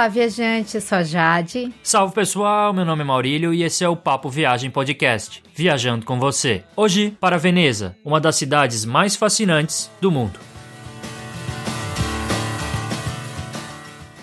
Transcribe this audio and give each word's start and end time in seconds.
Olá, 0.00 0.08
viajante, 0.08 0.80
sou 0.80 0.96
a 0.96 1.02
Jade. 1.02 1.74
Salve 1.82 2.14
pessoal, 2.14 2.72
meu 2.72 2.86
nome 2.86 3.02
é 3.02 3.04
Maurílio 3.04 3.52
e 3.52 3.62
esse 3.62 3.84
é 3.84 3.88
o 3.88 3.94
Papo 3.94 4.30
Viagem 4.30 4.70
Podcast, 4.70 5.42
viajando 5.54 6.06
com 6.06 6.18
você. 6.18 6.64
Hoje 6.74 7.14
para 7.20 7.36
Veneza, 7.36 7.94
uma 8.02 8.18
das 8.18 8.36
cidades 8.36 8.86
mais 8.86 9.14
fascinantes 9.14 9.90
do 10.00 10.10
mundo. 10.10 10.40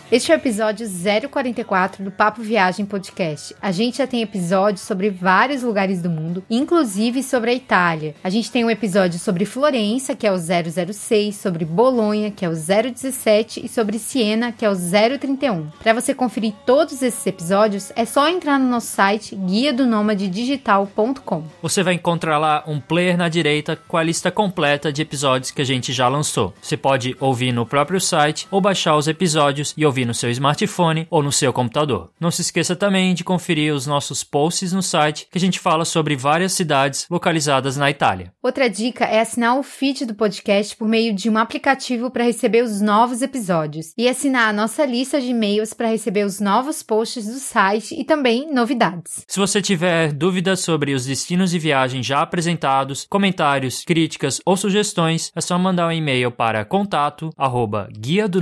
Este 0.10 0.32
é 0.32 0.36
o 0.36 0.38
episódio 0.38 0.88
044 1.30 2.02
do 2.02 2.10
Papo 2.10 2.42
Viagem 2.42 2.86
Podcast. 2.86 3.54
A 3.62 3.74
gente 3.74 3.98
já 3.98 4.08
tem 4.08 4.22
episódios 4.22 4.80
sobre 4.80 5.10
vários 5.10 5.64
lugares 5.64 6.02
do 6.02 6.10
mundo, 6.10 6.42
inclusive 6.50 7.22
sobre 7.22 7.52
a 7.52 7.54
Itália. 7.54 8.16
A 8.24 8.30
gente 8.30 8.50
tem 8.50 8.64
um 8.64 8.70
episódio 8.70 9.20
sobre 9.20 9.44
Florença, 9.44 10.16
que 10.16 10.26
é 10.26 10.32
o 10.32 10.38
006, 10.38 11.36
sobre 11.36 11.66
Bolonha, 11.66 12.32
que 12.32 12.46
é 12.46 12.50
o 12.50 12.54
017 12.54 13.66
e 13.66 13.68
sobre 13.68 14.00
Siena, 14.00 14.54
que 14.54 14.64
é 14.64 14.70
o 14.70 14.74
031. 14.74 15.68
Para 15.84 15.92
você 15.92 16.14
conferir 16.14 16.54
todos 16.66 17.02
esses 17.02 17.28
episódios, 17.28 17.92
é 17.94 18.06
só 18.06 18.30
entrar 18.30 18.58
no 18.58 18.70
nosso 18.70 18.88
site 18.88 19.36
guia 19.36 19.74
do 19.74 19.84
digital.com. 20.16 21.44
Você 21.62 21.84
vai 21.84 21.96
encontrar 21.96 22.38
lá 22.38 22.64
um 22.66 22.80
player 22.80 23.18
na 23.18 23.28
direita 23.28 23.76
com 23.76 23.98
a 23.98 24.04
lista 24.04 24.32
completa 24.32 24.90
de 24.90 25.02
episódios 25.02 25.52
que 25.52 25.62
a 25.62 25.66
gente 25.66 25.92
já 25.92 26.08
lançou. 26.08 26.54
Você 26.62 26.78
pode 26.78 27.14
ouvir 27.20 27.52
no 27.52 27.66
próprio 27.66 28.00
site 28.00 28.48
ou 28.50 28.62
baixar 28.62 28.96
os 28.96 29.10
episódios 29.10 29.74
e 29.76 29.86
ouvir 29.86 29.97
ouvir 29.98 30.06
no 30.06 30.14
seu 30.14 30.30
smartphone 30.30 31.08
ou 31.10 31.24
no 31.24 31.32
seu 31.32 31.52
computador. 31.52 32.12
Não 32.20 32.30
se 32.30 32.42
esqueça 32.42 32.76
também 32.76 33.16
de 33.16 33.24
conferir 33.24 33.74
os 33.74 33.88
nossos 33.88 34.24
posts 34.24 34.72
no 34.72 34.84
site, 34.84 35.28
que 35.32 35.38
a 35.38 35.42
gente 35.42 35.60
fala 35.60 35.86
sobre 35.86 36.16
várias 36.16 36.54
cidades 36.54 37.08
localizadas 37.10 37.78
na 37.78 37.90
Itália. 37.90 38.32
Outra 38.44 38.70
dica 38.70 39.06
é 39.06 39.20
assinar 39.20 39.58
o 39.58 39.64
feed 39.64 40.06
do 40.06 40.14
podcast 40.14 40.76
por 40.76 40.88
meio 40.88 41.14
de 41.16 41.30
um 41.30 41.38
aplicativo 41.38 42.12
para 42.12 42.26
receber 42.26 42.64
os 42.64 42.80
novos 42.80 43.22
episódios 43.22 43.94
e 43.98 44.08
assinar 44.08 44.50
a 44.50 44.54
nossa 44.54 44.86
lista 44.86 45.20
de 45.20 45.28
e-mails 45.28 45.74
para 45.74 45.88
receber 45.88 46.26
os 46.26 46.40
novos 46.40 46.84
posts 46.84 47.26
do 47.26 47.40
site 47.40 48.00
e 48.00 48.04
também 48.04 48.54
novidades. 48.54 49.24
Se 49.28 49.40
você 49.40 49.62
tiver 49.62 50.12
dúvidas 50.14 50.60
sobre 50.60 50.94
os 50.94 51.06
destinos 51.06 51.50
de 51.50 51.58
viagem 51.58 52.04
já 52.04 52.22
apresentados, 52.22 53.08
comentários, 53.10 53.84
críticas 53.84 54.40
ou 54.46 54.56
sugestões, 54.56 55.32
é 55.36 55.42
só 55.42 55.58
mandar 55.58 55.88
um 55.88 55.92
e-mail 55.92 56.32
para 56.32 56.64
contato 56.64 57.32
arroba 57.36 57.90
guia 57.92 58.28
do 58.28 58.42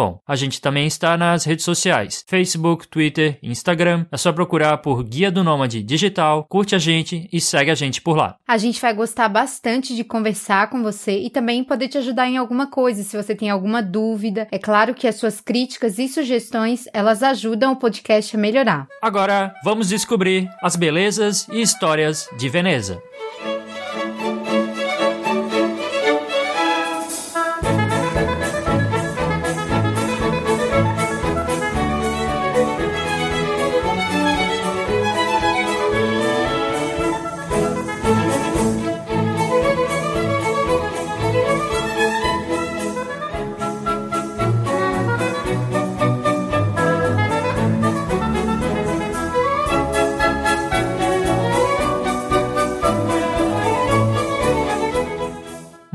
digital.com 0.00 0.20
a 0.26 0.36
gente 0.36 0.60
também 0.60 0.86
está 0.86 1.16
nas 1.16 1.44
redes 1.44 1.64
sociais: 1.64 2.24
Facebook, 2.26 2.88
Twitter, 2.88 3.38
Instagram. 3.42 4.06
É 4.10 4.16
só 4.16 4.32
procurar 4.32 4.78
por 4.78 5.02
Guia 5.02 5.30
do 5.30 5.44
Nômade 5.44 5.82
Digital, 5.82 6.46
curte 6.48 6.74
a 6.74 6.78
gente 6.78 7.28
e 7.32 7.40
segue 7.40 7.70
a 7.70 7.74
gente 7.74 8.00
por 8.00 8.16
lá. 8.16 8.36
A 8.46 8.56
gente 8.56 8.80
vai 8.80 8.94
gostar 8.94 9.28
bastante 9.28 9.94
de 9.94 10.04
conversar 10.04 10.70
com 10.70 10.82
você 10.82 11.18
e 11.18 11.30
também 11.30 11.62
poder 11.64 11.88
te 11.88 11.98
ajudar 11.98 12.28
em 12.28 12.36
alguma 12.36 12.68
coisa, 12.68 13.02
se 13.02 13.16
você 13.16 13.34
tem 13.34 13.50
alguma 13.50 13.82
dúvida. 13.82 14.48
É 14.50 14.58
claro 14.58 14.94
que 14.94 15.06
as 15.06 15.16
suas 15.16 15.40
críticas 15.40 15.98
e 15.98 16.08
sugestões, 16.08 16.84
elas 16.92 17.22
ajudam 17.22 17.72
o 17.72 17.76
podcast 17.76 18.34
a 18.34 18.38
melhorar. 18.38 18.86
Agora, 19.02 19.52
vamos 19.64 19.88
descobrir 19.88 20.48
as 20.62 20.76
belezas 20.76 21.46
e 21.48 21.60
histórias 21.60 22.28
de 22.38 22.48
Veneza. 22.48 23.02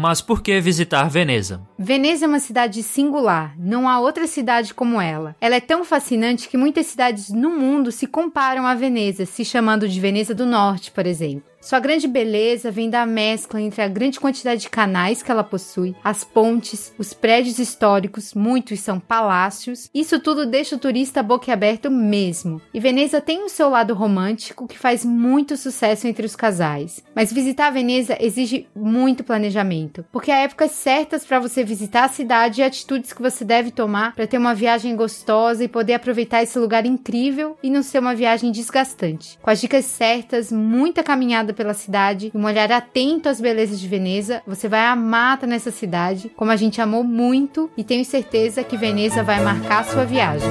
Mas 0.07 0.21
por 0.21 0.43
que 0.43 0.61
visitar 0.61 1.09
Veneza? 1.09 1.67
Veneza 1.79 2.25
é 2.25 2.27
uma 2.27 2.39
cidade 2.39 2.83
singular, 2.83 3.55
não 3.57 3.89
há 3.89 3.99
outra 3.99 4.27
cidade 4.27 4.71
como 4.71 5.01
ela. 5.01 5.35
Ela 5.41 5.55
é 5.55 5.59
tão 5.59 5.83
fascinante 5.83 6.47
que 6.47 6.55
muitas 6.55 6.85
cidades 6.85 7.31
no 7.31 7.49
mundo 7.49 7.91
se 7.91 8.05
comparam 8.05 8.67
a 8.67 8.75
Veneza, 8.75 9.25
se 9.25 9.43
chamando 9.43 9.89
de 9.89 9.99
Veneza 9.99 10.35
do 10.35 10.45
Norte, 10.45 10.91
por 10.91 11.07
exemplo. 11.07 11.54
Sua 11.65 11.79
grande 11.79 12.07
beleza 12.07 12.69
vem 12.69 12.91
da 12.91 13.07
mescla 13.07 13.59
entre 13.59 13.81
a 13.81 13.87
grande 13.87 14.19
quantidade 14.19 14.61
de 14.61 14.69
canais 14.69 15.23
que 15.23 15.31
ela 15.31 15.43
possui, 15.43 15.95
as 16.03 16.23
pontes, 16.23 16.93
os 16.95 17.11
prédios 17.11 17.57
históricos, 17.57 18.35
muitos 18.35 18.81
são 18.81 18.99
palácios. 18.99 19.89
Isso 19.91 20.19
tudo 20.19 20.45
deixa 20.45 20.75
o 20.75 20.79
turista 20.79 21.23
boquiaberto 21.23 21.89
mesmo. 21.89 22.61
E 22.71 22.79
Veneza 22.79 23.19
tem 23.19 23.43
o 23.43 23.49
seu 23.49 23.67
lado 23.67 23.95
romântico 23.95 24.67
que 24.67 24.77
faz 24.77 25.03
muito 25.03 25.57
sucesso 25.57 26.07
entre 26.07 26.23
os 26.23 26.35
casais. 26.35 27.03
Mas 27.15 27.33
visitar 27.33 27.71
Veneza 27.71 28.15
exige 28.19 28.67
muito 28.75 29.23
planejamento, 29.23 30.05
porque 30.11 30.31
há 30.31 30.41
épocas 30.41 30.69
certas 30.69 31.25
para 31.25 31.39
você 31.39 31.63
visitar 31.63 32.03
a 32.03 32.09
cidade 32.09 32.61
e 32.61 32.63
atitudes 32.63 33.11
que 33.11 33.23
você 33.23 33.43
deve 33.43 33.71
tomar 33.71 34.13
para 34.13 34.27
ter 34.27 34.37
uma 34.37 34.53
viagem 34.53 34.95
gostosa 34.95 35.63
e 35.63 35.67
poder 35.67 35.95
aproveitar 35.95 36.43
esse 36.43 36.59
lugar 36.59 36.85
incrível 36.85 37.57
e 37.63 37.71
não 37.71 37.81
ser 37.81 37.97
uma 37.97 38.13
viagem 38.13 38.51
desgastante. 38.51 39.39
Com 39.41 39.49
as 39.49 39.59
dicas 39.59 39.85
certas, 39.85 40.51
muita 40.51 41.01
caminhada 41.01 41.54
pela 41.55 41.73
cidade 41.73 42.31
e 42.33 42.37
um 42.37 42.45
olhar 42.45 42.71
atento 42.71 43.29
às 43.29 43.41
belezas 43.41 43.79
de 43.79 43.87
Veneza, 43.87 44.43
você 44.45 44.67
vai 44.67 44.85
amar 44.85 45.35
estar 45.35 45.47
nessa 45.47 45.71
cidade, 45.71 46.29
como 46.35 46.51
a 46.51 46.55
gente 46.55 46.81
amou 46.81 47.03
muito 47.03 47.69
e 47.77 47.83
tenho 47.83 48.05
certeza 48.05 48.63
que 48.63 48.77
Veneza 48.77 49.23
vai 49.23 49.41
marcar 49.41 49.85
sua 49.85 50.05
viagem. 50.05 50.49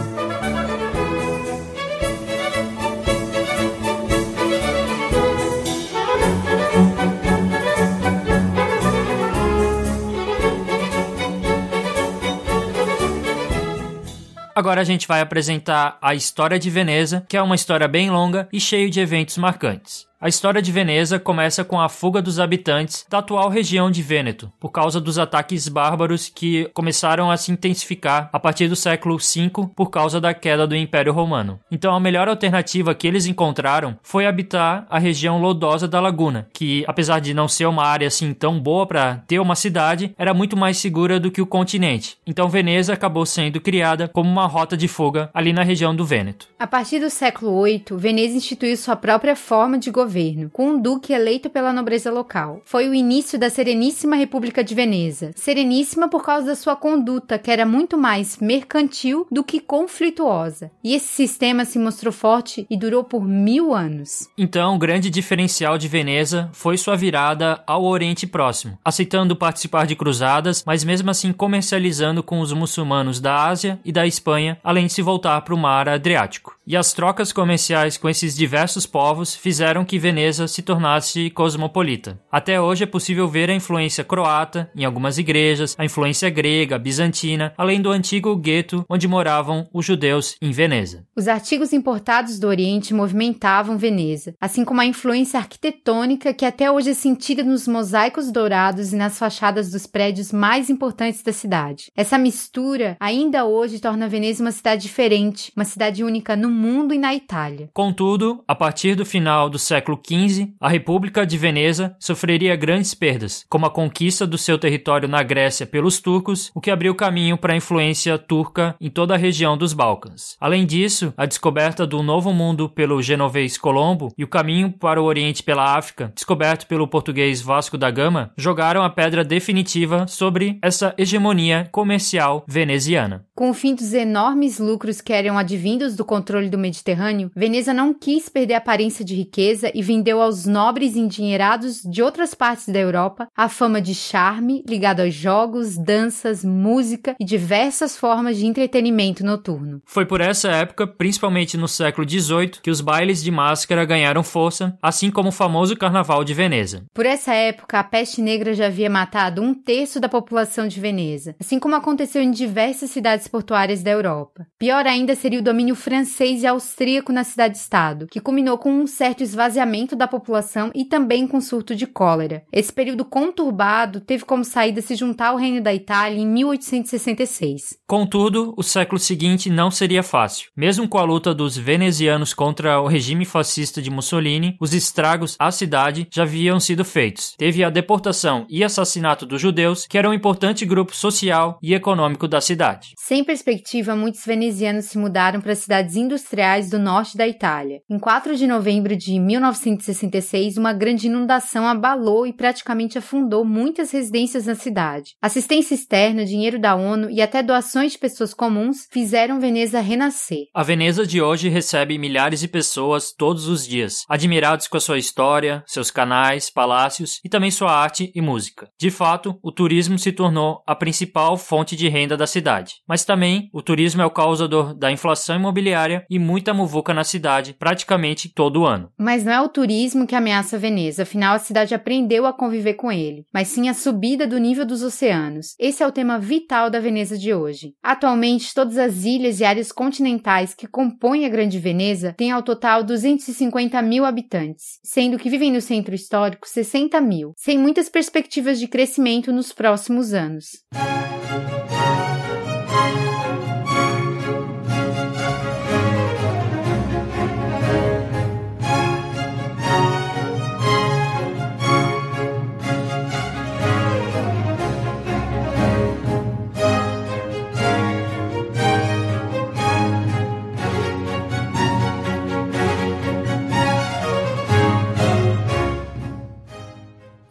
Agora 14.55 14.81
a 14.81 14.85
gente 14.85 15.09
vai 15.09 15.21
apresentar 15.21 15.99
a 16.01 16.15
história 16.15 16.61
de 16.61 16.71
Veneza, 16.71 17.27
que 17.29 17.37
é 17.37 17.43
uma 17.43 17.57
história 17.57 17.89
bem 17.89 18.09
longa 18.09 18.49
e 18.53 18.61
cheia 18.61 18.89
de 18.89 19.01
eventos 19.01 19.37
marcantes. 19.37 20.07
A 20.25 20.29
história 20.29 20.63
de 20.63 20.73
Veneza 20.73 21.19
começa 21.19 21.63
com 21.63 21.79
a 21.79 21.87
fuga 21.87 22.23
dos 22.23 22.41
habitantes 22.41 23.05
da 23.11 23.19
atual 23.19 23.51
região 23.51 23.91
de 23.91 24.01
Vêneto, 24.01 24.51
por 24.59 24.71
causa 24.71 24.99
dos 24.99 25.19
ataques 25.19 25.69
bárbaros 25.69 26.31
que 26.35 26.67
começaram 26.73 27.31
a 27.31 27.37
se 27.37 27.53
intensificar 27.53 28.31
a 28.33 28.41
partir 28.41 28.67
do 28.67 28.75
século 28.75 29.19
V 29.19 29.51
por 29.77 29.91
causa 29.91 30.19
da 30.19 30.33
queda 30.33 30.67
do 30.67 30.75
Império 30.75 31.13
Romano. 31.13 31.61
Então 31.71 31.95
a 31.95 32.01
melhor 32.01 32.27
alternativa 32.27 32.95
que 32.95 33.07
eles 33.07 33.27
encontraram 33.27 33.99
foi 34.03 34.25
habitar 34.25 34.87
a 34.89 34.99
região 34.99 35.39
lodosa 35.39 35.87
da 35.87 36.01
Laguna, 36.01 36.49
que 36.55 36.85
apesar 36.87 37.21
de 37.21 37.35
não 37.35 37.47
ser 37.47 37.67
uma 37.67 37.85
área 37.85 38.09
assim 38.09 38.33
tão 38.33 38.59
boa 38.59 38.87
para 38.87 39.17
ter 39.27 39.39
uma 39.41 39.55
cidade, 39.55 40.15
era 40.17 40.33
muito 40.33 40.57
mais 40.57 40.79
segura 40.79 41.21
do 41.21 41.31
que 41.31 41.43
o 41.43 41.47
continente. 41.47 42.17
Então 42.27 42.49
Veneza 42.49 42.95
acabou 42.95 43.27
sendo 43.27 43.61
criada 43.61 44.09
como 44.09 44.31
uma 44.31 44.47
rota 44.47 44.75
de 44.75 44.89
fuga 44.89 45.29
ali 45.35 45.53
na 45.53 45.63
região 45.63 45.95
do 45.95 46.03
Vêneto. 46.03 46.49
A 46.59 46.67
partir 46.67 46.99
do 46.99 47.11
século 47.11 47.63
VIII, 47.63 47.85
Veneza 47.99 48.35
instituiu 48.35 48.75
sua 48.79 48.97
própria 48.97 49.37
forma 49.37 49.79
de 49.79 49.91
governo 49.91 50.14
governo, 50.15 50.49
com 50.51 50.71
um 50.71 50.81
duque 50.81 51.13
eleito 51.13 51.51
pela 51.51 51.73
nobreza 51.73 52.11
local. 52.11 52.63
Foi 52.65 52.89
o 52.89 52.95
início 52.95 53.37
da 53.37 53.51
Sereníssima 53.51 54.15
República 54.15 54.63
de 54.63 54.73
Veneza. 54.75 55.33
Sereníssima 55.35 56.09
por 56.09 56.25
causa 56.25 56.47
da 56.47 56.55
sua 56.55 56.77
conduta, 56.77 57.37
que 57.37 57.51
era 57.51 57.67
muito 57.67 57.99
mais 57.99 58.39
mercantil 58.39 59.27
do 59.31 59.43
que 59.43 59.59
conflituosa. 59.59 60.71
E 60.85 60.95
esse 60.95 61.09
sistema 61.09 61.65
se 61.65 61.81
mostrou 61.81 62.13
forte 62.13 62.65
e 62.71 62.77
durou 62.77 63.03
por 63.03 63.25
mil 63.25 63.75
anos. 63.75 64.29
Então, 64.39 64.77
o 64.77 64.79
grande 64.79 65.11
diferencial 65.11 65.77
de 65.77 65.89
Veneza 65.89 66.49
foi 66.53 66.77
sua 66.77 66.97
virada 66.97 67.61
ao 67.67 67.85
Oriente 67.85 68.27
Próximo, 68.27 68.79
aceitando 68.85 69.35
participar 69.35 69.87
de 69.87 69.97
cruzadas, 69.97 70.63
mas 70.65 70.85
mesmo 70.85 71.11
assim 71.11 71.33
comercializando 71.33 72.23
com 72.23 72.39
os 72.39 72.53
muçulmanos 72.53 73.19
da 73.19 73.47
Ásia 73.47 73.81
e 73.85 73.91
da 73.91 74.07
Espanha, 74.07 74.59
além 74.63 74.87
de 74.87 74.93
se 74.93 75.03
voltar 75.03 75.41
para 75.41 75.55
o 75.55 75.59
mar 75.59 75.89
Adriático. 75.89 76.54
E 76.67 76.79
as 76.79 76.95
trocas 76.95 77.31
comerciais 77.31 77.99
com 77.99 78.09
esses 78.09 78.35
diversos 78.35 78.87
povos 78.87 79.35
fizeram 79.37 79.85
que 79.85 79.99
Veneza 79.99 80.49
se 80.49 80.63
tornasse 80.63 81.29
cosmopolita. 81.29 82.19
Até 82.33 82.59
hoje 82.59 82.85
é 82.85 82.87
possível 82.87 83.29
ver 83.29 83.51
a 83.51 83.55
influência 83.55 84.03
croata 84.03 84.71
em 84.75 84.83
algumas 84.83 85.19
igrejas, 85.19 85.75
a 85.77 85.85
influência 85.85 86.31
grega, 86.31 86.79
bizantina, 86.79 87.53
além 87.59 87.83
do 87.83 87.91
antigo 87.91 88.35
gueto 88.35 88.83
onde 88.89 89.07
moravam 89.07 89.69
os 89.75 89.85
judeus 89.85 90.37
em 90.41 90.53
Veneza. 90.53 91.05
Os 91.15 91.29
artigos 91.29 91.75
importados 91.75 92.39
do 92.39 92.49
Oriente 92.49 92.95
movimentavam 92.95 93.77
Veneza, 93.77 94.35
assim 94.41 94.65
como 94.65 94.81
a 94.81 94.87
influência 94.87 95.39
arquitetônica 95.39 96.33
que 96.33 96.47
até 96.47 96.71
hoje 96.71 96.91
é 96.91 96.95
sentida 96.95 97.45
nos 97.45 97.69
mosaicos 97.69 98.33
dourados 98.33 98.95
e 98.95 98.97
nas 98.97 99.19
fachadas 99.19 99.71
dos 99.71 99.87
prédios 99.87 100.33
mais 100.33 100.71
importantes 100.71 101.23
da 101.23 101.33
cidade. 101.33 101.91
Essa 101.95 102.17
mistura 102.17 102.97
ainda 102.99 103.45
hoje 103.45 103.81
torna 103.81 104.09
Veneza 104.09 104.43
uma 104.43 104.51
cidade 104.53 104.81
diferente, 104.81 105.53
uma 105.55 105.67
cidade 105.67 106.03
única 106.03 106.35
no 106.35 106.54
mundo 106.55 106.95
e 106.95 106.99
na 106.99 107.15
Itália. 107.15 107.69
Contudo, 107.75 108.43
a 108.47 108.55
partir 108.55 108.95
do 108.95 109.05
final 109.05 109.51
do 109.51 109.59
século 109.59 110.01
XV, 110.01 110.55
a 110.61 110.69
República 110.69 111.27
de 111.27 111.37
Veneza 111.37 111.97
sofreria 111.99 112.57
grandes 112.57 112.95
perdas, 112.95 113.45
como 113.51 113.67
a 113.67 113.71
conquista 113.71 114.27
do 114.27 114.39
seu 114.39 114.57
território 114.59 115.09
na 115.09 115.23
Grécia 115.23 115.67
pelos 115.67 116.01
turcos, 116.01 116.51
o 116.55 116.61
que 116.61 116.71
abriu 116.71 116.95
caminho 116.95 117.37
para 117.37 117.53
a 117.53 117.57
influência 117.57 118.17
turca 118.17 118.77
em 118.81 118.89
toda 118.89 119.15
a 119.15 119.19
região 119.19 119.59
dos 119.59 119.73
Balcãs. 119.73 120.37
Além 120.41 120.65
disso, 120.65 121.13
a 121.17 121.27
descoberta 121.27 121.87
do 121.87 122.03
Novo 122.03 122.33
Mundo 122.33 122.69
pelo 122.69 123.03
genovês 123.03 123.59
Colombo 123.59 124.13
e 124.17 124.25
o 124.25 124.29
caminho 124.29 124.73
para 124.73 125.03
o 125.03 125.05
Oriente 125.05 125.43
pela 125.43 125.77
África, 125.77 126.13
descoberto 126.15 126.67
pelo 126.67 126.87
português 126.87 127.43
Vasco 127.43 127.77
da 127.77 127.91
Gama, 127.91 128.33
jogaram 128.37 128.83
a 128.83 128.91
pedra 128.91 129.25
definitiva 129.25 130.07
sobre 130.07 130.59
essa 130.63 130.95
hegemonia 130.97 131.69
comercial 131.73 132.45
veneziana. 132.47 133.27
Com 133.35 133.51
o 133.51 133.55
fim 133.55 133.75
dos 133.75 133.93
enormes 133.93 134.59
lucros 134.59 135.01
que 135.01 135.13
eram 135.13 135.37
advindos 135.37 135.97
do 135.97 136.05
controle 136.05 136.44
do 136.49 136.59
Mediterrâneo, 136.59 137.31
Veneza 137.35 137.73
não 137.73 137.93
quis 137.95 138.29
perder 138.29 138.55
a 138.55 138.59
aparência 138.59 139.05
de 139.05 139.15
riqueza 139.15 139.71
e 139.75 139.83
vendeu 139.83 140.21
aos 140.21 140.47
nobres 140.47 140.97
endinheirados 140.97 141.83
de 141.83 142.03
outras 142.03 142.35
partes 142.35 142.69
da 142.69 142.79
Europa 142.79 143.29
a 143.37 143.49
fama 143.49 143.81
de 143.81 143.95
charme 143.95 144.65
ligado 144.69 145.01
a 145.01 145.11
jogos, 145.11 145.77
danças, 145.77 146.45
música 146.45 147.15
e 147.21 147.25
diversas 147.25 147.97
formas 147.97 148.37
de 148.37 148.47
entretenimento 148.47 149.25
noturno. 149.25 149.81
Foi 149.85 150.07
por 150.07 150.21
essa 150.21 150.49
época, 150.51 150.87
principalmente 150.87 151.57
no 151.57 151.69
século 151.69 152.09
XVIII, 152.09 152.61
que 152.63 152.71
os 152.71 152.81
bailes 152.81 153.23
de 153.23 153.31
máscara 153.31 153.85
ganharam 153.85 154.23
força, 154.23 154.77
assim 154.83 155.11
como 155.11 155.29
o 155.29 155.33
famoso 155.33 155.77
Carnaval 155.77 156.25
de 156.25 156.35
Veneza. 156.35 156.85
Por 156.93 157.07
essa 157.07 157.35
época, 157.35 157.79
a 157.79 157.85
peste 157.85 158.21
negra 158.21 158.55
já 158.55 158.67
havia 158.67 158.91
matado 158.91 159.43
um 159.43 159.55
terço 159.55 160.01
da 160.01 160.09
população 160.09 160.67
de 160.67 160.81
Veneza, 160.81 161.37
assim 161.41 161.59
como 161.59 161.75
aconteceu 161.75 162.23
em 162.23 162.31
diversas 162.31 162.91
cidades 162.91 163.29
portuárias 163.29 163.83
da 163.83 163.91
Europa. 163.91 164.47
Pior 164.59 164.87
ainda 164.87 165.15
seria 165.15 165.39
o 165.41 165.43
domínio 165.43 165.75
francês 165.75 166.34
e 166.43 166.47
austríaco 166.47 167.13
na 167.13 167.25
cidade-estado, 167.25 168.07
que 168.07 168.21
culminou 168.21 168.59
com 168.59 168.71
um 168.71 168.87
certo 168.87 169.23
esvaziamento 169.23 169.95
da 169.95 170.09
população 170.09 170.71
e 170.75 170.85
também 170.85 171.27
com 171.27 171.41
surto 171.41 171.75
de 171.75 171.87
cólera. 171.87 172.43
Esse 172.53 172.73
período 172.73 173.05
conturbado 173.05 174.01
teve 174.01 174.25
como 174.25 174.45
saída 174.45 174.83
se 174.83 174.95
juntar 174.95 175.29
ao 175.29 175.37
reino 175.37 175.63
da 175.63 175.73
Itália 175.73 176.21
em 176.21 176.27
1866. 176.27 177.79
Contudo, 177.87 178.53
o 178.57 178.63
século 178.63 178.99
seguinte 178.99 179.49
não 179.49 179.71
seria 179.71 180.03
fácil. 180.03 180.51
Mesmo 180.57 180.89
com 180.89 180.99
a 180.99 181.05
luta 181.05 181.33
dos 181.33 181.57
venezianos 181.57 182.35
contra 182.35 182.81
o 182.81 182.87
regime 182.87 183.25
fascista 183.25 183.81
de 183.81 183.91
Mussolini, 183.91 184.57
os 184.61 184.75
estragos 184.75 185.37
à 185.39 185.51
cidade 185.51 186.09
já 186.13 186.25
haviam 186.25 186.59
sido 186.59 186.85
feitos. 186.85 187.35
Teve 187.39 187.63
a 187.63 187.71
deportação 187.71 188.47
e 188.49 188.65
assassinato 188.65 189.25
dos 189.25 189.41
judeus, 189.41 189.87
que 189.87 189.97
era 189.97 190.09
um 190.09 190.15
importante 190.15 190.67
grupo 190.67 190.95
social 190.95 191.59
e 191.63 191.75
econômico 191.75 192.27
da 192.27 192.41
cidade. 192.41 192.95
Sem 192.99 193.23
perspectiva, 193.23 193.95
muitos 193.95 194.25
venezianos 194.25 194.87
se 194.87 194.99
mudaram 194.99 195.41
para 195.41 195.55
cidades 195.55 195.97
industriais 195.97 196.24
do 196.71 196.79
norte 196.79 197.17
da 197.17 197.29
Itália. 197.29 197.81
Em 197.89 197.99
4 197.99 198.37
de 198.37 198.47
novembro 198.47 198.97
de 198.97 199.19
1966, 199.19 200.57
uma 200.57 200.73
grande 200.73 201.07
inundação 201.07 201.67
abalou 201.67 202.27
e 202.27 202.33
praticamente 202.33 202.99
afundou 202.99 203.45
muitas 203.45 203.91
residências 203.91 204.47
na 204.47 204.55
cidade. 204.55 205.13
Assistência 205.23 205.75
externa, 205.75 206.25
dinheiro 206.25 206.59
da 206.59 206.75
ONU 206.75 207.11
e 207.11 207.21
até 207.21 207.43
doações 207.43 207.93
de 207.93 207.99
pessoas 207.99 208.35
comuns 208.35 208.87
fizeram 208.91 209.39
Veneza 209.39 209.81
renascer. 209.81 210.47
A 210.55 210.63
Veneza 210.63 211.07
de 211.07 211.21
hoje 211.21 211.49
recebe 211.49 211.99
milhares 211.99 212.41
de 212.41 212.49
pessoas 212.49 213.13
todos 213.13 213.47
os 213.47 213.67
dias, 213.67 214.05
admirados 214.09 214.67
com 214.67 214.77
a 214.77 214.81
sua 214.81 214.99
história, 214.99 215.63
seus 215.67 215.91
canais, 215.91 216.51
palácios 216.51 217.21
e 217.25 217.29
também 217.29 217.51
sua 217.51 217.73
arte 217.73 218.11
e 218.15 218.21
música. 218.21 218.69
De 218.79 218.91
fato, 218.91 219.39
o 219.43 219.53
turismo 219.53 219.99
se 219.99 220.13
tornou 220.13 220.63
a 220.67 220.75
principal 220.75 221.37
fonte 221.37 221.77
de 221.77 221.89
renda 221.89 222.17
da 222.17 222.27
cidade. 222.27 222.75
Mas 222.89 223.05
também 223.05 223.49
o 223.53 223.63
turismo 223.63 224.03
é 224.03 224.07
o 224.07 224.11
causador 224.11 224.75
da 224.75 224.91
inflação 224.91 225.37
imobiliária 225.37 226.05
e 226.15 226.19
muita 226.19 226.55
muvuca 226.55 226.95
na 226.95 227.03
cidade 227.03 227.53
praticamente 227.53 228.29
todo 228.29 228.65
ano. 228.65 228.89
Mas 228.97 229.25
não 229.25 229.33
é 229.33 229.41
o 229.41 229.49
turismo 229.49 230.07
que 230.07 230.15
ameaça 230.15 230.57
Veneza, 230.57 231.03
afinal 231.03 231.35
a 231.35 231.41
cidade 231.41 231.75
aprendeu 231.75 232.25
a 232.25 232.33
conviver 232.33 232.75
com 232.75 232.93
ele, 232.93 233.27
mas 233.35 233.49
sim 233.49 233.69
a 233.69 233.75
subida 233.75 234.25
do 234.25 234.39
nível 234.39 234.65
dos 234.65 234.85
oceanos. 234.85 235.57
Esse 235.59 235.83
é 235.83 235.87
o 235.87 235.91
tema 235.91 236.17
vital 236.17 236.71
da 236.71 236.79
Veneza 236.79 237.19
de 237.19 237.35
hoje. 237.35 237.75
Atualmente, 237.83 238.55
todas 238.55 238.79
as 238.79 239.05
ilhas 239.05 239.41
e 239.41 239.45
áreas 239.45 239.73
continentais 239.73 240.55
que 240.55 240.69
compõem 240.69 241.27
a 241.27 241.29
Grande 241.29 241.59
Veneza 241.59 242.15
têm 242.17 242.31
ao 242.31 242.45
total 242.45 242.85
250 242.85 243.83
mil 243.83 244.05
habitantes, 244.05 244.79
sendo 244.85 245.19
que 245.19 245.29
vivem 245.29 245.51
no 245.51 245.61
centro 245.61 245.97
histórico 245.97 246.49
60 246.49 247.01
mil, 247.01 247.33
sem 247.37 247.59
muitas 247.59 247.89
perspectivas 247.89 248.61
de 248.61 248.69
crescimento 248.69 249.33
nos 249.33 249.53
próximos 249.53 250.15
anos. 250.15 250.63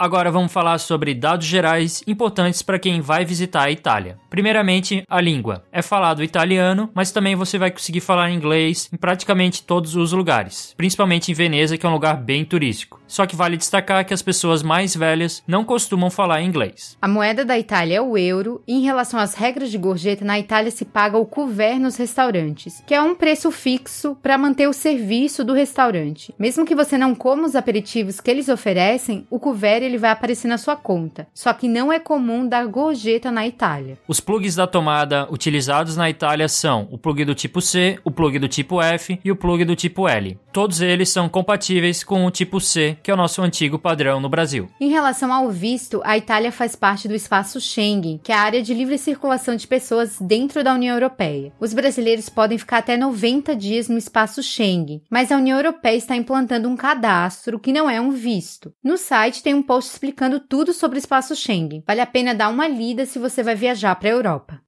Agora 0.03 0.29
vamos 0.29 0.51
falar 0.51 0.79
sobre 0.79 1.13
dados 1.13 1.47
gerais 1.47 2.03
importantes 2.05 2.61
para 2.61 2.77
quem 2.77 2.99
vai 2.99 3.23
visitar 3.23 3.61
a 3.63 3.71
Itália. 3.71 4.17
Primeiramente, 4.29 5.01
a 5.07 5.21
língua. 5.21 5.63
É 5.71 5.81
falado 5.81 6.21
italiano, 6.21 6.89
mas 6.93 7.13
também 7.13 7.37
você 7.37 7.57
vai 7.57 7.71
conseguir 7.71 8.01
falar 8.01 8.29
inglês 8.29 8.89
em 8.91 8.97
praticamente 8.97 9.63
todos 9.63 9.95
os 9.95 10.11
lugares, 10.11 10.73
principalmente 10.75 11.31
em 11.31 11.33
Veneza, 11.33 11.77
que 11.77 11.85
é 11.85 11.89
um 11.89 11.93
lugar 11.93 12.17
bem 12.17 12.43
turístico. 12.43 13.01
Só 13.07 13.25
que 13.25 13.35
vale 13.35 13.55
destacar 13.55 14.03
que 14.03 14.13
as 14.13 14.21
pessoas 14.21 14.61
mais 14.61 14.93
velhas 14.93 15.41
não 15.47 15.63
costumam 15.63 16.09
falar 16.09 16.41
inglês. 16.41 16.97
A 17.01 17.07
moeda 17.07 17.45
da 17.45 17.57
Itália 17.57 17.97
é 17.97 18.01
o 18.01 18.17
euro, 18.17 18.61
e 18.67 18.73
em 18.73 18.81
relação 18.81 19.17
às 19.17 19.35
regras 19.35 19.71
de 19.71 19.77
gorjeta, 19.77 20.25
na 20.25 20.37
Itália 20.37 20.71
se 20.71 20.83
paga 20.83 21.17
o 21.17 21.25
couvert 21.25 21.79
nos 21.79 21.95
restaurantes, 21.95 22.83
que 22.85 22.93
é 22.93 23.01
um 23.01 23.15
preço 23.15 23.51
fixo 23.51 24.17
para 24.21 24.37
manter 24.37 24.67
o 24.67 24.73
serviço 24.73 25.45
do 25.45 25.53
restaurante. 25.53 26.33
Mesmo 26.37 26.65
que 26.65 26.75
você 26.75 26.97
não 26.97 27.15
coma 27.15 27.45
os 27.45 27.55
aperitivos 27.55 28.19
que 28.19 28.31
eles 28.31 28.49
oferecem, 28.49 29.25
o 29.29 29.39
couvert 29.39 29.92
ele 29.93 29.99
vai 29.99 30.11
aparecer 30.11 30.47
na 30.47 30.57
sua 30.57 30.75
conta. 30.75 31.27
Só 31.33 31.53
que 31.53 31.67
não 31.67 31.91
é 31.91 31.99
comum 31.99 32.47
dar 32.47 32.65
gorjeta 32.65 33.31
na 33.31 33.47
Itália. 33.47 33.97
Os 34.07 34.19
plugs 34.19 34.55
da 34.55 34.67
tomada 34.67 35.27
utilizados 35.31 35.95
na 35.95 36.09
Itália 36.09 36.47
são 36.47 36.87
o 36.91 36.97
plug 36.97 37.23
do 37.23 37.35
tipo 37.35 37.61
C, 37.61 37.99
o 38.03 38.11
plug 38.11 38.39
do 38.39 38.47
tipo 38.47 38.81
F 38.81 39.19
e 39.23 39.31
o 39.31 39.35
plug 39.35 39.63
do 39.65 39.75
tipo 39.75 40.07
L. 40.07 40.37
Todos 40.51 40.81
eles 40.81 41.09
são 41.09 41.27
compatíveis 41.27 42.03
com 42.03 42.25
o 42.25 42.31
tipo 42.31 42.59
C, 42.59 42.97
que 43.01 43.09
é 43.09 43.13
o 43.13 43.17
nosso 43.17 43.41
antigo 43.41 43.79
padrão 43.79 44.19
no 44.19 44.29
Brasil. 44.29 44.69
Em 44.79 44.89
relação 44.89 45.33
ao 45.33 45.49
visto, 45.49 46.01
a 46.03 46.17
Itália 46.17 46.51
faz 46.51 46.75
parte 46.75 47.07
do 47.07 47.15
espaço 47.15 47.59
Schengen, 47.59 48.19
que 48.23 48.31
é 48.31 48.35
a 48.35 48.41
área 48.41 48.61
de 48.61 48.73
livre 48.73 48.97
circulação 48.97 49.55
de 49.55 49.67
pessoas 49.67 50.17
dentro 50.19 50.63
da 50.63 50.73
União 50.73 50.95
Europeia. 50.95 51.51
Os 51.59 51.73
brasileiros 51.73 52.29
podem 52.29 52.57
ficar 52.57 52.79
até 52.79 52.95
90 52.95 53.55
dias 53.55 53.89
no 53.89 53.97
espaço 53.97 54.43
Schengen, 54.43 55.01
mas 55.09 55.31
a 55.31 55.37
União 55.37 55.57
Europeia 55.57 55.95
está 55.95 56.15
implantando 56.15 56.69
um 56.69 56.75
cadastro 56.75 57.59
que 57.59 57.73
não 57.73 57.89
é 57.89 57.99
um 57.99 58.11
visto. 58.11 58.71
No 58.83 58.97
site 58.97 59.41
tem 59.41 59.53
um 59.53 59.63
post 59.63 59.82
explicando 59.91 60.39
tudo 60.39 60.73
sobre 60.73 60.97
o 60.97 60.99
espaço 60.99 61.35
Schengen. 61.35 61.83
Vale 61.85 62.01
a 62.01 62.05
pena 62.05 62.33
dar 62.35 62.49
uma 62.49 62.67
lida 62.67 63.05
se 63.05 63.19
você 63.19 63.43
vai 63.43 63.55
viajar 63.55 63.95
para 63.95 64.09
a 64.09 64.11
Europa. 64.11 64.61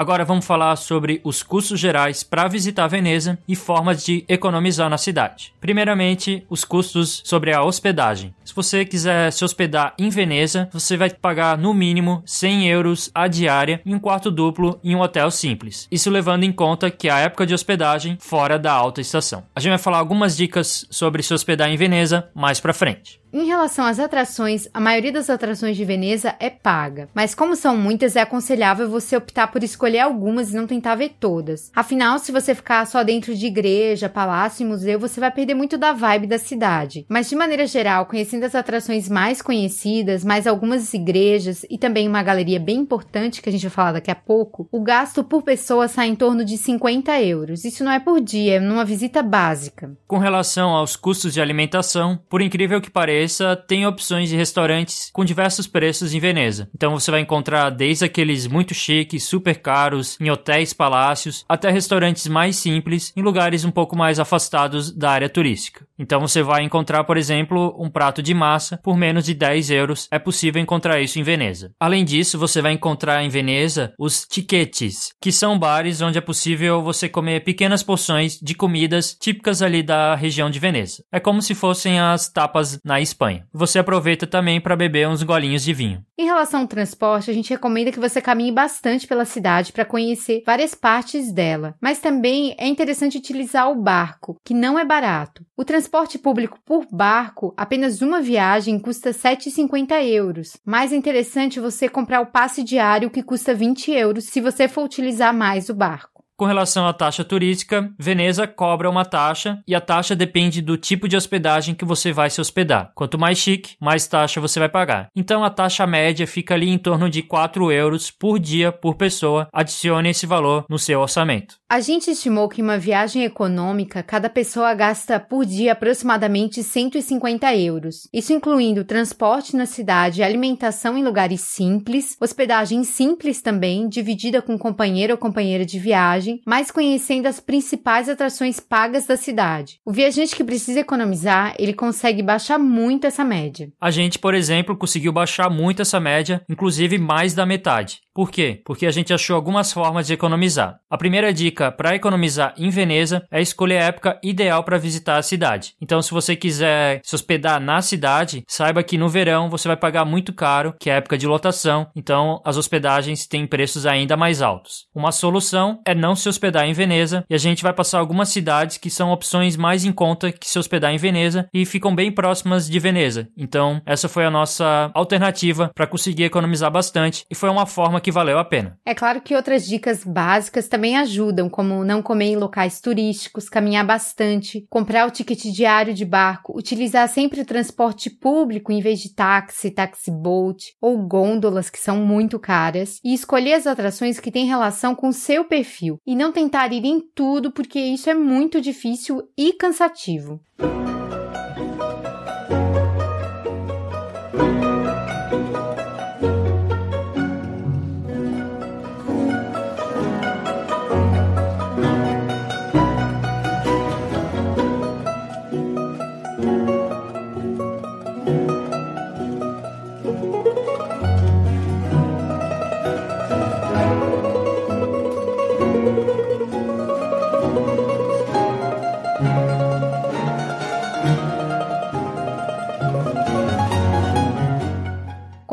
Agora 0.00 0.24
vamos 0.24 0.46
falar 0.46 0.76
sobre 0.76 1.20
os 1.22 1.42
custos 1.42 1.78
gerais 1.78 2.22
para 2.22 2.48
visitar 2.48 2.88
Veneza 2.88 3.38
e 3.46 3.54
formas 3.54 4.02
de 4.02 4.24
economizar 4.30 4.88
na 4.88 4.96
cidade. 4.96 5.52
Primeiramente, 5.60 6.42
os 6.48 6.64
custos 6.64 7.20
sobre 7.22 7.52
a 7.52 7.62
hospedagem. 7.62 8.34
Se 8.42 8.54
você 8.54 8.86
quiser 8.86 9.30
se 9.30 9.44
hospedar 9.44 9.92
em 9.98 10.08
Veneza, 10.08 10.70
você 10.72 10.96
vai 10.96 11.10
pagar 11.10 11.58
no 11.58 11.74
mínimo 11.74 12.22
100 12.24 12.68
euros 12.68 13.10
a 13.14 13.28
diária 13.28 13.82
em 13.84 13.94
um 13.94 13.98
quarto 13.98 14.30
duplo 14.30 14.80
em 14.82 14.96
um 14.96 15.02
hotel 15.02 15.30
simples. 15.30 15.86
Isso 15.92 16.08
levando 16.08 16.44
em 16.44 16.52
conta 16.52 16.90
que 16.90 17.10
a 17.10 17.18
época 17.18 17.44
de 17.44 17.52
hospedagem 17.52 18.16
fora 18.18 18.58
da 18.58 18.72
alta 18.72 19.02
estação. 19.02 19.44
A 19.54 19.60
gente 19.60 19.72
vai 19.72 19.78
falar 19.78 19.98
algumas 19.98 20.34
dicas 20.34 20.86
sobre 20.88 21.22
se 21.22 21.34
hospedar 21.34 21.68
em 21.68 21.76
Veneza 21.76 22.30
mais 22.34 22.58
para 22.58 22.72
frente. 22.72 23.19
Em 23.32 23.44
relação 23.44 23.84
às 23.84 24.00
atrações, 24.00 24.66
a 24.74 24.80
maioria 24.80 25.12
das 25.12 25.30
atrações 25.30 25.76
de 25.76 25.84
Veneza 25.84 26.34
é 26.40 26.50
paga, 26.50 27.08
mas 27.14 27.32
como 27.32 27.54
são 27.54 27.76
muitas, 27.76 28.16
é 28.16 28.20
aconselhável 28.20 28.90
você 28.90 29.16
optar 29.16 29.46
por 29.46 29.62
escolher 29.62 30.00
algumas 30.00 30.50
e 30.50 30.56
não 30.56 30.66
tentar 30.66 30.96
ver 30.96 31.12
todas. 31.20 31.70
Afinal, 31.72 32.18
se 32.18 32.32
você 32.32 32.56
ficar 32.56 32.84
só 32.88 33.04
dentro 33.04 33.32
de 33.32 33.46
igreja, 33.46 34.08
palácio 34.08 34.64
e 34.64 34.66
museu, 34.66 34.98
você 34.98 35.20
vai 35.20 35.30
perder 35.30 35.54
muito 35.54 35.78
da 35.78 35.92
vibe 35.92 36.26
da 36.26 36.38
cidade. 36.38 37.06
Mas 37.08 37.28
de 37.28 37.36
maneira 37.36 37.68
geral, 37.68 38.06
conhecendo 38.06 38.42
as 38.42 38.54
atrações 38.56 39.08
mais 39.08 39.40
conhecidas, 39.40 40.24
mais 40.24 40.48
algumas 40.48 40.92
igrejas 40.92 41.64
e 41.70 41.78
também 41.78 42.08
uma 42.08 42.24
galeria 42.24 42.58
bem 42.58 42.78
importante 42.78 43.40
que 43.40 43.48
a 43.48 43.52
gente 43.52 43.62
vai 43.62 43.70
falar 43.70 43.92
daqui 43.92 44.10
a 44.10 44.16
pouco, 44.16 44.68
o 44.72 44.82
gasto 44.82 45.22
por 45.22 45.44
pessoa 45.44 45.86
sai 45.86 46.08
em 46.08 46.16
torno 46.16 46.44
de 46.44 46.58
50 46.58 47.22
euros. 47.22 47.64
Isso 47.64 47.84
não 47.84 47.92
é 47.92 48.00
por 48.00 48.20
dia, 48.20 48.56
é 48.56 48.60
numa 48.60 48.84
visita 48.84 49.22
básica. 49.22 49.96
Com 50.08 50.18
relação 50.18 50.70
aos 50.70 50.96
custos 50.96 51.32
de 51.32 51.40
alimentação, 51.40 52.18
por 52.28 52.42
incrível 52.42 52.80
que 52.80 52.90
pareça, 52.90 53.19
tem 53.66 53.86
opções 53.86 54.28
de 54.28 54.36
restaurantes 54.36 55.10
com 55.12 55.24
diversos 55.24 55.66
preços 55.66 56.14
em 56.14 56.20
Veneza. 56.20 56.68
Então 56.74 56.92
você 56.92 57.10
vai 57.10 57.20
encontrar 57.20 57.70
desde 57.70 58.04
aqueles 58.04 58.46
muito 58.46 58.74
chiques, 58.74 59.24
super 59.24 59.60
caros, 59.60 60.16
em 60.20 60.30
hotéis, 60.30 60.72
palácios, 60.72 61.44
até 61.48 61.70
restaurantes 61.70 62.26
mais 62.26 62.56
simples 62.56 63.12
em 63.16 63.22
lugares 63.22 63.64
um 63.64 63.70
pouco 63.70 63.96
mais 63.96 64.18
afastados 64.18 64.90
da 64.90 65.10
área 65.10 65.28
turística. 65.28 65.86
Então 65.98 66.20
você 66.20 66.42
vai 66.42 66.62
encontrar, 66.62 67.04
por 67.04 67.18
exemplo, 67.18 67.76
um 67.78 67.90
prato 67.90 68.22
de 68.22 68.32
massa 68.32 68.78
por 68.78 68.96
menos 68.96 69.24
de 69.24 69.34
10 69.34 69.70
euros. 69.70 70.08
É 70.10 70.18
possível 70.18 70.60
encontrar 70.60 71.00
isso 71.00 71.18
em 71.18 71.22
Veneza. 71.22 71.72
Além 71.78 72.04
disso, 72.04 72.38
você 72.38 72.62
vai 72.62 72.72
encontrar 72.72 73.22
em 73.22 73.28
Veneza 73.28 73.92
os 73.98 74.24
tiquetes, 74.26 75.12
que 75.20 75.30
são 75.30 75.58
bares 75.58 76.00
onde 76.00 76.16
é 76.16 76.22
possível 76.22 76.82
você 76.82 77.08
comer 77.08 77.44
pequenas 77.44 77.82
porções 77.82 78.38
de 78.40 78.54
comidas 78.54 79.14
típicas 79.14 79.60
ali 79.60 79.82
da 79.82 80.14
região 80.14 80.50
de 80.50 80.58
Veneza. 80.58 81.04
É 81.12 81.20
como 81.20 81.42
se 81.42 81.54
fossem 81.54 82.00
as 82.00 82.28
tapas 82.28 82.80
na 82.84 83.00
Espanha. 83.10 83.46
Você 83.52 83.78
aproveita 83.78 84.26
também 84.26 84.60
para 84.60 84.76
beber 84.76 85.08
uns 85.08 85.22
golinhos 85.22 85.62
de 85.62 85.72
vinho. 85.72 86.04
Em 86.18 86.24
relação 86.24 86.60
ao 86.60 86.66
transporte, 86.66 87.30
a 87.30 87.34
gente 87.34 87.50
recomenda 87.50 87.92
que 87.92 88.00
você 88.00 88.20
caminhe 88.20 88.52
bastante 88.52 89.06
pela 89.06 89.24
cidade 89.24 89.72
para 89.72 89.84
conhecer 89.84 90.42
várias 90.46 90.74
partes 90.74 91.32
dela, 91.32 91.74
mas 91.80 91.98
também 91.98 92.54
é 92.58 92.66
interessante 92.66 93.18
utilizar 93.18 93.70
o 93.70 93.74
barco, 93.74 94.36
que 94.44 94.54
não 94.54 94.78
é 94.78 94.84
barato. 94.84 95.44
O 95.56 95.64
transporte 95.64 96.18
público 96.18 96.58
por 96.64 96.86
barco, 96.90 97.52
apenas 97.56 98.02
uma 98.02 98.20
viagem 98.20 98.78
custa 98.78 99.10
7,50 99.10 100.02
euros. 100.04 100.56
Mais 100.64 100.92
interessante 100.92 101.60
você 101.60 101.88
comprar 101.88 102.20
o 102.20 102.26
passe 102.26 102.62
diário 102.62 103.10
que 103.10 103.22
custa 103.22 103.54
20 103.54 103.90
euros 103.92 104.24
se 104.24 104.40
você 104.40 104.68
for 104.68 104.84
utilizar 104.84 105.34
mais 105.34 105.68
o 105.68 105.74
barco. 105.74 106.19
Com 106.40 106.46
relação 106.46 106.86
à 106.86 106.92
taxa 106.94 107.22
turística, 107.22 107.92
Veneza 107.98 108.46
cobra 108.46 108.88
uma 108.88 109.04
taxa 109.04 109.62
e 109.68 109.74
a 109.74 109.80
taxa 109.80 110.16
depende 110.16 110.62
do 110.62 110.78
tipo 110.78 111.06
de 111.06 111.14
hospedagem 111.14 111.74
que 111.74 111.84
você 111.84 112.12
vai 112.12 112.30
se 112.30 112.40
hospedar. 112.40 112.92
Quanto 112.94 113.18
mais 113.18 113.36
chique, 113.36 113.76
mais 113.78 114.06
taxa 114.06 114.40
você 114.40 114.58
vai 114.58 114.70
pagar. 114.70 115.08
Então 115.14 115.44
a 115.44 115.50
taxa 115.50 115.86
média 115.86 116.26
fica 116.26 116.54
ali 116.54 116.70
em 116.70 116.78
torno 116.78 117.10
de 117.10 117.22
4 117.22 117.70
euros 117.70 118.10
por 118.10 118.38
dia 118.38 118.72
por 118.72 118.94
pessoa. 118.94 119.48
Adicione 119.52 120.08
esse 120.08 120.24
valor 120.24 120.64
no 120.66 120.78
seu 120.78 121.00
orçamento. 121.00 121.56
A 121.68 121.78
gente 121.78 122.10
estimou 122.10 122.48
que 122.48 122.62
em 122.62 122.64
uma 122.64 122.78
viagem 122.78 123.22
econômica, 123.22 124.02
cada 124.02 124.28
pessoa 124.28 124.74
gasta 124.74 125.20
por 125.20 125.44
dia 125.44 125.72
aproximadamente 125.72 126.64
150 126.64 127.54
euros. 127.54 128.08
Isso 128.12 128.32
incluindo 128.32 128.82
transporte 128.82 129.54
na 129.54 129.66
cidade, 129.66 130.22
alimentação 130.22 130.96
em 130.96 131.04
lugares 131.04 131.42
simples, 131.42 132.16
hospedagem 132.18 132.82
simples 132.82 133.42
também, 133.42 133.88
dividida 133.88 134.42
com 134.42 134.58
companheiro 134.58 135.12
ou 135.12 135.18
companheira 135.18 135.64
de 135.64 135.78
viagem, 135.78 136.29
mas 136.46 136.70
conhecendo 136.70 137.26
as 137.26 137.40
principais 137.40 138.08
atrações 138.08 138.60
pagas 138.60 139.06
da 139.06 139.16
cidade. 139.16 139.78
O 139.84 139.92
viajante 139.92 140.36
que 140.36 140.44
precisa 140.44 140.80
economizar, 140.80 141.54
ele 141.58 141.72
consegue 141.72 142.22
baixar 142.22 142.58
muito 142.58 143.06
essa 143.06 143.24
média. 143.24 143.70
A 143.80 143.90
gente, 143.90 144.18
por 144.18 144.34
exemplo, 144.34 144.76
conseguiu 144.76 145.12
baixar 145.12 145.50
muito 145.50 145.82
essa 145.82 146.00
média, 146.00 146.42
inclusive 146.48 146.98
mais 146.98 147.34
da 147.34 147.46
metade. 147.46 148.00
Por 148.14 148.30
quê? 148.30 148.60
Porque 148.64 148.86
a 148.86 148.90
gente 148.90 149.14
achou 149.14 149.36
algumas 149.36 149.72
formas 149.72 150.06
de 150.06 150.12
economizar. 150.12 150.80
A 150.90 150.98
primeira 150.98 151.32
dica 151.32 151.70
para 151.70 151.94
economizar 151.94 152.54
em 152.56 152.68
Veneza 152.68 153.24
é 153.30 153.40
escolher 153.40 153.78
a 153.78 153.84
época 153.84 154.18
ideal 154.22 154.64
para 154.64 154.78
visitar 154.78 155.16
a 155.16 155.22
cidade. 155.22 155.74
Então, 155.80 156.02
se 156.02 156.10
você 156.10 156.34
quiser 156.34 157.00
se 157.04 157.14
hospedar 157.14 157.60
na 157.60 157.80
cidade, 157.80 158.42
saiba 158.48 158.82
que 158.82 158.98
no 158.98 159.08
verão 159.08 159.48
você 159.48 159.68
vai 159.68 159.76
pagar 159.76 160.04
muito 160.04 160.32
caro, 160.32 160.74
que 160.80 160.90
é 160.90 160.94
a 160.94 160.96
época 160.96 161.16
de 161.16 161.26
lotação. 161.26 161.86
Então, 161.94 162.42
as 162.44 162.56
hospedagens 162.56 163.26
têm 163.26 163.46
preços 163.46 163.86
ainda 163.86 164.16
mais 164.16 164.42
altos. 164.42 164.86
Uma 164.94 165.12
solução 165.12 165.80
é 165.86 165.94
não 165.94 166.16
se 166.16 166.28
hospedar 166.28 166.66
em 166.66 166.72
Veneza 166.72 167.24
e 167.30 167.34
a 167.34 167.38
gente 167.38 167.62
vai 167.62 167.72
passar 167.72 168.00
algumas 168.00 168.28
cidades 168.28 168.76
que 168.76 168.90
são 168.90 169.12
opções 169.12 169.56
mais 169.56 169.84
em 169.84 169.92
conta 169.92 170.32
que 170.32 170.48
se 170.48 170.58
hospedar 170.58 170.92
em 170.92 170.98
Veneza 170.98 171.48
e 171.54 171.64
ficam 171.64 171.94
bem 171.94 172.10
próximas 172.10 172.68
de 172.68 172.78
Veneza. 172.80 173.28
Então, 173.36 173.80
essa 173.86 174.08
foi 174.08 174.24
a 174.24 174.30
nossa 174.30 174.90
alternativa 174.94 175.70
para 175.74 175.86
conseguir 175.86 176.24
economizar 176.24 176.70
bastante 176.70 177.24
e 177.30 177.34
foi 177.34 177.48
uma 177.48 177.66
forma 177.66 177.99
que 178.00 178.12
valeu 178.12 178.38
a 178.38 178.44
pena. 178.44 178.78
É 178.84 178.94
claro 178.94 179.20
que 179.20 179.34
outras 179.34 179.66
dicas 179.66 180.04
básicas 180.04 180.68
também 180.68 180.96
ajudam, 180.96 181.48
como 181.48 181.84
não 181.84 182.02
comer 182.02 182.26
em 182.26 182.36
locais 182.36 182.80
turísticos, 182.80 183.48
caminhar 183.48 183.86
bastante, 183.86 184.66
comprar 184.68 185.06
o 185.06 185.10
ticket 185.10 185.44
diário 185.44 185.94
de 185.94 186.04
barco, 186.04 186.56
utilizar 186.56 187.08
sempre 187.08 187.40
o 187.40 187.46
transporte 187.46 188.10
público 188.10 188.72
em 188.72 188.80
vez 188.80 189.00
de 189.00 189.14
táxi, 189.14 189.70
taxi 189.70 190.10
boat 190.10 190.74
ou 190.80 190.98
gôndolas 191.06 191.70
que 191.70 191.78
são 191.78 191.98
muito 191.98 192.38
caras 192.38 192.98
e 193.04 193.14
escolher 193.14 193.54
as 193.54 193.66
atrações 193.66 194.18
que 194.18 194.30
têm 194.30 194.46
relação 194.46 194.94
com 194.94 195.12
seu 195.12 195.44
perfil 195.44 195.98
e 196.06 196.14
não 196.16 196.32
tentar 196.32 196.72
ir 196.72 196.84
em 196.84 197.00
tudo 197.14 197.50
porque 197.50 197.78
isso 197.78 198.08
é 198.08 198.14
muito 198.14 198.60
difícil 198.60 199.22
e 199.36 199.52
cansativo. 199.52 200.40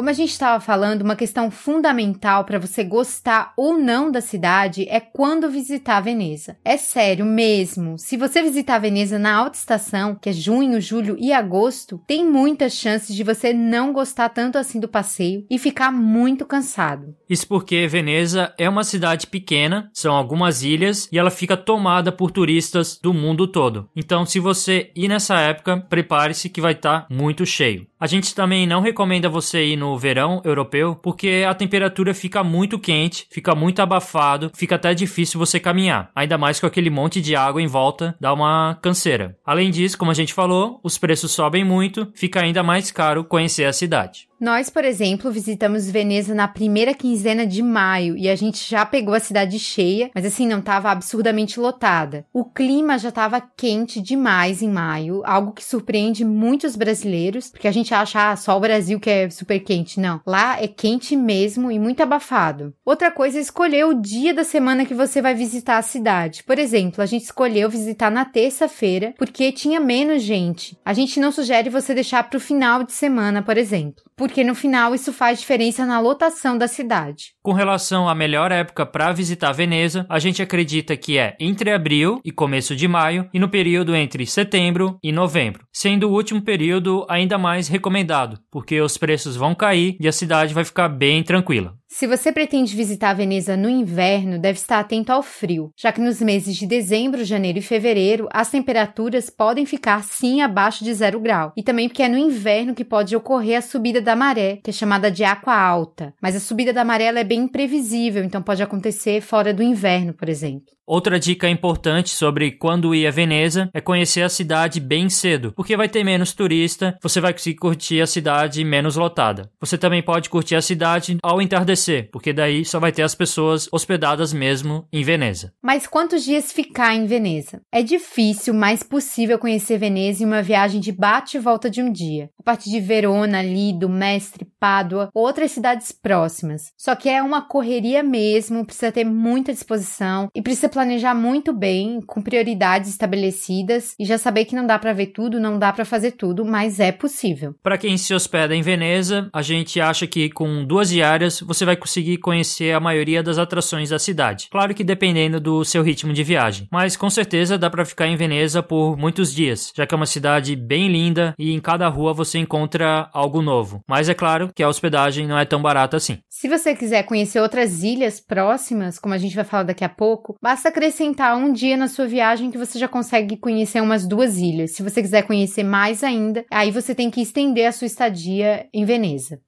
Como 0.07 0.15
a 0.15 0.23
gente 0.23 0.31
estava 0.31 0.61
falando, 0.61 1.01
uma 1.01 1.17
questão 1.17 1.51
fundamental 1.51 2.45
para 2.45 2.57
você 2.57 2.81
gostar 2.81 3.51
ou 3.57 3.77
não 3.77 4.09
da 4.09 4.21
cidade 4.21 4.87
é 4.87 5.01
quando 5.01 5.51
visitar 5.51 5.99
Veneza. 5.99 6.55
É 6.63 6.77
sério 6.77 7.25
mesmo. 7.25 7.99
Se 7.99 8.15
você 8.15 8.41
visitar 8.41 8.79
Veneza 8.79 9.19
na 9.19 9.35
alta 9.35 9.57
estação, 9.57 10.15
que 10.15 10.29
é 10.29 10.31
junho, 10.31 10.79
julho 10.79 11.17
e 11.19 11.33
agosto, 11.33 12.01
tem 12.07 12.25
muitas 12.25 12.71
chances 12.71 13.13
de 13.13 13.21
você 13.21 13.51
não 13.51 13.91
gostar 13.91 14.29
tanto 14.29 14.57
assim 14.57 14.79
do 14.79 14.87
passeio 14.87 15.45
e 15.49 15.59
ficar 15.59 15.91
muito 15.91 16.45
cansado. 16.45 17.13
Isso 17.29 17.45
porque 17.45 17.85
Veneza 17.85 18.53
é 18.57 18.69
uma 18.69 18.85
cidade 18.85 19.27
pequena, 19.27 19.89
são 19.91 20.15
algumas 20.15 20.63
ilhas 20.63 21.09
e 21.11 21.19
ela 21.19 21.29
fica 21.29 21.57
tomada 21.57 22.13
por 22.13 22.31
turistas 22.31 22.97
do 22.97 23.13
mundo 23.13 23.45
todo. 23.45 23.89
Então, 23.93 24.25
se 24.25 24.39
você 24.39 24.89
ir 24.95 25.09
nessa 25.09 25.37
época, 25.37 25.85
prepare-se 25.89 26.47
que 26.47 26.61
vai 26.61 26.71
estar 26.71 27.01
tá 27.01 27.13
muito 27.13 27.45
cheio. 27.45 27.85
A 27.99 28.05
gente 28.05 28.35
também 28.35 28.67
não 28.67 28.81
recomenda 28.81 29.27
você 29.27 29.65
ir 29.65 29.75
no 29.75 29.97
verão 29.97 30.39
europeu 30.45 30.95
porque 30.95 31.43
a 31.47 31.53
temperatura 31.55 32.13
fica 32.13 32.43
muito 32.43 32.77
quente, 32.77 33.25
fica 33.31 33.55
muito 33.55 33.81
abafado, 33.81 34.51
fica 34.53 34.75
até 34.75 34.93
difícil 34.93 35.39
você 35.39 35.59
caminhar. 35.59 36.11
Ainda 36.15 36.37
mais 36.37 36.59
com 36.59 36.67
aquele 36.67 36.91
monte 36.91 37.19
de 37.19 37.35
água 37.35 37.59
em 37.59 37.65
volta, 37.65 38.15
dá 38.19 38.31
uma 38.31 38.77
canseira. 38.83 39.35
Além 39.43 39.71
disso, 39.71 39.97
como 39.97 40.11
a 40.11 40.13
gente 40.13 40.33
falou, 40.33 40.79
os 40.83 40.97
preços 40.97 41.31
sobem 41.31 41.63
muito, 41.63 42.07
fica 42.13 42.41
ainda 42.41 42.61
mais 42.61 42.91
caro 42.91 43.23
conhecer 43.23 43.65
a 43.65 43.73
cidade. 43.73 44.27
Nós, 44.39 44.69
por 44.69 44.85
exemplo, 44.85 45.31
visitamos 45.31 45.89
Veneza 45.89 46.35
na 46.35 46.47
primeira 46.47 46.93
quinzena 46.93 47.43
de 47.43 47.63
maio 47.63 48.15
e 48.15 48.29
a 48.29 48.35
gente 48.35 48.69
já 48.69 48.85
pegou 48.85 49.15
a 49.15 49.19
cidade 49.19 49.57
cheia, 49.57 50.11
mas 50.13 50.25
assim, 50.25 50.47
não 50.47 50.59
estava 50.59 50.91
absurdamente 50.91 51.59
lotada. 51.59 52.23
O 52.31 52.45
clima 52.45 52.99
já 52.99 53.09
estava 53.09 53.41
quente 53.41 53.99
demais 53.99 54.61
em 54.61 54.69
maio, 54.69 55.23
algo 55.25 55.53
que 55.53 55.63
surpreende 55.63 56.23
muitos 56.23 56.75
brasileiros, 56.75 57.49
porque 57.49 57.67
a 57.67 57.71
gente 57.71 57.95
acha 57.95 58.31
ah, 58.31 58.35
só 58.35 58.55
o 58.55 58.59
Brasil 58.59 58.99
que 58.99 59.09
é 59.09 59.29
super 59.31 59.59
quente. 59.59 59.99
Não, 59.99 60.21
lá 60.23 60.61
é 60.61 60.67
quente 60.67 61.15
mesmo 61.15 61.71
e 61.71 61.79
muito 61.79 62.03
abafado. 62.03 62.75
Outra 62.85 63.09
coisa 63.09 63.39
é 63.39 63.41
escolher 63.41 63.85
o 63.85 63.99
dia 63.99 64.35
da 64.35 64.43
semana 64.43 64.85
que 64.85 64.93
você 64.93 65.19
vai 65.19 65.33
visitar 65.33 65.79
a 65.79 65.81
cidade. 65.81 66.43
Por 66.43 66.59
exemplo, 66.59 67.01
a 67.01 67.07
gente 67.07 67.23
escolheu 67.23 67.71
visitar 67.71 68.11
na 68.11 68.23
terça-feira 68.23 69.15
porque 69.17 69.51
tinha 69.51 69.79
menos 69.79 70.21
gente. 70.21 70.77
A 70.85 70.93
gente 70.93 71.19
não 71.19 71.31
sugere 71.31 71.71
você 71.71 71.95
deixar 71.95 72.21
para 72.29 72.37
o 72.37 72.41
final 72.41 72.83
de 72.83 72.91
semana, 72.91 73.41
por 73.41 73.57
exemplo. 73.57 74.03
Porque 74.27 74.43
no 74.43 74.53
final 74.53 74.93
isso 74.93 75.13
faz 75.13 75.39
diferença 75.39 75.85
na 75.85 75.99
lotação 75.99 76.57
da 76.57 76.67
cidade. 76.67 77.33
Com 77.47 77.53
relação 77.53 78.09
à 78.09 78.13
melhor 78.13 78.51
época 78.51 78.85
para 78.85 79.13
visitar 79.13 79.53
Veneza, 79.53 80.05
a 80.09 80.19
gente 80.19 80.41
acredita 80.41 80.97
que 80.97 81.17
é 81.17 81.33
entre 81.39 81.71
abril 81.71 82.19
e 82.25 82.29
começo 82.29 82.75
de 82.75 82.89
maio 82.89 83.29
e 83.33 83.39
no 83.39 83.47
período 83.47 83.95
entre 83.95 84.25
setembro 84.25 84.99
e 85.01 85.13
novembro, 85.13 85.65
sendo 85.71 86.09
o 86.09 86.13
último 86.13 86.41
período 86.41 87.05
ainda 87.09 87.37
mais 87.37 87.69
recomendado, 87.69 88.37
porque 88.51 88.81
os 88.81 88.97
preços 88.97 89.37
vão 89.37 89.55
cair 89.55 89.95
e 89.97 90.09
a 90.09 90.11
cidade 90.11 90.53
vai 90.53 90.65
ficar 90.65 90.89
bem 90.89 91.23
tranquila. 91.23 91.77
Se 91.89 92.05
você 92.05 92.33
pretende 92.33 92.75
visitar 92.75 93.13
Veneza 93.13 93.55
no 93.55 93.69
inverno, 93.69 94.37
deve 94.37 94.59
estar 94.59 94.79
atento 94.79 95.09
ao 95.09 95.23
frio, 95.23 95.71
já 95.75 95.89
que 95.89 96.01
nos 96.01 96.21
meses 96.21 96.57
de 96.57 96.67
dezembro, 96.67 97.23
janeiro 97.23 97.59
e 97.59 97.61
fevereiro, 97.61 98.27
as 98.29 98.51
temperaturas 98.51 99.29
podem 99.29 99.65
ficar 99.65 100.03
sim 100.03 100.41
abaixo 100.41 100.83
de 100.83 100.93
zero 100.93 101.17
grau. 101.17 101.53
E 101.55 101.63
também 101.63 101.87
porque 101.87 102.03
é 102.03 102.09
no 102.09 102.17
inverno 102.17 102.75
que 102.75 102.83
pode 102.83 103.15
ocorrer 103.15 103.57
a 103.57 103.61
subida 103.61 104.01
da 104.01 104.17
maré, 104.17 104.59
que 104.61 104.69
é 104.69 104.73
chamada 104.73 105.09
de 105.09 105.23
água 105.23 105.57
alta. 105.57 106.13
Mas 106.21 106.35
a 106.35 106.41
subida 106.41 106.73
da 106.73 106.83
maré 106.83 107.05
é 107.05 107.23
bem 107.23 107.36
imprevisível, 107.37 108.23
então 108.23 108.41
pode 108.41 108.63
acontecer 108.63 109.21
fora 109.21 109.53
do 109.53 109.63
inverno, 109.63 110.13
por 110.13 110.29
exemplo. 110.29 110.77
Outra 110.89 111.19
dica 111.19 111.49
importante 111.49 112.11
sobre 112.11 112.49
quando 112.49 112.95
ir 112.95 113.05
a 113.05 113.11
Veneza 113.11 113.69
é 113.73 113.81
conhecer 113.81 114.21
a 114.21 114.29
cidade 114.29 114.79
bem 114.79 115.09
cedo, 115.09 115.51
porque 115.51 115.75
vai 115.75 115.89
ter 115.89 116.01
menos 116.01 116.31
turista, 116.31 116.97
você 117.03 117.19
vai 117.19 117.33
conseguir 117.33 117.57
curtir 117.57 117.99
a 117.99 118.07
cidade 118.07 118.63
menos 118.63 118.95
lotada. 118.95 119.51
Você 119.59 119.77
também 119.77 120.01
pode 120.01 120.29
curtir 120.29 120.55
a 120.55 120.61
cidade 120.61 121.17
ao 121.21 121.41
entardecer, 121.41 122.09
porque 122.09 122.31
daí 122.31 122.63
só 122.63 122.79
vai 122.79 122.93
ter 122.93 123.01
as 123.01 123.13
pessoas 123.13 123.67
hospedadas 123.69 124.31
mesmo 124.31 124.87
em 124.93 125.03
Veneza. 125.03 125.51
Mas 125.61 125.85
quantos 125.85 126.23
dias 126.23 126.53
ficar 126.53 126.95
em 126.95 127.05
Veneza? 127.05 127.61
É 127.69 127.83
difícil, 127.83 128.53
mas 128.53 128.81
possível 128.81 129.37
conhecer 129.37 129.77
Veneza 129.77 130.23
em 130.23 130.25
uma 130.25 130.41
viagem 130.41 130.79
de 130.79 130.93
bate 130.93 131.35
e 131.35 131.41
volta 131.41 131.69
de 131.69 131.81
um 131.81 131.91
dia. 131.91 132.29
A 132.39 132.43
partir 132.43 132.69
de 132.69 132.79
Verona, 132.79 133.41
Lido, 133.41 133.89
Mestre, 133.89 134.46
Pádua, 134.59 135.09
outras 135.13 135.51
cidades 135.51 135.91
próximas. 135.91 136.71
Só 136.77 136.95
que 136.95 137.09
é 137.09 137.21
uma 137.21 137.41
correria 137.41 138.03
mesmo, 138.03 138.65
precisa 138.65 138.91
ter 138.91 139.03
muita 139.03 139.53
disposição 139.53 140.29
e 140.33 140.41
precisa 140.41 140.69
planejar 140.69 141.13
muito 141.13 141.53
bem, 141.53 142.01
com 142.01 142.21
prioridades 142.21 142.89
estabelecidas 142.89 143.93
e 143.99 144.05
já 144.05 144.17
saber 144.17 144.45
que 144.45 144.55
não 144.55 144.65
dá 144.65 144.77
para 144.79 144.93
ver 144.93 145.07
tudo, 145.07 145.39
não 145.39 145.59
dá 145.59 145.71
para 145.71 145.85
fazer 145.85 146.11
tudo, 146.11 146.45
mas 146.45 146.79
é 146.79 146.91
possível. 146.91 147.55
Para 147.61 147.77
quem 147.77 147.97
se 147.97 148.13
hospeda 148.13 148.55
em 148.55 148.61
Veneza, 148.61 149.29
a 149.33 149.41
gente 149.41 149.79
acha 149.79 150.07
que 150.07 150.29
com 150.29 150.65
duas 150.65 150.89
diárias 150.89 151.39
você 151.41 151.65
vai 151.65 151.75
conseguir 151.75 152.17
conhecer 152.17 152.73
a 152.73 152.79
maioria 152.79 153.21
das 153.23 153.37
atrações 153.37 153.89
da 153.89 153.99
cidade. 153.99 154.47
Claro 154.51 154.73
que 154.73 154.83
dependendo 154.83 155.39
do 155.39 155.63
seu 155.63 155.83
ritmo 155.83 156.13
de 156.13 156.23
viagem, 156.23 156.67
mas 156.71 156.95
com 156.95 157.09
certeza 157.09 157.57
dá 157.57 157.69
para 157.69 157.85
ficar 157.85 158.07
em 158.07 158.15
Veneza 158.15 158.63
por 158.63 158.97
muitos 158.97 159.33
dias, 159.33 159.71
já 159.75 159.85
que 159.85 159.93
é 159.93 159.97
uma 159.97 160.05
cidade 160.05 160.55
bem 160.55 160.89
linda 160.89 161.33
e 161.37 161.53
em 161.53 161.59
cada 161.59 161.87
rua 161.87 162.13
você 162.13 162.39
encontra 162.39 163.09
algo 163.13 163.41
novo. 163.41 163.81
Mas 163.87 164.09
é 164.09 164.13
claro 164.13 164.46
que 164.53 164.63
a 164.63 164.69
hospedagem 164.69 165.27
não 165.27 165.37
é 165.37 165.45
tão 165.45 165.61
barata 165.61 165.97
assim. 165.97 166.19
Se 166.29 166.47
você 166.47 166.75
quiser 166.75 167.03
conhecer 167.03 167.39
outras 167.39 167.83
ilhas 167.83 168.19
próximas, 168.19 168.99
como 168.99 169.13
a 169.13 169.17
gente 169.17 169.35
vai 169.35 169.45
falar 169.45 169.63
daqui 169.63 169.83
a 169.83 169.89
pouco, 169.89 170.35
basta 170.41 170.69
acrescentar 170.69 171.35
um 171.35 171.51
dia 171.51 171.75
na 171.75 171.87
sua 171.87 172.07
viagem 172.07 172.51
que 172.51 172.57
você 172.57 172.77
já 172.77 172.87
consegue 172.87 173.37
conhecer 173.37 173.81
umas 173.81 174.07
duas 174.07 174.37
ilhas. 174.37 174.75
Se 174.75 174.83
você 174.83 175.01
quiser 175.01 175.23
conhecer 175.23 175.63
mais 175.63 176.03
ainda, 176.03 176.45
aí 176.51 176.71
você 176.71 176.93
tem 176.93 177.09
que 177.09 177.21
estender 177.21 177.67
a 177.67 177.71
sua 177.71 177.87
estadia 177.87 178.67
em 178.73 178.85
Veneza. 178.85 179.39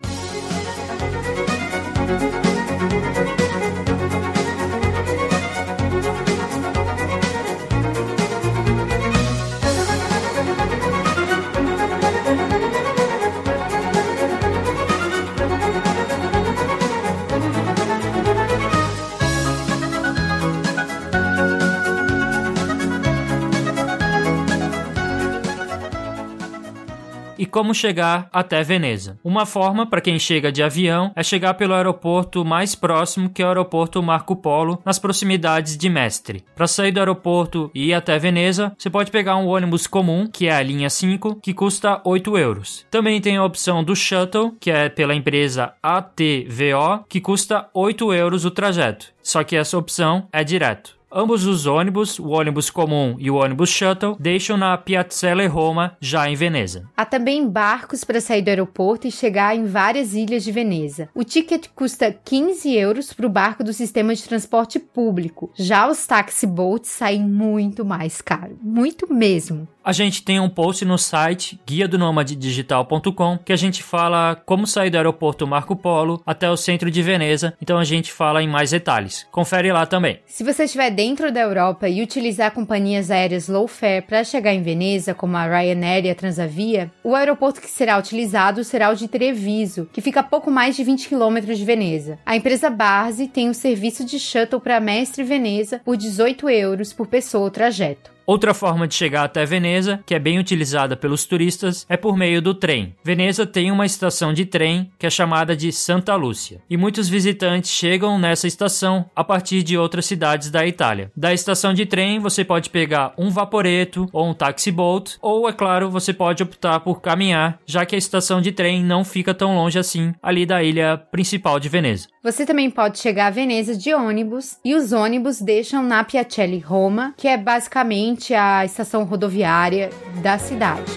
E 27.40 27.46
como 27.46 27.74
chegar 27.74 28.28
até 28.34 28.62
Veneza. 28.62 29.18
Uma 29.24 29.46
forma 29.46 29.86
para 29.86 30.02
quem 30.02 30.20
chega 30.20 30.52
de 30.52 30.62
avião 30.62 31.14
é 31.16 31.24
chegar 31.24 31.54
pelo 31.54 31.74
aeroporto 31.74 32.44
mais 32.44 32.76
próximo, 32.76 33.30
que 33.30 33.42
é 33.42 33.46
o 33.46 33.48
aeroporto 33.48 34.04
Marco 34.04 34.36
Polo, 34.36 34.82
nas 34.86 35.00
proximidades 35.00 35.78
de 35.78 35.90
Mestre. 35.90 36.44
Para 36.54 36.68
sair 36.68 36.92
do 36.92 37.00
aeroporto 37.00 37.72
e 37.74 37.88
ir 37.88 37.94
até 37.94 38.20
Veneza, 38.20 38.74
você 38.78 38.90
pode 38.90 39.10
pegar 39.10 39.38
um 39.38 39.48
ônibus 39.48 39.88
comum, 39.88 40.28
que 40.28 40.48
é 40.48 40.54
a 40.54 40.62
linha 40.62 40.90
5, 40.90 41.36
que 41.42 41.54
custa 41.54 42.02
8 42.04 42.38
euros. 42.38 42.86
Também 42.92 43.22
tem 43.22 43.38
a 43.38 43.46
opção 43.46 43.82
do 43.84 43.96
shuttle, 43.96 44.54
que 44.60 44.70
é 44.70 44.90
pela 44.90 45.16
empresa 45.16 45.74
ATVO, 45.82 47.06
que 47.08 47.22
custa 47.22 47.70
8 47.74 48.14
euros 48.14 48.44
o 48.44 48.52
trajeto. 48.52 49.08
Só 49.24 49.44
que 49.44 49.56
essa 49.56 49.78
opção 49.78 50.28
é 50.34 50.44
direto. 50.44 50.99
Ambos 51.12 51.48
os 51.48 51.66
ônibus, 51.66 52.20
o 52.20 52.30
ônibus 52.30 52.70
comum 52.70 53.16
e 53.18 53.32
o 53.32 53.36
ônibus 53.36 53.72
shuttle, 53.72 54.16
deixam 54.20 54.56
na 54.56 54.78
Piazzale 54.78 55.48
Roma, 55.48 55.98
já 56.00 56.30
em 56.30 56.36
Veneza. 56.36 56.88
Há 56.96 57.04
também 57.04 57.50
barcos 57.50 58.04
para 58.04 58.22
sair 58.22 58.44
do 58.44 58.50
aeroporto 58.50 59.08
e 59.08 59.12
chegar 59.12 59.56
em 59.56 59.66
várias 59.66 60.14
ilhas 60.14 60.44
de 60.44 60.52
Veneza. 60.52 61.10
O 61.16 61.24
ticket 61.24 61.66
custa 61.74 62.12
15 62.12 62.76
euros 62.76 63.12
para 63.12 63.26
o 63.26 63.30
barco 63.30 63.64
do 63.64 63.74
sistema 63.74 64.14
de 64.14 64.24
transporte 64.24 64.78
público. 64.78 65.52
Já 65.56 65.90
os 65.90 66.06
taxi 66.06 66.46
boats 66.46 66.92
saem 66.92 67.24
muito 67.24 67.84
mais 67.84 68.22
caro, 68.22 68.60
muito 68.62 69.12
mesmo. 69.12 69.68
A 69.90 69.92
gente 69.92 70.22
tem 70.22 70.40
um 70.40 70.48
post 70.48 70.86
no 70.86 71.00
site 71.00 71.60
guia 71.66 71.88
do 71.88 71.98
digital.com 72.24 73.40
que 73.40 73.52
a 73.52 73.56
gente 73.56 73.82
fala 73.82 74.36
como 74.46 74.68
sair 74.68 74.92
do 74.92 74.98
aeroporto 74.98 75.48
Marco 75.48 75.76
Polo 75.76 76.22
até 76.28 76.48
o 76.48 76.56
centro 76.56 76.92
de 76.92 77.02
Veneza, 77.02 77.56
então 77.60 77.76
a 77.76 77.84
gente 77.84 78.14
fala 78.14 78.44
em 78.44 78.48
mais 78.48 78.70
detalhes. 78.70 79.26
Confere 79.32 79.72
lá 79.72 79.88
também. 79.88 80.20
Se 80.28 80.44
você 80.44 80.66
estiver 80.66 80.92
dentro 80.92 81.32
da 81.32 81.40
Europa 81.40 81.90
e 81.90 82.04
utilizar 82.04 82.52
companhias 82.52 83.10
aéreas 83.10 83.48
low 83.48 83.68
fare 83.68 84.04
para 84.04 84.24
chegar 84.24 84.54
em 84.54 84.62
Veneza, 84.62 85.16
como 85.16 85.36
a 85.36 85.48
Ryanair 85.48 86.06
e 86.06 86.12
a 86.12 86.16
Transavia, 86.16 86.92
o 87.04 87.16
aeroporto 87.16 87.60
que 87.60 87.68
será 87.68 87.98
utilizado 87.98 88.64
será 88.64 88.92
o 88.92 88.96
de 88.96 89.08
Treviso, 89.08 89.90
que 89.92 90.02
fica 90.02 90.20
a 90.20 90.24
pouco 90.24 90.52
mais 90.52 90.76
de 90.76 90.84
20 90.84 91.10
quilômetros 91.10 91.58
de 91.58 91.66
Veneza. 91.66 92.20
A 92.28 92.36
empresa 92.36 92.70
Barzi 92.70 93.28
tem 93.28 93.50
o 93.50 93.56
serviço 93.56 94.06
de 94.06 94.20
shuttle 94.20 94.62
para 94.62 94.80
Mestre 94.80 95.24
Veneza 95.24 95.82
por 95.84 95.98
18 95.98 96.48
euros 96.48 96.94
por 96.94 97.08
pessoa 97.08 97.48
o 97.48 97.50
trajeto. 97.50 98.19
Outra 98.30 98.54
forma 98.54 98.88
de 98.88 98.94
chegar 98.94 99.24
até 99.24 99.44
Veneza, 99.44 100.04
que 100.06 100.14
é 100.14 100.20
bem 100.20 100.38
utilizada 100.38 100.96
pelos 100.96 101.26
turistas, 101.26 101.84
é 101.90 101.98
por 101.98 102.16
meio 102.16 102.44
do 102.44 102.54
trem. 102.54 102.94
Veneza 103.04 103.44
tem 103.44 103.72
uma 103.72 103.88
estação 103.88 104.32
de 104.32 104.46
trem 104.46 104.92
que 105.00 105.08
é 105.08 105.10
chamada 105.10 105.56
de 105.56 105.72
Santa 105.72 106.14
Lúcia, 106.16 106.62
e 106.70 106.78
muitos 106.78 107.10
visitantes 107.10 107.72
chegam 107.72 108.20
nessa 108.20 108.46
estação 108.46 109.10
a 109.16 109.24
partir 109.24 109.64
de 109.64 109.76
outras 109.76 110.06
cidades 110.06 110.52
da 110.52 110.64
Itália. 110.64 111.12
Da 111.18 111.34
estação 111.34 111.74
de 111.74 111.88
trem, 111.88 112.20
você 112.20 112.46
pode 112.46 112.70
pegar 112.70 113.16
um 113.18 113.32
vaporeto 113.32 114.08
ou 114.14 114.30
um 114.30 114.34
taxi 114.36 114.72
boat, 114.72 115.18
ou 115.24 115.50
é 115.50 115.52
claro, 115.52 115.90
você 115.90 116.14
pode 116.14 116.44
optar 116.44 116.82
por 116.82 117.02
caminhar, 117.02 117.58
já 117.66 117.84
que 117.84 117.96
a 117.96 117.98
estação 117.98 118.40
de 118.40 118.52
trem 118.52 118.84
não 118.84 119.04
fica 119.04 119.34
tão 119.34 119.56
longe 119.56 119.80
assim 119.80 120.14
ali 120.22 120.46
da 120.46 120.62
ilha 120.62 120.98
principal 120.98 121.60
de 121.60 121.68
Veneza. 121.68 122.08
Você 122.22 122.46
também 122.46 122.70
pode 122.70 123.00
chegar 123.00 123.26
a 123.26 123.32
Veneza 123.32 123.76
de 123.76 123.92
ônibus, 123.92 124.60
e 124.64 124.76
os 124.76 124.92
ônibus 124.92 125.42
deixam 125.42 125.82
na 125.82 126.04
Piacelli 126.04 126.60
Roma, 126.60 127.16
que 127.18 127.28
é 127.28 127.36
basicamente 127.36 128.19
frente 128.20 128.34
à 128.34 128.66
estação 128.66 129.06
rodoviária 129.06 129.90
da 130.22 130.38
cidade. 130.38 130.92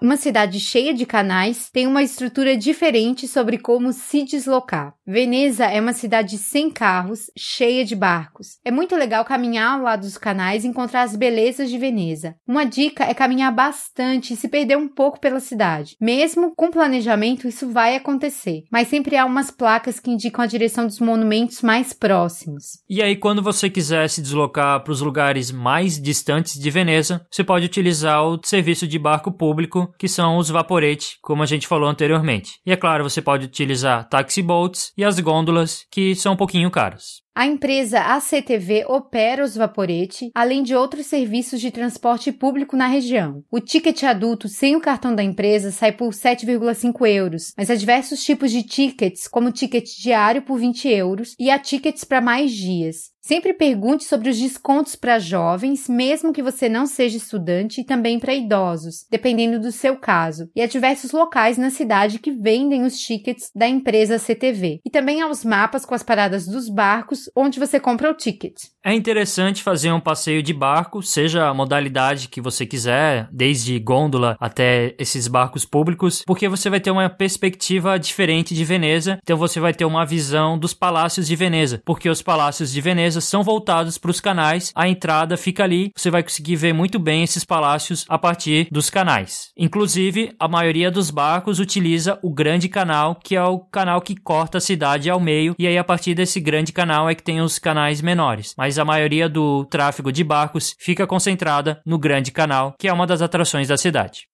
Uma 0.00 0.16
cidade 0.16 0.60
cheia 0.60 0.94
de 0.94 1.04
canais 1.04 1.70
tem 1.72 1.84
uma 1.84 2.04
estrutura 2.04 2.56
diferente 2.56 3.26
sobre 3.26 3.58
como 3.58 3.92
se 3.92 4.22
deslocar. 4.22 4.94
Veneza 5.04 5.64
é 5.64 5.80
uma 5.80 5.92
cidade 5.92 6.38
sem 6.38 6.70
carros, 6.70 7.30
cheia 7.36 7.84
de 7.84 7.96
barcos. 7.96 8.58
É 8.64 8.70
muito 8.70 8.94
legal 8.94 9.24
caminhar 9.24 9.72
ao 9.72 9.82
lado 9.82 10.02
dos 10.02 10.16
canais 10.16 10.64
e 10.64 10.68
encontrar 10.68 11.02
as 11.02 11.16
belezas 11.16 11.68
de 11.68 11.78
Veneza. 11.78 12.36
Uma 12.46 12.64
dica 12.64 13.04
é 13.04 13.12
caminhar 13.12 13.52
bastante 13.52 14.34
e 14.34 14.36
se 14.36 14.48
perder 14.48 14.76
um 14.76 14.86
pouco 14.86 15.18
pela 15.18 15.40
cidade. 15.40 15.96
Mesmo 16.00 16.54
com 16.54 16.70
planejamento, 16.70 17.48
isso 17.48 17.68
vai 17.68 17.96
acontecer, 17.96 18.64
mas 18.70 18.86
sempre 18.86 19.16
há 19.16 19.24
umas 19.24 19.50
placas 19.50 19.98
que 19.98 20.10
indicam 20.10 20.44
a 20.44 20.46
direção 20.46 20.86
dos 20.86 21.00
monumentos 21.00 21.60
mais 21.60 21.92
próximos. 21.92 22.84
E 22.88 23.02
aí, 23.02 23.16
quando 23.16 23.42
você 23.42 23.68
quiser 23.68 24.08
se 24.08 24.22
deslocar 24.22 24.80
para 24.84 24.92
os 24.92 25.00
lugares 25.00 25.50
mais 25.50 26.00
distantes 26.00 26.56
de 26.58 26.70
Veneza, 26.70 27.26
você 27.30 27.42
pode 27.42 27.66
utilizar 27.66 28.24
o 28.24 28.38
serviço 28.44 28.86
de 28.86 28.98
barco 28.98 29.32
público 29.32 29.87
que 29.98 30.08
são 30.08 30.36
os 30.36 30.48
vaporetes, 30.48 31.16
como 31.22 31.42
a 31.42 31.46
gente 31.46 31.66
falou 31.66 31.88
anteriormente. 31.88 32.60
E 32.66 32.72
é 32.72 32.76
claro, 32.76 33.04
você 33.04 33.22
pode 33.22 33.46
utilizar 33.46 34.08
taxi 34.08 34.42
boats 34.42 34.92
e 34.96 35.04
as 35.04 35.18
gôndolas, 35.20 35.84
que 35.90 36.14
são 36.14 36.32
um 36.32 36.36
pouquinho 36.36 36.70
caras. 36.70 37.22
A 37.38 37.46
empresa 37.46 38.00
ACTV 38.00 38.86
opera 38.88 39.44
os 39.44 39.54
Vaporete, 39.54 40.28
além 40.34 40.60
de 40.60 40.74
outros 40.74 41.06
serviços 41.06 41.60
de 41.60 41.70
transporte 41.70 42.32
público 42.32 42.76
na 42.76 42.88
região. 42.88 43.44
O 43.48 43.60
ticket 43.60 44.02
adulto 44.02 44.48
sem 44.48 44.74
o 44.74 44.80
cartão 44.80 45.14
da 45.14 45.22
empresa 45.22 45.70
sai 45.70 45.92
por 45.92 46.08
7,5 46.08 47.06
euros, 47.06 47.52
mas 47.56 47.70
há 47.70 47.76
diversos 47.76 48.24
tipos 48.24 48.50
de 48.50 48.64
tickets, 48.64 49.28
como 49.28 49.50
o 49.50 49.52
ticket 49.52 49.88
diário 50.02 50.42
por 50.42 50.58
20 50.58 50.88
euros 50.88 51.36
e 51.38 51.48
há 51.48 51.60
tickets 51.60 52.02
para 52.02 52.20
mais 52.20 52.50
dias. 52.50 53.16
Sempre 53.28 53.52
pergunte 53.52 54.04
sobre 54.04 54.30
os 54.30 54.38
descontos 54.38 54.96
para 54.96 55.18
jovens, 55.18 55.86
mesmo 55.86 56.32
que 56.32 56.42
você 56.42 56.66
não 56.66 56.86
seja 56.86 57.18
estudante, 57.18 57.82
e 57.82 57.84
também 57.84 58.18
para 58.18 58.34
idosos, 58.34 59.04
dependendo 59.10 59.60
do 59.60 59.70
seu 59.70 59.98
caso. 59.98 60.48
E 60.56 60.62
há 60.62 60.66
diversos 60.66 61.12
locais 61.12 61.58
na 61.58 61.68
cidade 61.68 62.20
que 62.20 62.30
vendem 62.32 62.84
os 62.84 62.98
tickets 62.98 63.50
da 63.54 63.68
empresa 63.68 64.18
CTV. 64.18 64.80
E 64.82 64.88
também 64.88 65.20
há 65.20 65.28
os 65.28 65.44
mapas 65.44 65.84
com 65.84 65.94
as 65.94 66.02
paradas 66.02 66.46
dos 66.46 66.70
barcos 66.70 67.30
onde 67.36 67.60
você 67.60 67.78
compra 67.78 68.10
o 68.10 68.14
ticket. 68.14 68.62
É 68.88 68.94
interessante 68.94 69.62
fazer 69.62 69.92
um 69.92 70.00
passeio 70.00 70.42
de 70.42 70.54
barco, 70.54 71.02
seja 71.02 71.46
a 71.46 71.52
modalidade 71.52 72.26
que 72.26 72.40
você 72.40 72.64
quiser, 72.64 73.28
desde 73.30 73.78
gôndola 73.78 74.34
até 74.40 74.94
esses 74.98 75.28
barcos 75.28 75.66
públicos, 75.66 76.22
porque 76.26 76.48
você 76.48 76.70
vai 76.70 76.80
ter 76.80 76.90
uma 76.90 77.10
perspectiva 77.10 77.98
diferente 77.98 78.54
de 78.54 78.64
Veneza, 78.64 79.18
então 79.22 79.36
você 79.36 79.60
vai 79.60 79.74
ter 79.74 79.84
uma 79.84 80.06
visão 80.06 80.58
dos 80.58 80.72
palácios 80.72 81.26
de 81.26 81.36
Veneza, 81.36 81.82
porque 81.84 82.08
os 82.08 82.22
palácios 82.22 82.72
de 82.72 82.80
Veneza 82.80 83.20
são 83.20 83.42
voltados 83.42 83.98
para 83.98 84.10
os 84.10 84.22
canais, 84.22 84.72
a 84.74 84.88
entrada 84.88 85.36
fica 85.36 85.64
ali, 85.64 85.92
você 85.94 86.10
vai 86.10 86.22
conseguir 86.22 86.56
ver 86.56 86.72
muito 86.72 86.98
bem 86.98 87.22
esses 87.22 87.44
palácios 87.44 88.06
a 88.08 88.16
partir 88.16 88.68
dos 88.72 88.88
canais. 88.88 89.50
Inclusive, 89.54 90.34
a 90.40 90.48
maioria 90.48 90.90
dos 90.90 91.10
barcos 91.10 91.58
utiliza 91.58 92.18
o 92.22 92.32
grande 92.32 92.70
canal, 92.70 93.16
que 93.22 93.36
é 93.36 93.44
o 93.44 93.58
canal 93.58 94.00
que 94.00 94.16
corta 94.16 94.56
a 94.56 94.62
cidade 94.62 95.10
ao 95.10 95.20
meio, 95.20 95.54
e 95.58 95.66
aí 95.66 95.76
a 95.76 95.84
partir 95.84 96.14
desse 96.14 96.40
grande 96.40 96.72
canal 96.72 97.06
é 97.06 97.14
que 97.14 97.22
tem 97.22 97.42
os 97.42 97.58
canais 97.58 98.00
menores. 98.00 98.54
Mas 98.56 98.77
a 98.78 98.84
maioria 98.84 99.28
do 99.28 99.64
tráfego 99.64 100.12
de 100.12 100.24
barcos 100.24 100.74
fica 100.78 101.06
concentrada 101.06 101.80
no 101.84 101.98
grande 101.98 102.30
canal, 102.30 102.74
que 102.78 102.88
é 102.88 102.92
uma 102.92 103.06
das 103.06 103.22
atrações 103.22 103.68
da 103.68 103.76
cidade. 103.76 104.28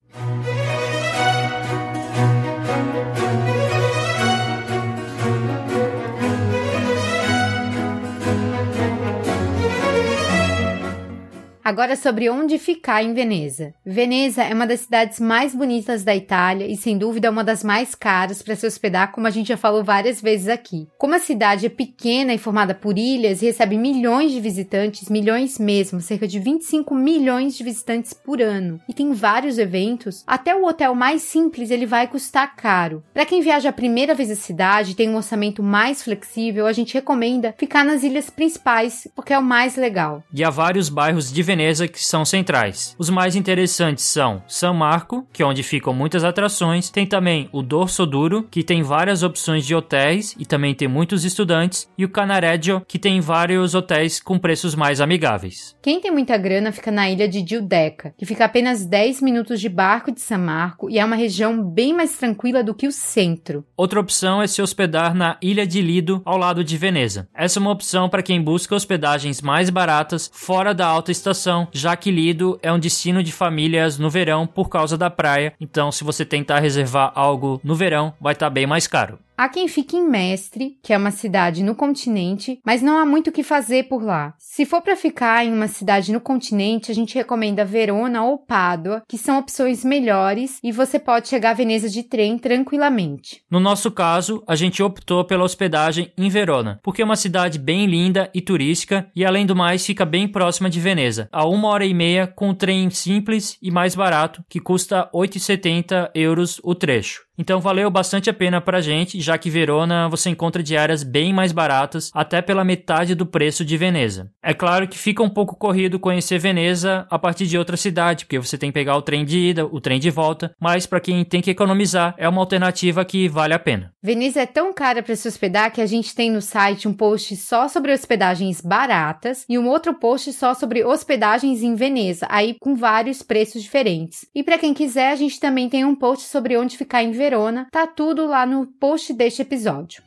Agora 11.65 11.97
sobre 11.97 12.29
onde 12.29 12.59
ficar 12.59 13.03
em 13.03 13.15
Veneza. 13.15 13.73
Veneza 13.87 14.43
é 14.43 14.53
uma 14.53 14.67
das 14.67 14.81
cidades 14.81 15.19
mais 15.19 15.55
bonitas 15.55 16.05
da 16.05 16.15
Itália 16.15 16.67
e 16.71 16.77
sem 16.77 16.99
dúvida 16.99 17.31
uma 17.31 17.43
das 17.43 17.65
mais 17.65 17.95
caras 17.95 18.43
para 18.43 18.55
se 18.55 18.67
hospedar, 18.67 19.11
como 19.13 19.27
a 19.27 19.31
gente 19.31 19.49
já 19.49 19.57
falou 19.57 19.83
várias 19.83 20.21
vezes 20.21 20.49
aqui. 20.49 20.87
Como 20.99 21.15
a 21.15 21.19
cidade 21.19 21.65
é 21.65 21.71
pequena 21.71 22.35
e 22.35 22.39
formada 22.39 22.75
por 22.75 22.99
ilhas 22.99 23.41
e 23.41 23.47
recebe 23.47 23.79
milhões 23.79 24.33
de 24.33 24.41
visitantes, 24.41 25.09
milhões 25.09 25.59
mesmo, 25.59 26.03
cerca 26.03 26.29
de 26.29 26.39
25 26.39 26.95
milhões 26.95 27.57
de 27.57 27.65
visitantes 27.65 28.13
por 28.13 28.43
ano, 28.43 28.79
e 28.87 28.93
tem 28.93 29.15
vários 29.15 29.57
eventos, 29.57 30.23
até 30.27 30.55
o 30.55 30.67
hotel 30.67 30.95
mais 30.95 31.23
simples 31.23 31.71
ele 31.71 31.87
vai 31.87 32.07
custar 32.07 32.57
caro. 32.57 33.03
Para 33.15 33.25
quem 33.25 33.41
viaja 33.41 33.71
a 33.71 33.73
primeira 33.73 34.15
vez 34.15 34.31
à 34.31 34.37
cidade 34.37 34.91
e 34.91 34.95
tem 34.95 35.09
um 35.09 35.17
orçamento 35.17 35.63
mais 35.63 36.03
flexível, 36.03 36.67
a 36.67 36.75
gente 36.75 36.93
recomenda 36.93 37.55
ficar 37.57 37.87
nas 37.87 38.03
ilhas 38.03 38.29
principais, 38.29 39.09
porque 39.17 39.33
é 39.33 39.39
o 39.39 39.43
mais 39.43 39.77
legal. 39.77 40.23
E 40.31 40.45
há 40.45 40.51
vários 40.51 40.91
bairros 40.91 41.33
de 41.33 41.43
Veneza 41.43 41.54
que 41.93 42.05
são 42.05 42.25
centrais. 42.25 42.95
Os 42.99 43.09
mais 43.09 43.37
interessantes 43.37 44.05
são 44.05 44.43
San 44.49 44.73
Marco, 44.73 45.27
que 45.33 45.43
é 45.43 45.47
onde 45.47 45.63
ficam 45.63 45.95
muitas 45.95 46.25
atrações, 46.25 46.91
tem 46.91 47.07
também 47.07 47.49
o 47.53 47.63
Dorso 47.63 48.05
Duro, 48.05 48.47
que 48.51 48.65
tem 48.65 48.83
várias 48.83 49.23
opções 49.23 49.65
de 49.65 49.75
hotéis 49.75 50.35
e 50.39 50.45
também 50.45 50.75
tem 50.75 50.89
muitos 50.89 51.25
estudantes, 51.25 51.89
e 51.97 52.05
o 52.05 52.09
Canareggio, 52.09 52.83
que 52.89 52.99
tem 52.99 53.21
vários 53.21 53.75
hotéis 53.75 54.21
com 54.21 54.39
preços 54.39 54.75
mais 54.75 55.01
amigáveis. 55.01 55.77
Quem 55.81 56.01
tem 56.01 56.11
muita 56.11 56.37
grana 56.37 56.73
fica 56.73 56.91
na 56.91 57.09
ilha 57.09 57.29
de 57.29 57.45
Giudecca, 57.47 58.13
que 58.19 58.27
fica 58.27 58.45
apenas 58.45 58.85
10 58.85 59.23
minutos 59.23 59.61
de 59.61 59.69
barco 59.69 60.11
de 60.11 60.21
San 60.21 60.39
Marco 60.39 60.91
e 60.91 60.99
é 60.99 61.05
uma 61.05 61.17
região 61.17 61.63
bem 61.63 61.95
mais 61.95 62.17
tranquila 62.17 62.63
do 62.63 62.75
que 62.75 62.87
o 62.87 62.93
centro. 62.93 63.65
Outra 63.77 64.01
opção 64.01 64.43
é 64.43 64.47
se 64.47 64.61
hospedar 64.61 65.15
na 65.15 65.37
Ilha 65.41 65.67
de 65.67 65.81
Lido, 65.81 66.21
ao 66.25 66.37
lado 66.37 66.65
de 66.65 66.77
Veneza. 66.77 67.29
Essa 67.35 67.59
é 67.59 67.61
uma 67.61 67.71
opção 67.71 68.09
para 68.09 68.23
quem 68.23 68.43
busca 68.43 68.75
hospedagens 68.75 69.41
mais 69.41 69.71
baratas 69.71 70.31
fora 70.33 70.75
da 70.75 70.87
alta 70.87 71.13
estação 71.13 71.44
já 71.73 71.97
que 71.97 72.11
Lido 72.11 72.59
é 72.63 72.73
um 72.73 72.79
destino 72.79 73.23
de 73.23 73.33
famílias 73.33 73.99
no 73.99 74.11
verão 74.11 74.47
por 74.47 74.69
causa 74.69 74.97
da 74.97 75.11
praia. 75.11 75.53
Então, 75.61 75.91
se 75.93 76.05
você 76.05 76.25
tentar 76.25 76.61
reservar 76.61 77.13
algo 77.15 77.61
no 77.63 77.75
verão, 77.75 78.13
vai 78.21 78.33
estar 78.33 78.47
tá 78.47 78.51
bem 78.51 78.67
mais 78.67 78.87
caro. 78.87 79.19
Há 79.37 79.49
quem 79.49 79.67
fique 79.67 79.97
em 79.97 80.09
Mestre, 80.09 80.79
que 80.81 80.93
é 80.93 80.97
uma 80.97 81.11
cidade 81.11 81.65
no 81.65 81.75
continente, 81.75 82.61
mas 82.65 82.81
não 82.81 82.99
há 82.99 83.05
muito 83.05 83.31
o 83.31 83.33
que 83.33 83.43
fazer 83.43 83.89
por 83.89 84.01
lá. 84.01 84.33
Se 84.39 84.65
for 84.65 84.81
para 84.81 84.95
ficar 84.95 85.45
em 85.45 85.53
uma 85.53 85.67
cidade 85.67 86.13
no 86.13 86.21
continente, 86.21 86.93
a 86.93 86.95
gente 86.95 87.17
recomenda 87.17 87.65
Verona 87.65 88.23
ou 88.23 88.39
Pádua, 88.39 89.03
que 89.09 89.19
são 89.19 89.37
opções 89.37 89.85
melhores 89.85 90.61
e 90.63 90.71
você 90.71 91.01
pode 91.01 91.27
chegar 91.27 91.51
a 91.51 91.55
Veneza 91.55 91.89
de 91.89 92.05
trem 92.05 92.39
tranquilamente. 92.39 93.43
No 93.51 93.59
nosso 93.59 93.91
caso, 93.91 94.41
a 94.47 94.55
gente 94.55 94.81
optou 94.85 95.25
pela 95.25 95.43
hospedagem 95.43 96.13
em 96.17 96.29
Verona, 96.29 96.79
porque 96.81 97.03
é 97.03 97.05
uma 97.05 97.17
cidade 97.17 97.59
bem 97.59 97.87
linda 97.87 98.31
e 98.33 98.41
turística 98.41 99.11
e 99.17 99.25
além 99.25 99.45
do 99.45 99.57
mais 99.57 99.85
fica 99.85 100.05
bem 100.05 100.29
próxima 100.29 100.71
de 100.71 100.79
Veneza, 100.79 101.29
a 101.33 101.45
uma 101.45 101.69
hora 101.69 101.85
e 101.85 101.93
meia 101.93 102.29
com 102.29 102.51
um 102.51 102.55
trem 102.55 102.89
simples 102.89 103.59
e 103.61 103.73
mais 103.73 103.97
barato, 103.97 104.45
que 104.49 104.61
custa 104.61 105.11
8,70 105.13 106.13
euros 106.15 106.61
o 106.63 106.73
trecho. 106.73 107.25
Então 107.37 107.61
valeu 107.61 107.91
bastante 107.91 108.31
a 108.31 108.35
pena 108.35 108.61
pra 108.61 108.81
gente, 108.81 109.21
já 109.25 109.39
que 109.39 109.51
Verona 109.51 110.09
você 110.09 110.31
encontra 110.31 110.63
diárias 110.63 111.03
bem 111.03 111.33
mais 111.33 111.51
baratas, 111.51 112.11
até 112.15 112.43
pela 112.43 112.65
metade 112.65 113.15
do 113.15 113.27
preço 113.27 113.65
de 113.65 113.77
Veneza. 113.77 114.31
É 114.43 114.53
claro 114.53 114.87
que 114.87 114.99
fica 114.99 115.23
um 115.23 115.31
pouco 115.31 115.57
corrido 115.57 115.99
conhecer 115.99 116.39
Veneza 116.39 117.07
a 117.11 117.19
partir 117.19 117.47
de 117.47 117.59
outra 117.59 117.77
cidade, 117.77 118.25
porque 118.25 118.39
você 118.39 118.59
tem 118.59 118.71
que 118.71 118.75
pegar 118.75 118.97
o 118.97 119.03
trem 119.03 119.25
de 119.25 119.39
ida, 119.39 119.67
o 119.67 119.81
trem 119.81 119.99
de 119.99 120.11
volta, 120.11 120.55
mas 120.61 120.87
para 120.87 121.01
quem 121.01 121.25
tem 121.25 121.41
que 121.41 121.51
economizar, 121.51 122.15
é 122.19 122.29
uma 122.29 122.41
alternativa 122.41 123.05
que 123.05 123.27
vale 123.29 123.55
a 123.55 123.59
pena. 123.59 123.93
Veneza 124.03 124.43
é 124.43 124.47
tão 124.47 124.73
cara 124.73 125.03
para 125.03 125.17
se 125.17 125.27
hospedar 125.27 125.73
que 125.73 125.81
a 125.81 125.87
gente 125.87 126.15
tem 126.15 126.31
no 126.31 126.43
site 126.43 126.87
um 126.87 126.93
post 126.93 127.35
só 127.37 127.69
sobre 127.69 127.93
hospedagens 127.93 128.61
baratas 128.61 129.47
e 129.49 129.59
um 129.59 129.67
outro 129.67 129.95
post 129.95 130.33
só 130.35 130.53
sobre 130.53 130.85
hospedagens 130.85 131.63
em 131.63 131.75
Veneza, 131.75 132.27
aí 132.29 132.57
com 132.61 132.77
vários 132.77 133.23
preços 133.23 133.63
diferentes. 133.63 134.27
E 134.35 134.43
para 134.43 134.59
quem 134.59 134.75
quiser, 134.75 135.11
a 135.11 135.17
gente 135.17 135.41
também 135.41 135.69
tem 135.71 135.85
um 135.85 135.95
post 135.95 136.29
sobre 136.29 136.57
onde 136.59 136.77
ficar 136.77 137.03
em 137.03 137.13
Verona, 137.13 137.67
tá 137.71 137.87
tudo 137.87 138.27
lá 138.27 138.45
no 138.45 138.67
post 138.67 139.14
deste 139.15 139.43
episódio. 139.43 140.03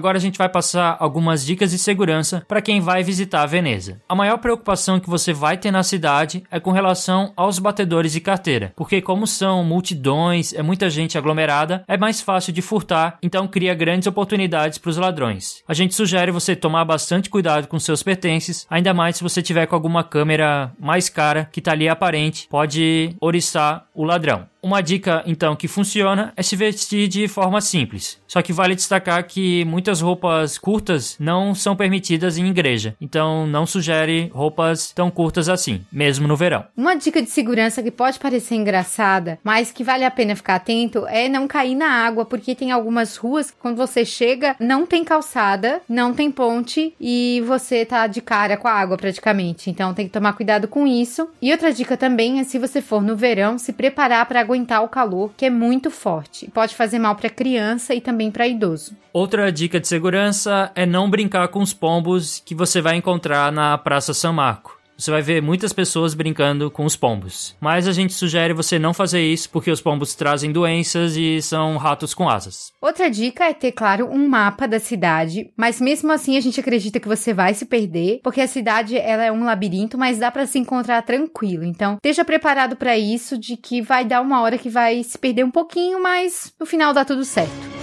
Agora 0.00 0.16
a 0.16 0.20
gente 0.20 0.38
vai 0.38 0.48
passar 0.48 0.96
algumas 0.98 1.44
dicas 1.44 1.72
de 1.72 1.76
segurança 1.76 2.42
para 2.48 2.62
quem 2.62 2.80
vai 2.80 3.02
visitar 3.02 3.44
Veneza. 3.44 4.00
A 4.08 4.14
maior 4.14 4.38
preocupação 4.38 4.98
que 4.98 5.10
você 5.10 5.30
vai 5.30 5.58
ter 5.58 5.70
na 5.70 5.82
cidade 5.82 6.42
é 6.50 6.58
com 6.58 6.70
relação 6.70 7.34
aos 7.36 7.58
batedores 7.58 8.12
de 8.12 8.18
carteira, 8.18 8.72
porque 8.74 9.02
como 9.02 9.26
são 9.26 9.62
multidões, 9.62 10.54
é 10.54 10.62
muita 10.62 10.88
gente 10.88 11.18
aglomerada, 11.18 11.84
é 11.86 11.98
mais 11.98 12.22
fácil 12.22 12.50
de 12.50 12.62
furtar, 12.62 13.18
então 13.22 13.46
cria 13.46 13.74
grandes 13.74 14.06
oportunidades 14.06 14.78
para 14.78 14.88
os 14.88 14.96
ladrões. 14.96 15.62
A 15.68 15.74
gente 15.74 15.94
sugere 15.94 16.32
você 16.32 16.56
tomar 16.56 16.86
bastante 16.86 17.28
cuidado 17.28 17.68
com 17.68 17.78
seus 17.78 18.02
pertences, 18.02 18.66
ainda 18.70 18.94
mais 18.94 19.16
se 19.16 19.22
você 19.22 19.42
tiver 19.42 19.66
com 19.66 19.74
alguma 19.74 20.02
câmera 20.02 20.72
mais 20.80 21.10
cara 21.10 21.46
que 21.52 21.58
está 21.60 21.72
ali 21.72 21.90
aparente, 21.90 22.48
pode 22.48 23.14
oriçar 23.20 23.84
o 23.94 24.02
ladrão. 24.02 24.48
Uma 24.62 24.82
dica 24.82 25.22
então 25.26 25.56
que 25.56 25.66
funciona 25.66 26.32
é 26.36 26.42
se 26.42 26.54
vestir 26.54 27.08
de 27.08 27.26
forma 27.28 27.60
simples. 27.60 28.20
Só 28.28 28.42
que 28.42 28.52
vale 28.52 28.74
destacar 28.74 29.26
que 29.26 29.64
muitas 29.64 29.89
muitas 29.90 30.00
roupas 30.00 30.56
curtas 30.56 31.16
não 31.18 31.52
são 31.52 31.74
permitidas 31.74 32.38
em 32.38 32.46
igreja. 32.46 32.94
Então 33.00 33.44
não 33.44 33.66
sugere 33.66 34.30
roupas 34.32 34.92
tão 34.92 35.10
curtas 35.10 35.48
assim, 35.48 35.84
mesmo 35.90 36.28
no 36.28 36.36
verão. 36.36 36.64
Uma 36.76 36.94
dica 36.94 37.20
de 37.20 37.28
segurança 37.28 37.82
que 37.82 37.90
pode 37.90 38.20
parecer 38.20 38.54
engraçada, 38.54 39.38
mas 39.42 39.72
que 39.72 39.82
vale 39.82 40.04
a 40.04 40.10
pena 40.10 40.36
ficar 40.36 40.56
atento 40.56 41.06
é 41.08 41.28
não 41.28 41.48
cair 41.48 41.74
na 41.74 41.88
água, 41.88 42.24
porque 42.24 42.54
tem 42.54 42.70
algumas 42.70 43.16
ruas 43.16 43.50
que 43.50 43.56
quando 43.58 43.76
você 43.76 44.04
chega 44.04 44.54
não 44.60 44.86
tem 44.86 45.02
calçada, 45.02 45.80
não 45.88 46.14
tem 46.14 46.30
ponte 46.30 46.94
e 47.00 47.42
você 47.44 47.84
tá 47.84 48.06
de 48.06 48.20
cara 48.20 48.56
com 48.56 48.68
a 48.68 48.72
água 48.72 48.96
praticamente. 48.96 49.70
Então 49.70 49.92
tem 49.92 50.06
que 50.06 50.12
tomar 50.12 50.34
cuidado 50.34 50.68
com 50.68 50.86
isso. 50.86 51.28
E 51.42 51.50
outra 51.50 51.72
dica 51.72 51.96
também 51.96 52.38
é 52.38 52.44
se 52.44 52.60
você 52.60 52.80
for 52.80 53.02
no 53.02 53.16
verão, 53.16 53.58
se 53.58 53.72
preparar 53.72 54.24
para 54.26 54.40
aguentar 54.40 54.84
o 54.84 54.88
calor, 54.88 55.32
que 55.36 55.46
é 55.46 55.50
muito 55.50 55.90
forte. 55.90 56.48
Pode 56.54 56.76
fazer 56.76 57.00
mal 57.00 57.16
para 57.16 57.28
criança 57.28 57.92
e 57.92 58.00
também 58.00 58.30
para 58.30 58.46
idoso. 58.46 58.94
Outra 59.12 59.50
dica 59.50 59.79
de 59.80 59.88
segurança 59.88 60.70
é 60.74 60.86
não 60.86 61.10
brincar 61.10 61.48
com 61.48 61.60
os 61.60 61.72
pombos 61.72 62.40
que 62.44 62.54
você 62.54 62.80
vai 62.80 62.96
encontrar 62.96 63.50
na 63.50 63.76
Praça 63.78 64.14
São 64.14 64.32
Marco 64.32 64.80
você 65.00 65.10
vai 65.10 65.22
ver 65.22 65.42
muitas 65.42 65.72
pessoas 65.72 66.14
brincando 66.14 66.70
com 66.70 66.84
os 66.84 66.94
pombos. 66.94 67.56
Mas 67.60 67.88
a 67.88 67.92
gente 67.92 68.12
sugere 68.12 68.52
você 68.52 68.78
não 68.78 68.92
fazer 68.92 69.22
isso 69.22 69.48
porque 69.50 69.70
os 69.70 69.80
pombos 69.80 70.14
trazem 70.14 70.52
doenças 70.52 71.16
e 71.16 71.40
são 71.40 71.76
ratos 71.76 72.12
com 72.12 72.28
asas. 72.28 72.72
Outra 72.80 73.10
dica 73.10 73.44
é 73.44 73.54
ter, 73.54 73.72
claro, 73.72 74.08
um 74.10 74.28
mapa 74.28 74.68
da 74.68 74.78
cidade, 74.78 75.50
mas 75.56 75.80
mesmo 75.80 76.12
assim 76.12 76.36
a 76.36 76.40
gente 76.40 76.60
acredita 76.60 77.00
que 77.00 77.08
você 77.08 77.32
vai 77.32 77.54
se 77.54 77.64
perder, 77.64 78.20
porque 78.22 78.40
a 78.40 78.46
cidade 78.46 78.96
ela 78.96 79.24
é 79.24 79.32
um 79.32 79.44
labirinto, 79.44 79.96
mas 79.96 80.18
dá 80.18 80.30
para 80.30 80.46
se 80.46 80.58
encontrar 80.58 81.02
tranquilo. 81.02 81.64
Então, 81.64 81.94
esteja 81.94 82.24
preparado 82.24 82.76
para 82.76 82.98
isso 82.98 83.38
de 83.38 83.56
que 83.56 83.80
vai 83.80 84.04
dar 84.04 84.20
uma 84.20 84.42
hora 84.42 84.58
que 84.58 84.68
vai 84.68 85.02
se 85.02 85.18
perder 85.18 85.44
um 85.44 85.50
pouquinho, 85.50 86.02
mas 86.02 86.52
no 86.60 86.66
final 86.66 86.92
dá 86.92 87.04
tudo 87.04 87.24
certo. 87.24 87.79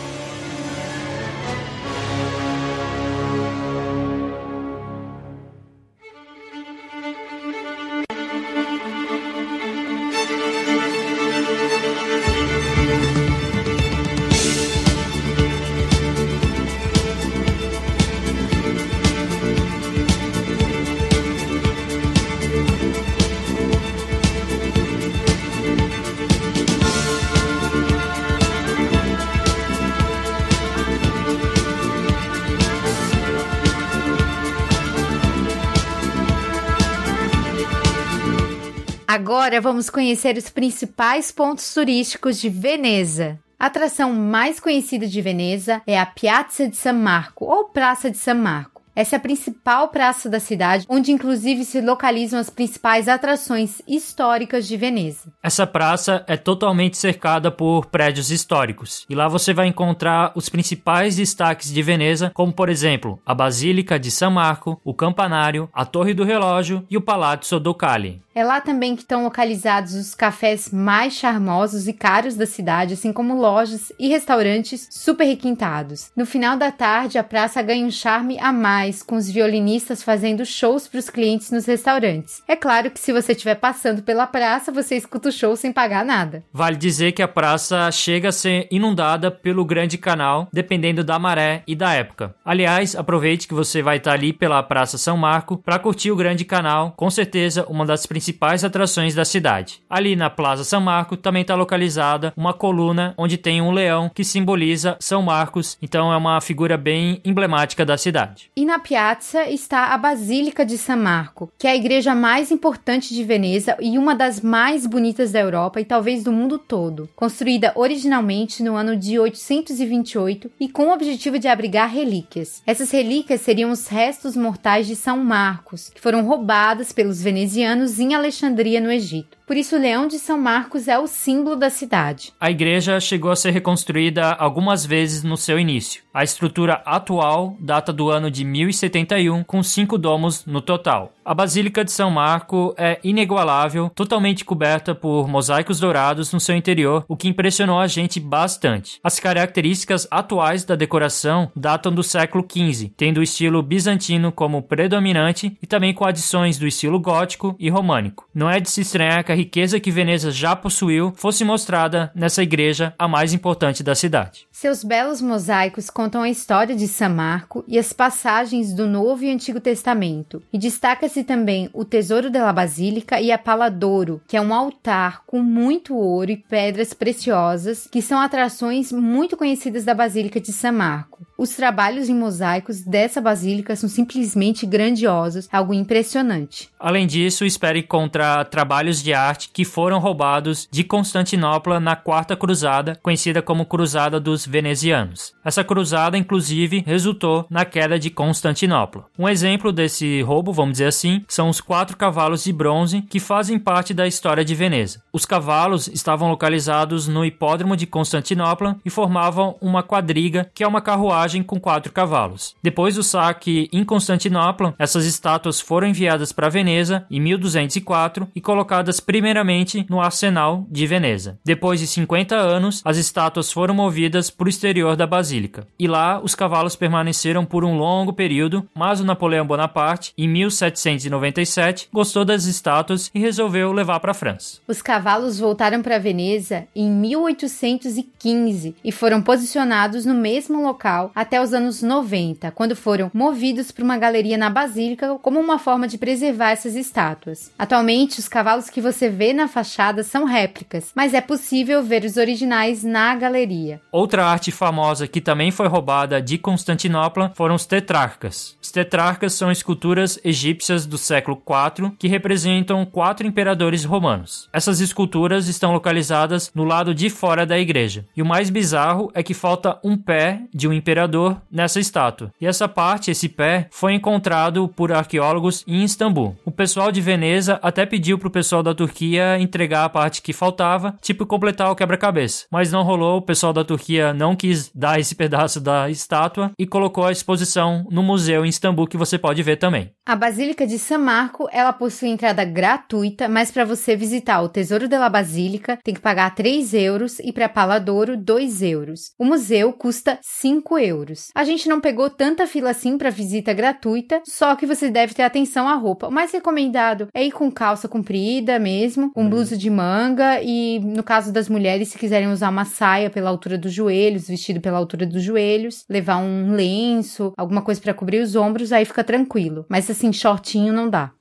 Agora 39.27 39.59
vamos 39.59 39.89
conhecer 39.89 40.37
os 40.37 40.49
principais 40.49 41.33
pontos 41.33 41.73
turísticos 41.73 42.39
de 42.39 42.47
Veneza. 42.47 43.37
A 43.59 43.65
atração 43.65 44.13
mais 44.13 44.57
conhecida 44.57 45.05
de 45.05 45.21
Veneza 45.21 45.81
é 45.85 45.99
a 45.99 46.05
Piazza 46.05 46.65
de 46.65 46.77
San 46.77 46.93
Marco 46.93 47.43
ou 47.43 47.65
Praça 47.65 48.09
de 48.09 48.17
San 48.17 48.35
Marco. 48.35 48.76
Essa 48.97 49.15
é 49.15 49.17
a 49.17 49.19
principal 49.19 49.89
praça 49.89 50.27
da 50.27 50.39
cidade, 50.39 50.87
onde 50.89 51.11
inclusive 51.11 51.63
se 51.63 51.79
localizam 51.79 52.39
as 52.39 52.49
principais 52.49 53.07
atrações 53.07 53.79
históricas 53.87 54.67
de 54.67 54.75
Veneza. 54.75 55.31
Essa 55.43 55.67
praça 55.67 56.25
é 56.25 56.35
totalmente 56.35 56.97
cercada 56.97 57.51
por 57.51 57.85
prédios 57.85 58.31
históricos, 58.31 59.05
e 59.07 59.13
lá 59.13 59.27
você 59.27 59.53
vai 59.53 59.67
encontrar 59.67 60.31
os 60.33 60.49
principais 60.49 61.15
destaques 61.15 61.71
de 61.71 61.83
Veneza, 61.83 62.31
como 62.33 62.51
por 62.51 62.69
exemplo, 62.69 63.19
a 63.23 63.35
Basílica 63.35 63.99
de 63.99 64.09
San 64.09 64.31
Marco, 64.31 64.81
o 64.83 64.95
Campanário, 64.95 65.69
a 65.71 65.85
Torre 65.85 66.15
do 66.15 66.23
Relógio 66.23 66.83
e 66.89 66.97
o 66.97 67.01
Palazzo 67.01 67.59
Doccali. 67.59 68.23
É 68.37 68.43
lá 68.43 68.61
também 68.61 68.95
que 68.95 69.01
estão 69.01 69.23
localizados 69.23 69.95
os 69.95 70.13
cafés 70.13 70.71
mais 70.71 71.13
charmosos 71.13 71.87
e 71.87 71.93
caros 71.93 72.35
da 72.35 72.45
cidade, 72.45 72.93
assim 72.93 73.11
como 73.11 73.33
lojas 73.33 73.91
e 73.97 74.07
restaurantes 74.09 74.87
super 74.91 75.25
requintados. 75.25 76.11
No 76.15 76.23
final 76.23 76.55
da 76.55 76.71
tarde, 76.71 77.17
a 77.17 77.23
praça 77.23 77.63
ganha 77.63 77.83
um 77.83 77.89
charme 77.89 78.37
a 78.39 78.53
mais, 78.53 78.86
com 79.03 79.15
os 79.15 79.29
violinistas 79.29 80.03
fazendo 80.03 80.45
shows 80.45 80.87
para 80.87 80.99
os 80.99 81.09
clientes 81.09 81.51
nos 81.51 81.65
restaurantes. 81.65 82.41
É 82.47 82.55
claro 82.55 82.91
que 82.91 82.99
se 82.99 83.13
você 83.13 83.31
estiver 83.31 83.55
passando 83.55 84.01
pela 84.01 84.27
praça, 84.27 84.71
você 84.71 84.95
escuta 84.95 85.29
o 85.29 85.31
show 85.31 85.55
sem 85.55 85.71
pagar 85.71 86.05
nada. 86.05 86.43
Vale 86.53 86.75
dizer 86.75 87.11
que 87.11 87.21
a 87.21 87.27
praça 87.27 87.91
chega 87.91 88.29
a 88.29 88.31
ser 88.31 88.67
inundada 88.71 89.29
pelo 89.31 89.65
Grande 89.65 89.97
Canal, 89.97 90.47
dependendo 90.51 91.03
da 91.03 91.19
maré 91.19 91.63
e 91.67 91.75
da 91.75 91.93
época. 91.93 92.35
Aliás, 92.45 92.95
aproveite 92.95 93.47
que 93.47 93.53
você 93.53 93.81
vai 93.81 93.97
estar 93.97 94.13
ali 94.13 94.33
pela 94.33 94.63
Praça 94.63 94.97
São 94.97 95.17
Marco 95.17 95.57
para 95.57 95.79
curtir 95.79 96.11
o 96.11 96.15
Grande 96.15 96.45
Canal, 96.45 96.93
com 96.95 97.09
certeza 97.09 97.65
uma 97.67 97.85
das 97.85 98.05
principais 98.05 98.27
principais 98.27 98.63
atrações 98.63 99.15
da 99.15 99.25
cidade. 99.25 99.81
Ali 99.89 100.15
na 100.15 100.29
Plaza 100.29 100.63
São 100.63 100.81
Marco 100.81 101.15
também 101.15 101.41
está 101.41 101.55
localizada 101.55 102.33
uma 102.35 102.53
coluna 102.53 103.13
onde 103.17 103.37
tem 103.37 103.61
um 103.61 103.71
leão 103.71 104.09
que 104.13 104.23
simboliza 104.23 104.97
São 104.99 105.21
Marcos, 105.21 105.77
então 105.81 106.11
é 106.11 106.17
uma 106.17 106.41
figura 106.41 106.77
bem 106.77 107.21
emblemática 107.23 107.85
da 107.85 107.97
cidade. 107.97 108.51
E 108.55 108.65
na 108.65 108.76
piazza 108.79 109.49
está 109.49 109.93
a 109.93 109.97
Basílica 109.97 110.65
de 110.65 110.77
São 110.77 110.97
Marco, 110.97 111.51
que 111.57 111.67
é 111.67 111.71
a 111.71 111.75
igreja 111.75 112.13
mais 112.13 112.51
importante 112.51 113.13
de 113.13 113.23
Veneza 113.23 113.77
e 113.79 113.97
uma 113.97 114.15
das 114.15 114.41
mais 114.41 114.85
bonitas 114.85 115.31
da 115.31 115.39
Europa 115.39 115.79
e 115.79 115.85
talvez 115.85 116.23
do 116.23 116.31
mundo 116.31 116.57
todo. 116.57 117.09
Construída 117.15 117.71
originalmente 117.75 118.63
no 118.63 118.75
ano 118.75 118.95
de 118.95 119.19
828 119.19 120.51
e 120.59 120.67
com 120.67 120.87
o 120.87 120.93
objetivo 120.93 121.37
de 121.37 121.47
abrigar 121.47 121.89
relíquias. 121.89 122.61
Essas 122.65 122.91
relíquias 122.91 123.41
seriam 123.41 123.71
os 123.71 123.87
restos 123.87 124.35
mortais 124.35 124.87
de 124.87 124.95
São 124.95 125.17
Marcos, 125.17 125.89
que 125.89 126.01
foram 126.01 126.25
roubadas 126.25 126.91
pelos 126.91 127.21
venezianos 127.21 127.99
em 127.99 128.13
Alexandria, 128.13 128.81
no 128.81 128.91
Egito. 128.91 129.36
Por 129.47 129.55
isso, 129.55 129.77
o 129.77 129.79
Leão 129.79 130.09
de 130.09 130.19
São 130.19 130.37
Marcos 130.37 130.89
é 130.89 130.99
o 130.99 131.07
símbolo 131.07 131.55
da 131.55 131.69
cidade. 131.69 132.33
A 132.37 132.51
igreja 132.51 132.99
chegou 132.99 133.31
a 133.31 133.35
ser 133.35 133.51
reconstruída 133.51 134.33
algumas 134.33 134.85
vezes 134.85 135.23
no 135.23 135.37
seu 135.37 135.57
início. 135.57 136.03
A 136.13 136.21
estrutura 136.21 136.81
atual 136.85 137.55
data 137.57 137.93
do 137.93 138.09
ano 138.09 138.29
de 138.29 138.43
1071, 138.43 139.45
com 139.45 139.63
cinco 139.63 139.97
domos 139.97 140.45
no 140.45 140.59
total. 140.59 141.13
A 141.27 141.33
Basílica 141.33 141.83
de 141.83 141.91
São 141.91 142.09
Marco 142.09 142.73
é 142.77 143.01
inigualável, 143.03 143.91
totalmente 143.93 144.45
coberta 144.45 144.95
por 144.95 145.27
mosaicos 145.27 145.77
dourados 145.77 146.31
no 146.31 146.39
seu 146.39 146.55
interior, 146.55 147.03
o 147.05 147.17
que 147.17 147.27
impressionou 147.27 147.81
a 147.81 147.85
gente 147.85 148.17
bastante. 148.17 148.97
As 149.03 149.19
características 149.19 150.07
atuais 150.09 150.63
da 150.63 150.73
decoração 150.73 151.51
datam 151.53 151.91
do 151.91 152.01
século 152.01 152.47
XV, 152.49 152.93
tendo 152.95 153.17
o 153.17 153.23
estilo 153.23 153.61
bizantino 153.61 154.31
como 154.31 154.61
predominante 154.61 155.57
e 155.61 155.67
também 155.67 155.93
com 155.93 156.05
adições 156.05 156.57
do 156.57 156.65
estilo 156.65 156.97
gótico 156.97 157.57
e 157.59 157.69
românico. 157.69 158.25
Não 158.33 158.49
é 158.49 158.61
de 158.61 158.69
se 158.69 158.79
estranhar 158.79 159.25
que 159.25 159.31
a 159.33 159.35
riqueza 159.35 159.81
que 159.81 159.91
Veneza 159.91 160.31
já 160.31 160.55
possuiu 160.55 161.11
fosse 161.17 161.43
mostrada 161.43 162.09
nessa 162.15 162.41
igreja, 162.41 162.93
a 162.97 163.05
mais 163.05 163.33
importante 163.33 163.83
da 163.83 163.95
cidade. 163.95 164.47
Seus 164.49 164.81
belos 164.81 165.21
mosaicos 165.21 165.89
contam 165.89 166.21
a 166.21 166.29
história 166.29 166.73
de 166.73 166.87
São 166.87 167.09
Marco 167.09 167.65
e 167.67 167.77
as 167.77 167.91
passagens 167.91 168.73
do 168.73 168.87
Novo 168.87 169.25
e 169.25 169.29
Antigo 169.29 169.59
Testamento, 169.59 170.41
e 170.53 170.57
destaca-se 170.57 171.16
também 171.23 171.69
o 171.73 171.83
Tesouro 171.83 172.29
da 172.29 172.51
Basílica 172.53 173.19
e 173.19 173.31
a 173.31 173.37
Paladouro, 173.37 174.21
que 174.27 174.37
é 174.37 174.41
um 174.41 174.53
altar 174.53 175.23
com 175.25 175.41
muito 175.41 175.95
ouro 175.95 176.31
e 176.31 176.37
pedras 176.37 176.93
preciosas, 176.93 177.87
que 177.91 178.01
são 178.01 178.19
atrações 178.19 178.91
muito 178.91 179.35
conhecidas 179.35 179.83
da 179.83 179.93
Basílica 179.93 180.39
de 180.39 180.53
São 180.53 180.71
Marco. 180.71 181.26
Os 181.39 181.51
trabalhos 181.51 182.09
em 182.09 182.15
mosaicos 182.15 182.81
dessa 182.81 183.21
basílica 183.21 183.75
são 183.75 183.87
simplesmente 183.87 184.65
grandiosos, 184.65 185.47
algo 185.51 185.71
impressionante. 185.71 186.67
Além 186.79 187.05
disso, 187.05 187.45
espere 187.45 187.81
encontrar 187.81 188.45
trabalhos 188.45 189.03
de 189.03 189.13
arte 189.13 189.51
que 189.53 189.63
foram 189.63 189.99
roubados 189.99 190.67
de 190.71 190.83
Constantinopla 190.83 191.79
na 191.79 191.95
Quarta 191.95 192.35
Cruzada, 192.35 192.97
conhecida 193.03 193.39
como 193.39 193.67
Cruzada 193.67 194.19
dos 194.19 194.47
Venezianos. 194.47 195.35
Essa 195.45 195.63
cruzada, 195.63 196.17
inclusive, 196.17 196.83
resultou 196.87 197.45
na 197.51 197.63
queda 197.65 197.99
de 197.99 198.09
Constantinopla. 198.09 199.05
Um 199.17 199.29
exemplo 199.29 199.71
desse 199.71 200.23
roubo, 200.23 200.51
vamos 200.51 200.71
dizer 200.73 200.87
assim, 200.87 201.23
são 201.27 201.49
os 201.49 201.61
quatro 201.61 201.95
cavalos 201.95 202.45
de 202.45 202.51
bronze 202.51 203.03
que 203.03 203.19
fazem 203.19 203.59
parte 203.59 203.93
da 203.93 204.07
história 204.07 204.43
de 204.43 204.55
Veneza. 204.55 205.03
Os 205.13 205.23
cavalos 205.23 205.87
estavam 205.87 206.31
localizados 206.31 207.07
no 207.07 207.23
hipódromo 207.23 207.77
de 207.77 207.85
Constantinopla 207.85 208.75
e 208.83 208.89
formavam 208.89 209.55
uma 209.61 209.83
quadriga, 209.83 210.49
que 210.55 210.63
é 210.63 210.67
uma 210.67 210.81
carruagem 210.81 211.26
carruagem 211.27 211.43
com 211.43 211.59
quatro 211.59 211.91
cavalos. 211.91 212.55
Depois 212.63 212.95
do 212.95 213.03
saque 213.03 213.69
em 213.71 213.83
Constantinopla, 213.83 214.73
essas 214.79 215.05
estátuas 215.05 215.59
foram 215.59 215.87
enviadas 215.87 216.31
para 216.31 216.49
Veneza 216.49 217.05
em 217.11 217.19
1204 217.19 218.27
e 218.33 218.39
colocadas 218.39 218.99
primeiramente 218.99 219.85
no 219.89 219.99
arsenal 219.99 220.65
de 220.69 220.87
Veneza. 220.87 221.37
Depois 221.43 221.79
de 221.79 221.87
50 221.87 222.35
anos, 222.35 222.81
as 222.85 222.97
estátuas 222.97 223.51
foram 223.51 223.73
movidas 223.73 224.29
para 224.29 224.45
o 224.45 224.49
exterior 224.49 224.95
da 224.95 225.05
basílica. 225.05 225.67
E 225.77 225.87
lá, 225.87 226.19
os 226.21 226.33
cavalos 226.33 226.75
permaneceram 226.75 227.43
por 227.43 227.65
um 227.65 227.77
longo 227.77 228.13
período, 228.13 228.67
mas 228.73 228.99
o 228.99 229.05
Napoleão 229.05 229.45
Bonaparte, 229.45 230.13
em 230.17 230.27
1797, 230.27 231.89
gostou 231.91 232.23
das 232.23 232.45
estátuas 232.45 233.11
e 233.13 233.19
resolveu 233.19 233.71
levar 233.73 233.99
para 233.99 234.11
a 234.11 234.15
França. 234.15 234.59
Os 234.67 234.81
cavalos 234.81 235.39
voltaram 235.39 235.81
para 235.81 235.99
Veneza 235.99 236.67
em 236.75 236.89
1815 236.89 238.75
e 238.83 238.91
foram 238.91 239.21
posicionados 239.21 240.05
no 240.05 240.13
mesmo 240.13 240.61
local 240.61 241.11
até 241.17 241.41
os 241.41 241.51
anos 241.51 241.81
90, 241.81 242.51
quando 242.51 242.75
foram 242.75 243.09
movidos 243.11 243.71
para 243.71 243.83
uma 243.83 243.97
galeria 243.97 244.37
na 244.37 244.51
Basílica 244.51 245.17
como 245.19 245.39
uma 245.39 245.57
forma 245.57 245.87
de 245.87 245.97
preservar 245.97 246.51
essas 246.51 246.75
estátuas. 246.75 247.51
Atualmente, 247.57 248.19
os 248.19 248.27
cavalos 248.27 248.69
que 248.69 248.79
você 248.79 249.09
vê 249.09 249.33
na 249.33 249.47
fachada 249.47 250.03
são 250.03 250.25
réplicas, 250.25 250.91
mas 250.93 251.15
é 251.15 251.21
possível 251.21 251.81
ver 251.81 252.03
os 252.03 252.17
originais 252.17 252.83
na 252.83 253.15
galeria. 253.15 253.81
Outra 253.91 254.27
arte 254.27 254.51
famosa 254.51 255.07
que 255.07 255.19
também 255.19 255.49
foi 255.49 255.67
roubada 255.67 256.21
de 256.21 256.37
Constantinopla 256.37 257.31
foram 257.35 257.55
os 257.55 257.65
tetrarcas. 257.65 258.55
Os 258.61 258.69
tetrarcas 258.69 259.33
são 259.33 259.51
esculturas 259.51 260.19
egípcias 260.23 260.85
do 260.85 260.99
século 260.99 261.41
IV 261.41 261.93
que 261.97 262.07
representam 262.07 262.85
quatro 262.85 263.25
imperadores 263.25 263.83
romanos. 263.83 264.47
Essas 264.53 264.81
esculturas 264.81 265.47
estão 265.47 265.73
localizadas 265.73 266.51
no 266.53 266.63
lado 266.63 266.93
de 266.93 267.09
fora 267.09 267.43
da 267.43 267.57
igreja. 267.57 268.05
E 268.15 268.21
o 268.21 268.25
mais 268.25 268.51
bizarro 268.51 269.09
é 269.15 269.23
que 269.23 269.33
falta 269.33 269.79
um 269.83 269.97
pé 269.97 270.41
de 270.53 270.67
um 270.67 270.73
imperador 270.73 271.06
nessa 271.51 271.79
estátua. 271.79 272.31
E 272.39 272.45
essa 272.45 272.67
parte, 272.67 273.11
esse 273.11 273.29
pé, 273.29 273.67
foi 273.71 273.93
encontrado 273.93 274.67
por 274.67 274.91
arqueólogos 274.91 275.63
em 275.67 275.83
Istambul. 275.83 276.35
O 276.45 276.51
pessoal 276.51 276.91
de 276.91 277.01
Veneza 277.01 277.59
até 277.61 277.85
pediu 277.85 278.17
pro 278.17 278.31
pessoal 278.31 278.61
da 278.61 278.73
Turquia 278.73 279.39
entregar 279.39 279.85
a 279.85 279.89
parte 279.89 280.21
que 280.21 280.33
faltava, 280.33 280.95
tipo 281.01 281.25
completar 281.25 281.71
o 281.71 281.75
quebra-cabeça. 281.75 282.45
Mas 282.51 282.71
não 282.71 282.83
rolou, 282.83 283.17
o 283.17 283.21
pessoal 283.21 283.53
da 283.53 283.63
Turquia 283.63 284.13
não 284.13 284.35
quis 284.35 284.71
dar 284.73 284.99
esse 284.99 285.15
pedaço 285.15 285.59
da 285.59 285.89
estátua 285.89 286.51
e 286.57 286.65
colocou 286.65 287.05
a 287.05 287.11
exposição 287.11 287.85
no 287.89 288.03
museu 288.03 288.45
em 288.45 288.49
Istambul 288.49 288.87
que 288.87 288.97
você 288.97 289.17
pode 289.17 289.41
ver 289.43 289.57
também. 289.57 289.91
A 290.05 290.15
Basílica 290.15 290.65
de 290.65 290.79
San 290.79 290.99
Marco, 290.99 291.47
ela 291.51 291.73
possui 291.73 292.09
entrada 292.09 292.43
gratuita, 292.45 293.27
mas 293.27 293.51
para 293.51 293.65
você 293.65 293.95
visitar 293.95 294.41
o 294.41 294.49
Tesouro 294.49 294.87
de 294.87 294.97
la 294.97 295.09
Basílica, 295.09 295.77
tem 295.83 295.93
que 295.93 295.99
pagar 295.99 296.33
3 296.33 296.73
euros 296.73 297.19
e 297.19 297.31
para 297.31 297.49
Paladouro 297.49 298.15
2 298.15 298.61
euros. 298.61 299.11
O 299.19 299.25
museu 299.25 299.73
custa 299.73 300.17
5 300.21 300.79
euros. 300.79 300.96
A 301.35 301.43
gente 301.43 301.67
não 301.69 301.79
pegou 301.79 302.09
tanta 302.09 302.47
fila 302.47 302.71
assim 302.71 302.97
para 302.97 303.09
visita 303.09 303.53
gratuita, 303.53 304.21
só 304.25 304.55
que 304.55 304.65
você 304.65 304.89
deve 304.89 305.13
ter 305.13 305.23
atenção 305.23 305.67
à 305.67 305.75
roupa. 305.75 306.07
O 306.07 306.11
mais 306.11 306.31
recomendado 306.31 307.07
é 307.13 307.25
ir 307.25 307.31
com 307.31 307.51
calça 307.51 307.87
comprida 307.87 308.59
mesmo, 308.59 309.11
um 309.15 309.29
blusa 309.29 309.57
de 309.57 309.69
manga 309.69 310.41
e, 310.41 310.79
no 310.79 311.03
caso 311.03 311.31
das 311.31 311.49
mulheres, 311.49 311.89
se 311.89 311.97
quiserem 311.97 312.29
usar 312.29 312.49
uma 312.49 312.65
saia 312.65 313.09
pela 313.09 313.29
altura 313.29 313.57
dos 313.57 313.73
joelhos, 313.73 314.27
vestido 314.27 314.61
pela 314.61 314.77
altura 314.77 315.05
dos 315.05 315.23
joelhos, 315.23 315.85
levar 315.89 316.17
um 316.17 316.51
lenço, 316.53 317.33
alguma 317.37 317.61
coisa 317.61 317.81
para 317.81 317.93
cobrir 317.93 318.19
os 318.19 318.35
ombros, 318.35 318.71
aí 318.71 318.85
fica 318.85 319.03
tranquilo. 319.03 319.65
Mas 319.69 319.89
assim, 319.89 320.11
shortinho 320.11 320.73
não 320.73 320.89
dá. 320.89 321.11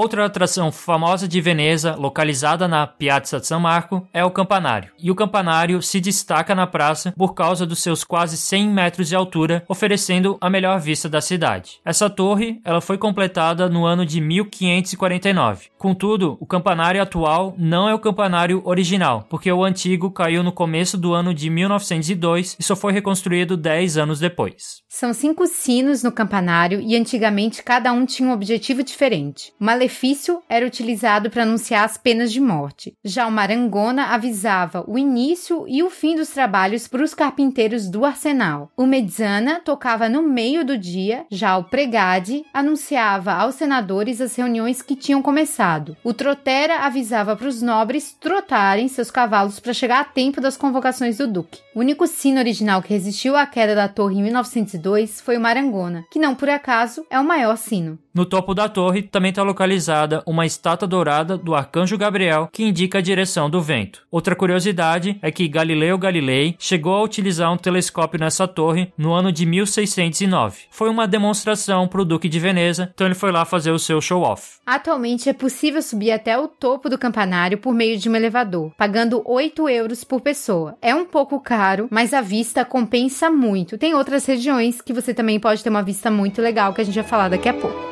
Outra 0.00 0.24
atração 0.24 0.72
famosa 0.72 1.28
de 1.28 1.42
Veneza, 1.42 1.94
localizada 1.94 2.66
na 2.66 2.86
Piazza 2.86 3.38
San 3.40 3.58
Marco, 3.58 4.08
é 4.14 4.24
o 4.24 4.30
campanário. 4.30 4.92
E 4.98 5.10
o 5.10 5.14
campanário 5.14 5.82
se 5.82 6.00
destaca 6.00 6.54
na 6.54 6.66
praça 6.66 7.12
por 7.18 7.34
causa 7.34 7.66
dos 7.66 7.82
seus 7.82 8.02
quase 8.02 8.38
100 8.38 8.70
metros 8.70 9.10
de 9.10 9.14
altura, 9.14 9.62
oferecendo 9.68 10.38
a 10.40 10.48
melhor 10.48 10.80
vista 10.80 11.06
da 11.06 11.20
cidade. 11.20 11.80
Essa 11.84 12.08
torre, 12.08 12.62
ela 12.64 12.80
foi 12.80 12.96
completada 12.96 13.68
no 13.68 13.84
ano 13.84 14.06
de 14.06 14.22
1549. 14.22 15.66
Contudo, 15.76 16.38
o 16.40 16.46
campanário 16.46 17.02
atual 17.02 17.54
não 17.58 17.86
é 17.86 17.92
o 17.92 17.98
campanário 17.98 18.62
original, 18.64 19.26
porque 19.28 19.52
o 19.52 19.62
antigo 19.62 20.10
caiu 20.10 20.42
no 20.42 20.50
começo 20.50 20.96
do 20.96 21.12
ano 21.12 21.34
de 21.34 21.50
1902 21.50 22.56
e 22.58 22.62
só 22.62 22.74
foi 22.74 22.94
reconstruído 22.94 23.54
10 23.54 23.98
anos 23.98 24.18
depois. 24.18 24.80
São 24.88 25.12
cinco 25.12 25.46
sinos 25.46 26.02
no 26.02 26.10
campanário 26.10 26.80
e 26.80 26.96
antigamente 26.96 27.62
cada 27.62 27.92
um 27.92 28.06
tinha 28.06 28.28
um 28.28 28.32
objetivo 28.32 28.82
diferente. 28.82 29.52
O 29.60 29.64
malefício 29.90 30.42
era 30.48 30.66
utilizado 30.66 31.30
para 31.30 31.42
anunciar 31.42 31.84
as 31.84 31.96
penas 31.96 32.32
de 32.32 32.40
morte. 32.40 32.94
Já 33.04 33.26
o 33.26 33.32
marangona 33.32 34.06
avisava 34.14 34.84
o 34.86 34.98
início 34.98 35.64
e 35.66 35.82
o 35.82 35.90
fim 35.90 36.16
dos 36.16 36.28
trabalhos 36.28 36.86
para 36.86 37.02
os 37.02 37.14
carpinteiros 37.14 37.88
do 37.88 38.04
arsenal. 38.04 38.70
O 38.76 38.86
mezzana 38.86 39.60
tocava 39.60 40.08
no 40.08 40.22
meio 40.22 40.64
do 40.64 40.78
dia, 40.78 41.24
já 41.30 41.56
o 41.56 41.64
pregade 41.64 42.44
anunciava 42.52 43.32
aos 43.32 43.56
senadores 43.56 44.20
as 44.20 44.36
reuniões 44.36 44.80
que 44.82 44.96
tinham 44.96 45.20
começado. 45.22 45.96
O 46.04 46.14
trotera 46.14 46.80
avisava 46.80 47.34
para 47.36 47.48
os 47.48 47.60
nobres 47.60 48.16
trotarem 48.20 48.88
seus 48.88 49.10
cavalos 49.10 49.58
para 49.58 49.72
chegar 49.72 50.00
a 50.00 50.04
tempo 50.04 50.40
das 50.40 50.56
convocações 50.56 51.18
do 51.18 51.26
duque. 51.26 51.60
O 51.74 51.80
único 51.80 52.06
sino 52.06 52.38
original 52.38 52.82
que 52.82 52.92
resistiu 52.92 53.36
à 53.36 53.46
queda 53.46 53.74
da 53.74 53.88
torre 53.88 54.18
em 54.18 54.22
1902 54.22 54.90
2002 54.90 55.20
foi 55.20 55.36
o 55.36 55.40
Marangona, 55.40 56.04
que 56.10 56.18
não 56.18 56.34
por 56.34 56.48
acaso 56.48 57.04
é 57.10 57.18
o 57.18 57.24
maior 57.24 57.56
sino. 57.56 57.98
No 58.12 58.26
topo 58.26 58.54
da 58.54 58.68
torre 58.68 59.02
também 59.02 59.30
está 59.30 59.42
localizada 59.70 60.22
uma 60.26 60.44
estátua 60.44 60.88
dourada 60.88 61.38
do 61.38 61.54
arcanjo 61.54 61.96
Gabriel 61.96 62.48
que 62.52 62.64
indica 62.64 62.98
a 62.98 63.02
direção 63.02 63.48
do 63.48 63.62
vento. 63.62 64.02
Outra 64.10 64.34
curiosidade 64.34 65.18
é 65.22 65.30
que 65.30 65.46
Galileu 65.46 65.96
Galilei 65.96 66.56
chegou 66.58 66.94
a 66.94 67.02
utilizar 67.02 67.52
um 67.52 67.56
telescópio 67.56 68.18
nessa 68.18 68.48
torre 68.48 68.92
no 68.98 69.12
ano 69.12 69.30
de 69.30 69.46
1609. 69.46 70.62
Foi 70.70 70.88
uma 70.90 71.06
demonstração 71.06 71.86
para 71.86 72.00
o 72.00 72.04
Duque 72.04 72.28
de 72.28 72.40
Veneza, 72.40 72.90
então 72.92 73.06
ele 73.06 73.14
foi 73.14 73.30
lá 73.30 73.44
fazer 73.44 73.70
o 73.70 73.78
seu 73.78 74.00
show-off. 74.00 74.58
Atualmente 74.66 75.28
é 75.28 75.32
possível 75.32 75.80
subir 75.82 76.10
até 76.10 76.36
o 76.36 76.48
topo 76.48 76.88
do 76.88 76.98
campanário 76.98 77.58
por 77.58 77.72
meio 77.72 77.96
de 77.96 78.08
um 78.08 78.16
elevador, 78.16 78.72
pagando 78.76 79.22
8 79.24 79.68
euros 79.68 80.02
por 80.02 80.20
pessoa. 80.20 80.76
É 80.82 80.94
um 80.94 81.04
pouco 81.04 81.38
caro, 81.40 81.86
mas 81.90 82.12
a 82.12 82.20
vista 82.20 82.64
compensa 82.64 83.30
muito. 83.30 83.78
Tem 83.78 83.94
outras 83.94 84.26
regiões 84.26 84.80
que 84.80 84.92
você 84.92 85.14
também 85.14 85.38
pode 85.38 85.62
ter 85.62 85.70
uma 85.70 85.82
vista 85.82 86.10
muito 86.10 86.42
legal 86.42 86.74
que 86.74 86.80
a 86.80 86.84
gente 86.84 86.94
vai 86.94 87.04
falar 87.04 87.28
daqui 87.28 87.48
a 87.48 87.54
pouco. 87.54 87.89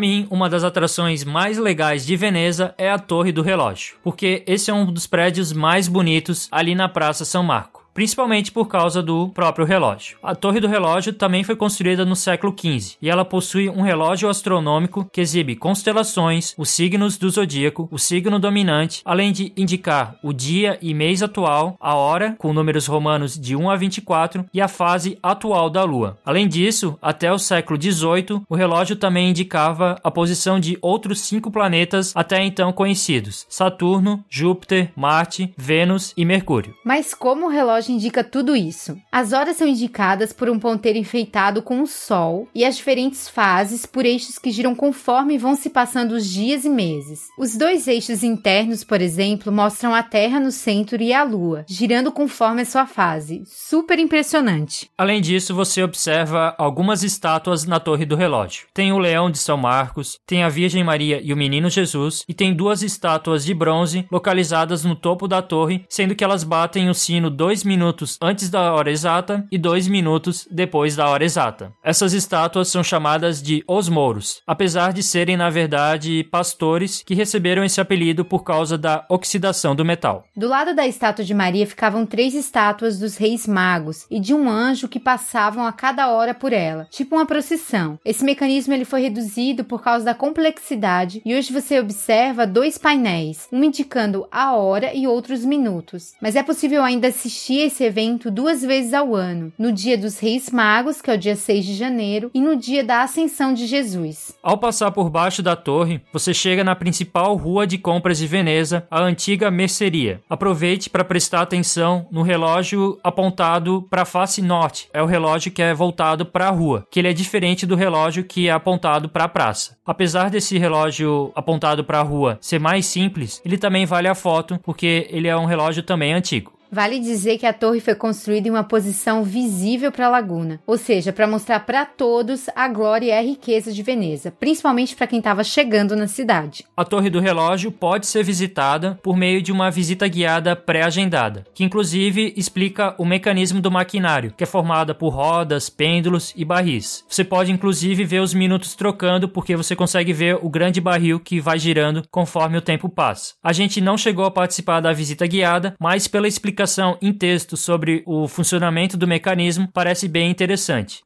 Mim, 0.00 0.26
uma 0.30 0.48
das 0.48 0.64
atrações 0.64 1.22
mais 1.22 1.58
legais 1.58 2.04
de 2.04 2.16
Veneza 2.16 2.74
é 2.76 2.90
a 2.90 2.98
Torre 2.98 3.30
do 3.30 3.42
Relógio, 3.42 3.96
porque 4.02 4.42
esse 4.46 4.70
é 4.70 4.74
um 4.74 4.90
dos 4.90 5.06
prédios 5.06 5.52
mais 5.52 5.86
bonitos 5.86 6.48
ali 6.50 6.74
na 6.74 6.88
Praça 6.88 7.24
São 7.24 7.42
Marco 7.42 7.79
principalmente 7.92 8.52
por 8.52 8.68
causa 8.68 9.02
do 9.02 9.28
próprio 9.30 9.64
relógio. 9.64 10.18
A 10.22 10.34
Torre 10.34 10.60
do 10.60 10.68
Relógio 10.68 11.12
também 11.12 11.44
foi 11.44 11.56
construída 11.56 12.04
no 12.04 12.16
século 12.16 12.54
XV 12.58 12.96
e 13.00 13.10
ela 13.10 13.24
possui 13.24 13.68
um 13.68 13.82
relógio 13.82 14.28
astronômico 14.28 15.08
que 15.12 15.20
exibe 15.20 15.56
constelações, 15.56 16.54
os 16.56 16.70
signos 16.70 17.16
do 17.16 17.28
zodíaco, 17.30 17.88
o 17.90 17.98
signo 17.98 18.38
dominante, 18.38 19.02
além 19.04 19.32
de 19.32 19.52
indicar 19.56 20.16
o 20.22 20.32
dia 20.32 20.78
e 20.80 20.94
mês 20.94 21.22
atual, 21.22 21.76
a 21.80 21.94
hora, 21.94 22.34
com 22.38 22.52
números 22.52 22.86
romanos 22.86 23.38
de 23.38 23.56
1 23.56 23.70
a 23.70 23.76
24, 23.76 24.46
e 24.52 24.60
a 24.60 24.68
fase 24.68 25.18
atual 25.22 25.70
da 25.70 25.84
Lua. 25.84 26.18
Além 26.24 26.48
disso, 26.48 26.98
até 27.00 27.32
o 27.32 27.38
século 27.38 27.80
XVIII, 27.80 28.42
o 28.48 28.54
relógio 28.54 28.96
também 28.96 29.30
indicava 29.30 29.96
a 30.02 30.10
posição 30.10 30.60
de 30.60 30.78
outros 30.80 31.20
cinco 31.20 31.50
planetas 31.50 32.12
até 32.14 32.42
então 32.42 32.72
conhecidos: 32.72 33.46
Saturno, 33.48 34.24
Júpiter, 34.28 34.92
Marte, 34.96 35.52
Vênus 35.56 36.12
e 36.16 36.24
Mercúrio. 36.24 36.74
Mas 36.84 37.14
como 37.14 37.46
o 37.46 37.50
relógio 37.50 37.79
relógio 37.80 37.94
indica 37.94 38.22
tudo 38.22 38.54
isso. 38.54 38.96
As 39.10 39.32
horas 39.32 39.56
são 39.56 39.66
indicadas 39.66 40.32
por 40.32 40.50
um 40.50 40.58
ponteiro 40.58 40.98
enfeitado 40.98 41.62
com 41.62 41.82
o 41.82 41.86
Sol 41.86 42.48
e 42.54 42.64
as 42.64 42.76
diferentes 42.76 43.28
fases 43.28 43.86
por 43.86 44.04
eixos 44.04 44.38
que 44.38 44.50
giram 44.50 44.74
conforme 44.74 45.38
vão 45.38 45.56
se 45.56 45.70
passando 45.70 46.12
os 46.12 46.28
dias 46.28 46.64
e 46.64 46.68
meses. 46.68 47.28
Os 47.38 47.56
dois 47.56 47.88
eixos 47.88 48.22
internos, 48.22 48.84
por 48.84 49.00
exemplo, 49.00 49.50
mostram 49.50 49.94
a 49.94 50.02
Terra 50.02 50.38
no 50.38 50.52
centro 50.52 51.02
e 51.02 51.12
a 51.12 51.22
Lua, 51.22 51.64
girando 51.66 52.12
conforme 52.12 52.62
a 52.62 52.66
sua 52.66 52.86
fase. 52.86 53.42
Super 53.46 53.98
impressionante. 53.98 54.90
Além 54.96 55.20
disso, 55.20 55.54
você 55.54 55.82
observa 55.82 56.54
algumas 56.58 57.02
estátuas 57.02 57.64
na 57.64 57.80
Torre 57.80 58.04
do 58.04 58.16
Relógio. 58.16 58.66
Tem 58.74 58.92
o 58.92 58.98
Leão 58.98 59.30
de 59.30 59.38
São 59.38 59.56
Marcos, 59.56 60.18
tem 60.26 60.42
a 60.42 60.48
Virgem 60.48 60.84
Maria 60.84 61.20
e 61.22 61.32
o 61.32 61.36
Menino 61.36 61.70
Jesus, 61.70 62.24
e 62.28 62.34
tem 62.34 62.54
duas 62.54 62.82
estátuas 62.82 63.44
de 63.44 63.54
bronze 63.54 64.06
localizadas 64.10 64.84
no 64.84 64.94
topo 64.94 65.26
da 65.26 65.40
torre, 65.40 65.84
sendo 65.88 66.14
que 66.14 66.24
elas 66.24 66.44
batem 66.44 66.90
o 66.90 66.94
sino 66.94 67.30
dois 67.30 67.64
minutos 67.70 68.18
antes 68.20 68.50
da 68.50 68.72
hora 68.74 68.90
exata 68.90 69.46
e 69.48 69.56
dois 69.56 69.86
minutos 69.86 70.44
depois 70.50 70.96
da 70.96 71.08
hora 71.08 71.24
exata. 71.24 71.72
Essas 71.84 72.12
estátuas 72.12 72.66
são 72.66 72.82
chamadas 72.82 73.40
de 73.40 73.62
os 73.68 73.88
mouros, 73.88 74.42
apesar 74.44 74.92
de 74.92 75.04
serem 75.04 75.36
na 75.36 75.48
verdade 75.48 76.24
pastores 76.24 77.00
que 77.06 77.14
receberam 77.14 77.62
esse 77.62 77.80
apelido 77.80 78.24
por 78.24 78.42
causa 78.42 78.76
da 78.76 79.06
oxidação 79.08 79.76
do 79.76 79.84
metal. 79.84 80.24
Do 80.36 80.48
lado 80.48 80.74
da 80.74 80.84
estátua 80.84 81.24
de 81.24 81.32
Maria 81.32 81.64
ficavam 81.64 82.04
três 82.04 82.34
estátuas 82.34 82.98
dos 82.98 83.16
reis 83.16 83.46
magos 83.46 84.04
e 84.10 84.18
de 84.18 84.34
um 84.34 84.50
anjo 84.50 84.88
que 84.88 84.98
passavam 84.98 85.64
a 85.64 85.72
cada 85.72 86.10
hora 86.10 86.34
por 86.34 86.52
ela, 86.52 86.88
tipo 86.90 87.14
uma 87.14 87.26
procissão. 87.26 88.00
Esse 88.04 88.24
mecanismo 88.24 88.74
ele 88.74 88.84
foi 88.84 89.02
reduzido 89.02 89.62
por 89.62 89.80
causa 89.80 90.04
da 90.04 90.14
complexidade 90.14 91.22
e 91.24 91.36
hoje 91.36 91.52
você 91.52 91.78
observa 91.78 92.48
dois 92.48 92.76
painéis, 92.76 93.46
um 93.52 93.62
indicando 93.62 94.26
a 94.28 94.56
hora 94.56 94.92
e 94.92 95.06
outros 95.06 95.44
minutos. 95.44 96.14
Mas 96.20 96.34
é 96.34 96.42
possível 96.42 96.82
ainda 96.82 97.06
assistir 97.06 97.59
esse 97.60 97.84
evento 97.84 98.30
duas 98.30 98.62
vezes 98.62 98.94
ao 98.94 99.14
ano, 99.14 99.52
no 99.58 99.72
dia 99.72 99.96
dos 99.96 100.18
Reis 100.18 100.50
Magos, 100.50 101.00
que 101.00 101.10
é 101.10 101.14
o 101.14 101.18
dia 101.18 101.36
6 101.36 101.64
de 101.64 101.74
janeiro, 101.74 102.30
e 102.32 102.40
no 102.40 102.56
dia 102.56 102.82
da 102.82 103.02
Ascensão 103.02 103.52
de 103.52 103.66
Jesus. 103.66 104.34
Ao 104.42 104.58
passar 104.58 104.90
por 104.90 105.10
baixo 105.10 105.42
da 105.42 105.56
torre, 105.56 106.00
você 106.12 106.32
chega 106.32 106.64
na 106.64 106.74
principal 106.74 107.36
rua 107.36 107.66
de 107.66 107.78
compras 107.78 108.18
de 108.18 108.26
Veneza, 108.26 108.86
a 108.90 109.02
antiga 109.02 109.50
merceria. 109.50 110.20
Aproveite 110.28 110.88
para 110.88 111.04
prestar 111.04 111.42
atenção 111.42 112.06
no 112.10 112.22
relógio 112.22 112.98
apontado 113.02 113.86
para 113.90 114.02
a 114.02 114.06
face 114.06 114.42
norte. 114.42 114.88
É 114.92 115.02
o 115.02 115.06
relógio 115.06 115.52
que 115.52 115.62
é 115.62 115.74
voltado 115.74 116.24
para 116.26 116.48
a 116.48 116.50
rua, 116.50 116.86
que 116.90 116.98
ele 116.98 117.08
é 117.08 117.12
diferente 117.12 117.66
do 117.66 117.74
relógio 117.74 118.24
que 118.24 118.48
é 118.48 118.52
apontado 118.52 119.08
para 119.08 119.24
a 119.24 119.28
praça. 119.28 119.76
Apesar 119.84 120.30
desse 120.30 120.56
relógio 120.58 121.32
apontado 121.34 121.84
para 121.84 121.98
a 121.98 122.02
rua 122.02 122.38
ser 122.40 122.60
mais 122.60 122.86
simples, 122.86 123.40
ele 123.44 123.58
também 123.58 123.84
vale 123.84 124.08
a 124.08 124.14
foto 124.14 124.58
porque 124.62 125.08
ele 125.10 125.28
é 125.28 125.36
um 125.36 125.46
relógio 125.46 125.82
também 125.82 126.12
antigo. 126.12 126.59
Vale 126.72 127.00
dizer 127.00 127.36
que 127.36 127.46
a 127.46 127.52
torre 127.52 127.80
foi 127.80 127.96
construída 127.96 128.46
em 128.46 128.50
uma 128.50 128.62
posição 128.62 129.24
visível 129.24 129.90
para 129.90 130.06
a 130.06 130.10
laguna, 130.10 130.60
ou 130.64 130.78
seja, 130.78 131.12
para 131.12 131.26
mostrar 131.26 131.58
para 131.60 131.84
todos 131.84 132.48
a 132.54 132.68
glória 132.68 133.06
e 133.06 133.12
a 133.12 133.20
riqueza 133.20 133.72
de 133.72 133.82
Veneza, 133.82 134.30
principalmente 134.30 134.94
para 134.94 135.08
quem 135.08 135.18
estava 135.18 135.42
chegando 135.42 135.96
na 135.96 136.06
cidade. 136.06 136.64
A 136.76 136.84
torre 136.84 137.10
do 137.10 137.18
relógio 137.18 137.72
pode 137.72 138.06
ser 138.06 138.22
visitada 138.22 138.96
por 139.02 139.16
meio 139.16 139.42
de 139.42 139.50
uma 139.50 139.68
visita 139.68 140.06
guiada 140.06 140.54
pré-agendada, 140.54 141.44
que 141.52 141.64
inclusive 141.64 142.32
explica 142.36 142.94
o 142.98 143.04
mecanismo 143.04 143.60
do 143.60 143.70
maquinário, 143.70 144.32
que 144.36 144.44
é 144.44 144.46
formada 144.46 144.94
por 144.94 145.08
rodas, 145.08 145.68
pêndulos 145.68 146.32
e 146.36 146.44
barris. 146.44 147.04
Você 147.08 147.24
pode 147.24 147.50
inclusive 147.50 148.04
ver 148.04 148.20
os 148.20 148.32
minutos 148.32 148.76
trocando 148.76 149.28
porque 149.28 149.56
você 149.56 149.74
consegue 149.74 150.12
ver 150.12 150.38
o 150.40 150.48
grande 150.48 150.80
barril 150.80 151.18
que 151.18 151.40
vai 151.40 151.58
girando 151.58 152.04
conforme 152.12 152.56
o 152.56 152.62
tempo 152.62 152.88
passa. 152.88 153.34
A 153.42 153.52
gente 153.52 153.80
não 153.80 153.98
chegou 153.98 154.24
a 154.24 154.30
participar 154.30 154.78
da 154.78 154.92
visita 154.92 155.26
guiada, 155.26 155.74
mas 155.80 156.06
pela 156.06 156.28
explicação 156.28 156.59
explicação 156.60 156.98
em 157.00 157.12
texto 157.12 157.56
sobre 157.56 158.02
o 158.06 158.28
funcionamento 158.28 158.96
do 158.96 159.06
mecanismo 159.06 159.68
parece 159.72 160.06
bem 160.06 160.30
interessante. 160.30 161.02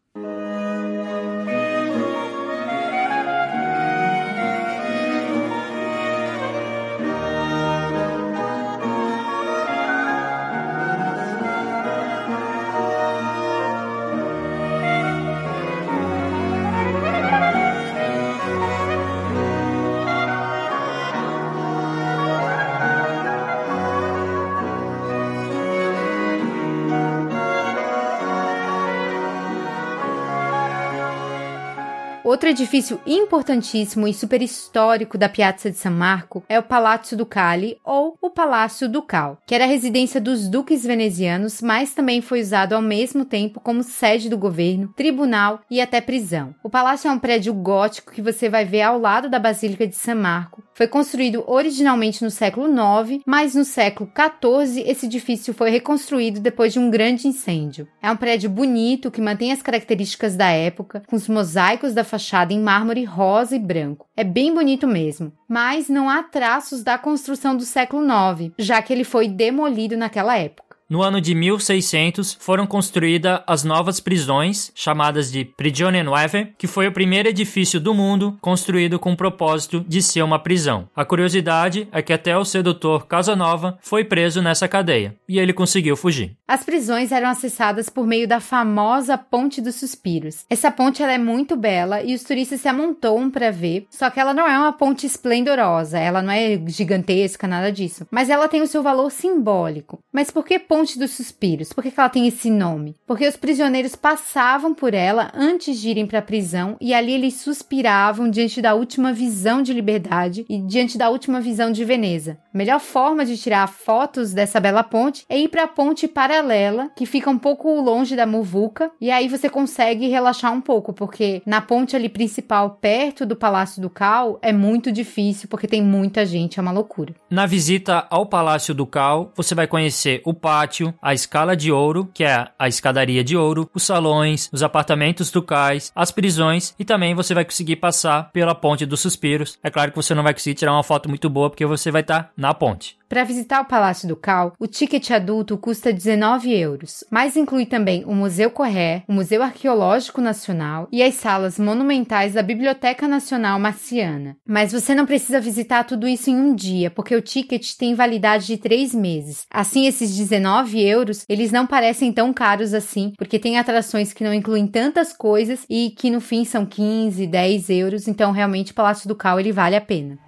Outro 32.44 32.62
edifício 32.62 33.00
importantíssimo 33.06 34.06
e 34.06 34.12
super 34.12 34.42
histórico 34.42 35.16
da 35.16 35.30
Piazza 35.30 35.70
de 35.70 35.78
San 35.78 35.92
Marco 35.92 36.44
é 36.46 36.58
o 36.58 36.62
Palácio 36.62 37.16
Ducali 37.16 37.78
ou 37.82 38.18
o 38.20 38.28
Palácio 38.28 38.86
Ducal, 38.86 39.38
que 39.46 39.54
era 39.54 39.64
a 39.64 39.66
residência 39.66 40.20
dos 40.20 40.46
duques 40.46 40.84
venezianos, 40.84 41.62
mas 41.62 41.94
também 41.94 42.20
foi 42.20 42.42
usado 42.42 42.74
ao 42.74 42.82
mesmo 42.82 43.24
tempo 43.24 43.60
como 43.60 43.82
sede 43.82 44.28
do 44.28 44.36
governo, 44.36 44.92
tribunal 44.94 45.62
e 45.70 45.80
até 45.80 46.02
prisão. 46.02 46.54
O 46.62 46.68
palácio 46.68 47.08
é 47.08 47.10
um 47.10 47.18
prédio 47.18 47.54
gótico 47.54 48.12
que 48.12 48.20
você 48.20 48.46
vai 48.46 48.66
ver 48.66 48.82
ao 48.82 48.98
lado 48.98 49.30
da 49.30 49.38
Basílica 49.38 49.86
de 49.86 49.96
San 49.96 50.16
Marco. 50.16 50.62
Foi 50.74 50.86
construído 50.86 51.44
originalmente 51.46 52.22
no 52.22 52.30
século 52.30 52.66
IX, 52.68 53.22
mas 53.24 53.54
no 53.54 53.64
século 53.64 54.10
XIV 54.10 54.82
esse 54.86 55.06
edifício 55.06 55.54
foi 55.54 55.70
reconstruído 55.70 56.40
depois 56.40 56.74
de 56.74 56.78
um 56.78 56.90
grande 56.90 57.26
incêndio. 57.26 57.88
É 58.02 58.10
um 58.10 58.16
prédio 58.16 58.50
bonito 58.50 59.10
que 59.10 59.22
mantém 59.22 59.50
as 59.50 59.62
características 59.62 60.36
da 60.36 60.50
época, 60.50 61.02
com 61.06 61.16
os 61.16 61.26
mosaicos 61.26 61.94
da 61.94 62.04
fachada 62.04 62.33
fachada 62.34 62.52
em 62.52 62.58
mármore 62.58 63.04
rosa 63.04 63.54
e 63.54 63.58
branco. 63.60 64.06
É 64.16 64.24
bem 64.24 64.52
bonito 64.52 64.88
mesmo, 64.88 65.32
mas 65.48 65.88
não 65.88 66.10
há 66.10 66.20
traços 66.20 66.82
da 66.82 66.98
construção 66.98 67.56
do 67.56 67.62
século 67.62 68.04
IX, 68.04 68.52
já 68.58 68.82
que 68.82 68.92
ele 68.92 69.04
foi 69.04 69.28
demolido 69.28 69.96
naquela 69.96 70.36
época. 70.36 70.63
No 70.88 71.02
ano 71.02 71.18
de 71.18 71.34
1600 71.34 72.36
foram 72.38 72.66
construídas 72.66 73.40
as 73.46 73.64
novas 73.64 74.00
prisões, 74.00 74.70
chamadas 74.74 75.32
de 75.32 75.42
Prigione 75.42 76.02
Nuove, 76.02 76.52
que 76.58 76.66
foi 76.66 76.86
o 76.86 76.92
primeiro 76.92 77.30
edifício 77.30 77.80
do 77.80 77.94
mundo 77.94 78.36
construído 78.42 78.98
com 78.98 79.12
o 79.12 79.16
propósito 79.16 79.82
de 79.88 80.02
ser 80.02 80.20
uma 80.22 80.38
prisão. 80.38 80.86
A 80.94 81.02
curiosidade 81.02 81.88
é 81.90 82.02
que 82.02 82.12
até 82.12 82.36
o 82.36 82.44
sedutor 82.44 83.06
Casanova 83.06 83.78
foi 83.80 84.04
preso 84.04 84.42
nessa 84.42 84.68
cadeia, 84.68 85.16
e 85.26 85.38
ele 85.38 85.54
conseguiu 85.54 85.96
fugir. 85.96 86.36
As 86.46 86.62
prisões 86.62 87.12
eram 87.12 87.30
acessadas 87.30 87.88
por 87.88 88.06
meio 88.06 88.28
da 88.28 88.38
famosa 88.38 89.16
Ponte 89.16 89.62
dos 89.62 89.76
Suspiros. 89.76 90.44
Essa 90.50 90.70
ponte 90.70 91.02
é 91.02 91.16
muito 91.16 91.56
bela 91.56 92.02
e 92.02 92.14
os 92.14 92.22
turistas 92.24 92.60
se 92.60 92.68
amontoam 92.68 93.30
para 93.30 93.50
ver, 93.50 93.86
só 93.88 94.10
que 94.10 94.20
ela 94.20 94.34
não 94.34 94.46
é 94.46 94.58
uma 94.58 94.72
ponte 94.72 95.06
esplendorosa, 95.06 95.98
ela 95.98 96.20
não 96.20 96.32
é 96.32 96.60
gigantesca, 96.66 97.48
nada 97.48 97.72
disso, 97.72 98.06
mas 98.10 98.28
ela 98.28 98.48
tem 98.48 98.60
o 98.60 98.66
seu 98.66 98.82
valor 98.82 99.10
simbólico. 99.10 100.00
Mas 100.12 100.30
por 100.30 100.44
que 100.44 100.58
Ponte 100.74 100.98
dos 100.98 101.12
Suspiros. 101.12 101.72
Por 101.72 101.84
que, 101.84 101.92
ela 101.96 102.08
tem 102.08 102.26
esse 102.26 102.50
nome? 102.50 102.96
Porque 103.06 103.28
os 103.28 103.36
prisioneiros 103.36 103.94
passavam 103.94 104.74
por 104.74 104.92
ela 104.92 105.30
antes 105.32 105.80
de 105.80 105.88
irem 105.88 106.04
para 106.04 106.18
a 106.18 106.22
prisão 106.22 106.76
e 106.80 106.92
ali 106.92 107.12
eles 107.12 107.34
suspiravam 107.34 108.28
diante 108.28 108.60
da 108.60 108.74
última 108.74 109.12
visão 109.12 109.62
de 109.62 109.72
liberdade 109.72 110.44
e 110.48 110.58
diante 110.58 110.98
da 110.98 111.08
última 111.10 111.40
visão 111.40 111.70
de 111.70 111.84
Veneza. 111.84 112.38
A 112.52 112.58
melhor 112.58 112.80
forma 112.80 113.24
de 113.24 113.38
tirar 113.38 113.68
fotos 113.68 114.32
dessa 114.32 114.58
bela 114.58 114.82
ponte 114.82 115.24
é 115.28 115.38
ir 115.38 115.48
para 115.48 115.62
a 115.62 115.68
ponte 115.68 116.08
paralela, 116.08 116.90
que 116.96 117.06
fica 117.06 117.30
um 117.30 117.38
pouco 117.38 117.80
longe 117.80 118.16
da 118.16 118.26
Muvuca, 118.26 118.90
e 119.00 119.12
aí 119.12 119.28
você 119.28 119.48
consegue 119.48 120.08
relaxar 120.08 120.52
um 120.52 120.60
pouco, 120.60 120.92
porque 120.92 121.40
na 121.46 121.60
ponte 121.60 121.94
ali 121.94 122.08
principal, 122.08 122.78
perto 122.80 123.24
do 123.24 123.36
Palácio 123.36 123.80
Ducal, 123.80 124.40
é 124.42 124.52
muito 124.52 124.90
difícil 124.90 125.48
porque 125.48 125.68
tem 125.68 125.82
muita 125.82 126.26
gente, 126.26 126.58
é 126.58 126.62
uma 126.62 126.72
loucura. 126.72 127.14
Na 127.30 127.46
visita 127.46 128.08
ao 128.10 128.26
Palácio 128.26 128.74
Ducal, 128.74 129.32
você 129.36 129.54
vai 129.54 129.68
conhecer 129.68 130.20
o 130.24 130.34
pátio 130.34 130.63
pátio, 130.64 130.94
a 131.00 131.12
escala 131.12 131.54
de 131.54 131.70
ouro, 131.70 132.08
que 132.14 132.24
é 132.24 132.48
a 132.58 132.68
escadaria 132.68 133.22
de 133.22 133.36
ouro, 133.36 133.68
os 133.74 133.82
salões, 133.82 134.48
os 134.50 134.62
apartamentos 134.62 135.30
ducais, 135.30 135.92
as 135.94 136.10
prisões 136.10 136.74
e 136.78 136.84
também 136.84 137.14
você 137.14 137.34
vai 137.34 137.44
conseguir 137.44 137.76
passar 137.76 138.30
pela 138.32 138.54
Ponte 138.54 138.86
dos 138.86 139.00
Suspiros. 139.00 139.58
É 139.62 139.70
claro 139.70 139.90
que 139.90 139.96
você 139.96 140.14
não 140.14 140.22
vai 140.22 140.32
conseguir 140.32 140.54
tirar 140.54 140.72
uma 140.72 140.82
foto 140.82 141.08
muito 141.08 141.28
boa 141.28 141.50
porque 141.50 141.66
você 141.66 141.90
vai 141.90 142.00
estar 142.00 142.24
tá 142.24 142.30
na 142.36 142.54
ponte. 142.54 142.96
Para 143.14 143.22
visitar 143.22 143.60
o 143.60 143.64
Palácio 143.64 144.08
Ducal, 144.08 144.54
o 144.58 144.66
ticket 144.66 145.12
adulto 145.12 145.56
custa 145.56 145.92
19 145.92 146.52
euros, 146.52 147.04
mas 147.08 147.36
inclui 147.36 147.64
também 147.64 148.04
o 148.04 148.12
Museu 148.12 148.50
Corré, 148.50 149.04
o 149.06 149.12
Museu 149.12 149.40
Arqueológico 149.40 150.20
Nacional 150.20 150.88
e 150.90 151.00
as 151.00 151.14
salas 151.14 151.56
monumentais 151.56 152.32
da 152.32 152.42
Biblioteca 152.42 153.06
Nacional 153.06 153.56
Marciana. 153.60 154.36
Mas 154.44 154.72
você 154.72 154.96
não 154.96 155.06
precisa 155.06 155.40
visitar 155.40 155.84
tudo 155.84 156.08
isso 156.08 156.28
em 156.28 156.34
um 156.34 156.56
dia, 156.56 156.90
porque 156.90 157.14
o 157.14 157.22
ticket 157.22 157.76
tem 157.76 157.94
validade 157.94 158.46
de 158.48 158.56
três 158.56 158.92
meses. 158.92 159.46
Assim, 159.48 159.86
esses 159.86 160.16
19 160.16 160.84
euros, 160.84 161.24
eles 161.28 161.52
não 161.52 161.68
parecem 161.68 162.12
tão 162.12 162.32
caros 162.32 162.74
assim, 162.74 163.12
porque 163.16 163.38
tem 163.38 163.60
atrações 163.60 164.12
que 164.12 164.24
não 164.24 164.34
incluem 164.34 164.66
tantas 164.66 165.12
coisas 165.12 165.64
e 165.70 165.90
que 165.90 166.10
no 166.10 166.20
fim 166.20 166.44
são 166.44 166.66
15, 166.66 167.28
10 167.28 167.70
euros, 167.70 168.08
então 168.08 168.32
realmente 168.32 168.72
o 168.72 168.74
Palácio 168.74 169.06
Ducal 169.06 169.38
ele 169.38 169.52
vale 169.52 169.76
a 169.76 169.80
pena. 169.80 170.18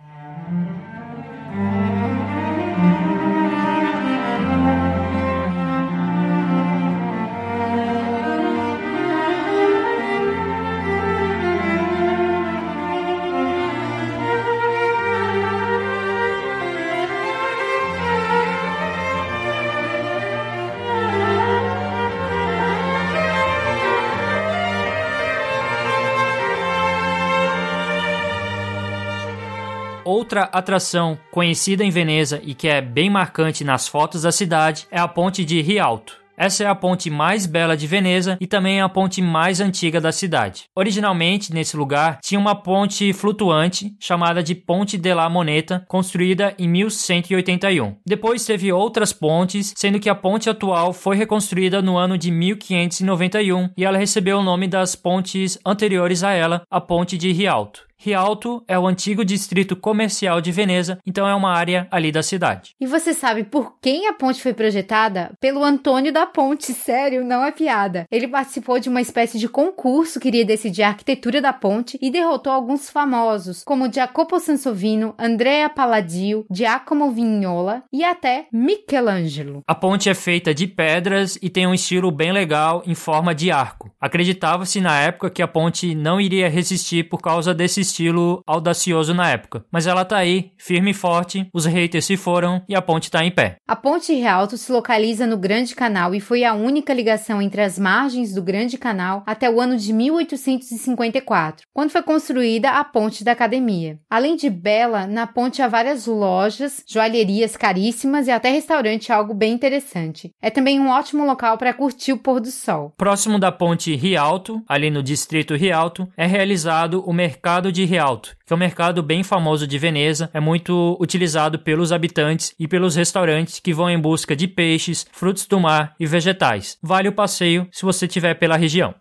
Outra 30.27 30.43
atração 30.43 31.17
conhecida 31.31 31.85
em 31.85 31.91
Veneza 31.91 32.41
e 32.43 32.53
que 32.53 32.67
é 32.67 32.81
bem 32.81 33.09
marcante 33.09 33.63
nas 33.63 33.87
fotos 33.87 34.23
da 34.23 34.33
cidade 34.33 34.85
é 34.91 34.99
a 34.99 35.07
ponte 35.07 35.45
de 35.45 35.63
Rialto. 35.63 36.21
Essa 36.37 36.65
é 36.65 36.67
a 36.67 36.75
ponte 36.75 37.09
mais 37.09 37.47
bela 37.47 37.77
de 37.77 37.87
Veneza 37.87 38.37
e 38.41 38.45
também 38.45 38.81
a 38.81 38.89
ponte 38.89 39.23
mais 39.23 39.61
antiga 39.61 40.01
da 40.01 40.11
cidade. 40.11 40.65
Originalmente, 40.75 41.55
nesse 41.55 41.77
lugar, 41.77 42.19
tinha 42.21 42.41
uma 42.41 42.57
ponte 42.57 43.13
flutuante 43.13 43.95
chamada 44.01 44.43
de 44.43 44.57
Ponte 44.57 44.99
della 44.99 45.31
Moneta, 45.31 45.85
construída 45.87 46.53
em 46.59 46.69
1181. 46.69 47.95
Depois 48.05 48.45
teve 48.45 48.73
outras 48.73 49.13
pontes, 49.13 49.73
sendo 49.77 50.01
que 50.01 50.11
a 50.11 50.15
ponte 50.17 50.51
atual 50.51 50.93
foi 50.93 51.15
reconstruída 51.15 51.81
no 51.81 51.97
ano 51.97 52.19
de 52.19 52.33
1591 52.33 53.71
e 53.77 53.85
ela 53.85 53.97
recebeu 53.97 54.39
o 54.39 54.43
nome 54.43 54.67
das 54.67 54.97
pontes 54.97 55.57
anteriores 55.65 56.25
a 56.25 56.33
ela, 56.33 56.63
a 56.69 56.81
Ponte 56.81 57.17
de 57.17 57.31
Rialto. 57.31 57.86
Rialto 57.99 58.63
é 58.69 58.79
o 58.79 58.87
antigo 58.87 59.25
distrito 59.25 59.75
comercial 59.75 60.41
de 60.41 60.53
Veneza, 60.53 60.99
então 61.05 61.27
é 61.27 61.35
uma 61.35 61.53
área 61.53 61.89
ali 61.91 62.13
da 62.13 62.23
cidade. 62.23 62.75
E 62.81 62.87
você 62.87 63.15
sabe 63.15 63.45
por 63.45 63.79
quem 63.81 64.07
a 64.07 64.13
ponte 64.13 64.43
foi 64.43 64.53
projetada? 64.53 65.33
Pelo 65.41 65.65
Antônio 65.65 66.13
da 66.13 66.27
Ponte, 66.27 66.73
sério, 66.73 67.25
não 67.25 67.45
é 67.45 67.51
piada. 67.51 68.05
Ele 68.11 68.29
participou 68.29 68.79
de 68.79 68.89
uma 68.89 69.01
espécie 69.01 69.39
de 69.39 69.49
concurso 69.49 70.21
que 70.21 70.29
iria 70.29 70.45
decidir 70.45 70.83
a 70.83 70.89
arquitetura 70.89 71.41
da 71.41 71.53
ponte 71.53 71.99
e 72.01 72.11
derrotou 72.11 72.53
alguns 72.53 72.91
famosos, 72.91 73.63
como 73.65 73.93
Jacopo 73.93 74.39
Sansovino, 74.39 75.15
Andrea 75.19 75.69
Palladio, 75.71 76.45
Giacomo 76.53 77.11
Vignola 77.11 77.83
e 77.93 78.05
até 78.05 78.47
Michelangelo. 78.53 79.63
A 79.67 79.75
ponte 79.75 80.11
é 80.11 80.15
feita 80.15 80.55
de 80.55 80.67
pedras 80.67 81.39
e 81.41 81.49
tem 81.49 81.67
um 81.67 81.75
estilo 81.75 82.11
bem 82.11 82.33
legal 82.33 82.83
em 82.87 82.95
forma 82.95 83.35
de 83.35 83.51
arco. 83.51 83.91
Acreditava-se 84.01 84.81
na 84.81 85.01
época 85.01 85.31
que 85.31 85.43
a 85.43 85.49
ponte 85.49 85.95
não 85.95 86.21
iria 86.21 86.49
resistir 86.49 87.09
por 87.09 87.21
causa 87.21 87.55
desse 87.55 87.86
estilo 87.87 88.43
audacioso 88.47 89.15
na 89.15 89.31
época. 89.31 89.65
Mas 89.71 89.87
ela 89.87 90.05
tá 90.05 90.17
aí, 90.17 90.53
firme 90.59 90.91
e 90.91 90.95
forte, 90.95 91.49
os 91.53 91.65
haters 91.65 92.05
se 92.05 92.17
foram 92.17 92.63
e 92.69 92.75
a 92.75 92.83
ponte 92.83 93.11
tá 93.11 93.25
em 93.25 93.31
pé. 93.31 93.57
A 93.67 93.77
Ponte 93.77 94.13
Rialto 94.13 94.57
se 94.57 94.71
localiza 94.73 95.27
no 95.27 95.37
Grande 95.37 95.75
Canal 95.75 96.15
e 96.15 96.21
foi 96.21 96.45
a 96.45 96.55
única 96.55 96.93
ligação 96.93 97.41
entre 97.41 97.63
as 97.63 97.79
margens 97.79 98.35
do 98.35 98.43
Grande 98.43 98.77
Canal 98.79 99.23
até 99.27 99.51
o 99.51 99.61
ano 99.61 99.77
de 99.77 99.93
1854, 99.93 101.67
quando 101.73 101.91
foi 101.91 102.03
construída 102.03 102.71
a 102.71 102.85
Ponte 102.85 103.25
da 103.25 103.33
Academia. 103.33 103.99
Além 104.11 104.37
de 104.37 104.51
bela, 104.51 105.07
na 105.07 105.27
ponte 105.27 105.63
há 105.63 105.69
várias 105.69 106.07
lojas, 106.07 106.83
joalherias 106.89 107.57
caríssimas 107.57 108.27
e 108.27 108.31
até 108.31 108.51
restaurante, 108.51 109.13
algo 109.13 109.35
bem 109.35 109.53
interessante. 109.53 110.31
É 110.41 110.51
também 110.51 110.81
um 110.81 110.89
ótimo 110.89 111.25
local 111.25 111.59
para 111.59 111.75
curtir 111.75 112.13
o 112.13 112.19
pôr 112.19 112.41
do 112.41 112.51
sol. 112.51 112.93
Próximo 112.97 113.39
da 113.39 113.53
ponte 113.53 113.95
Rialto, 113.95 114.63
ali 114.69 114.91
no 114.91 115.03
distrito 115.03 115.55
Rialto, 115.55 116.09
é 116.17 116.27
realizado 116.27 117.03
o 117.07 117.13
mercado 117.13 117.71
de 117.77 117.85
Rialto, 117.85 118.35
que 118.47 118.53
é 118.53 118.57
um 118.57 118.59
mercado 118.59 119.03
bem 119.03 119.23
famoso 119.23 119.67
de 119.67 119.79
Veneza, 119.79 120.31
é 120.33 120.41
muito 120.41 120.97
utilizado 120.99 121.59
pelos 121.59 121.93
habitantes 121.93 122.55
e 122.59 122.67
pelos 122.67 122.97
restaurantes 122.97 123.61
que 123.61 123.75
vão 123.75 123.91
em 123.91 124.01
busca 124.01 124.35
de 124.35 124.49
peixes, 124.49 125.07
frutos 125.13 125.47
do 125.47 125.61
mar 125.61 125.95
e 126.01 126.07
vegetais. 126.07 126.79
Vale 126.83 127.09
o 127.09 127.13
passeio 127.13 127.69
se 127.71 127.85
você 127.85 128.07
estiver 128.07 128.35
pela 128.35 128.57
região. 128.57 128.95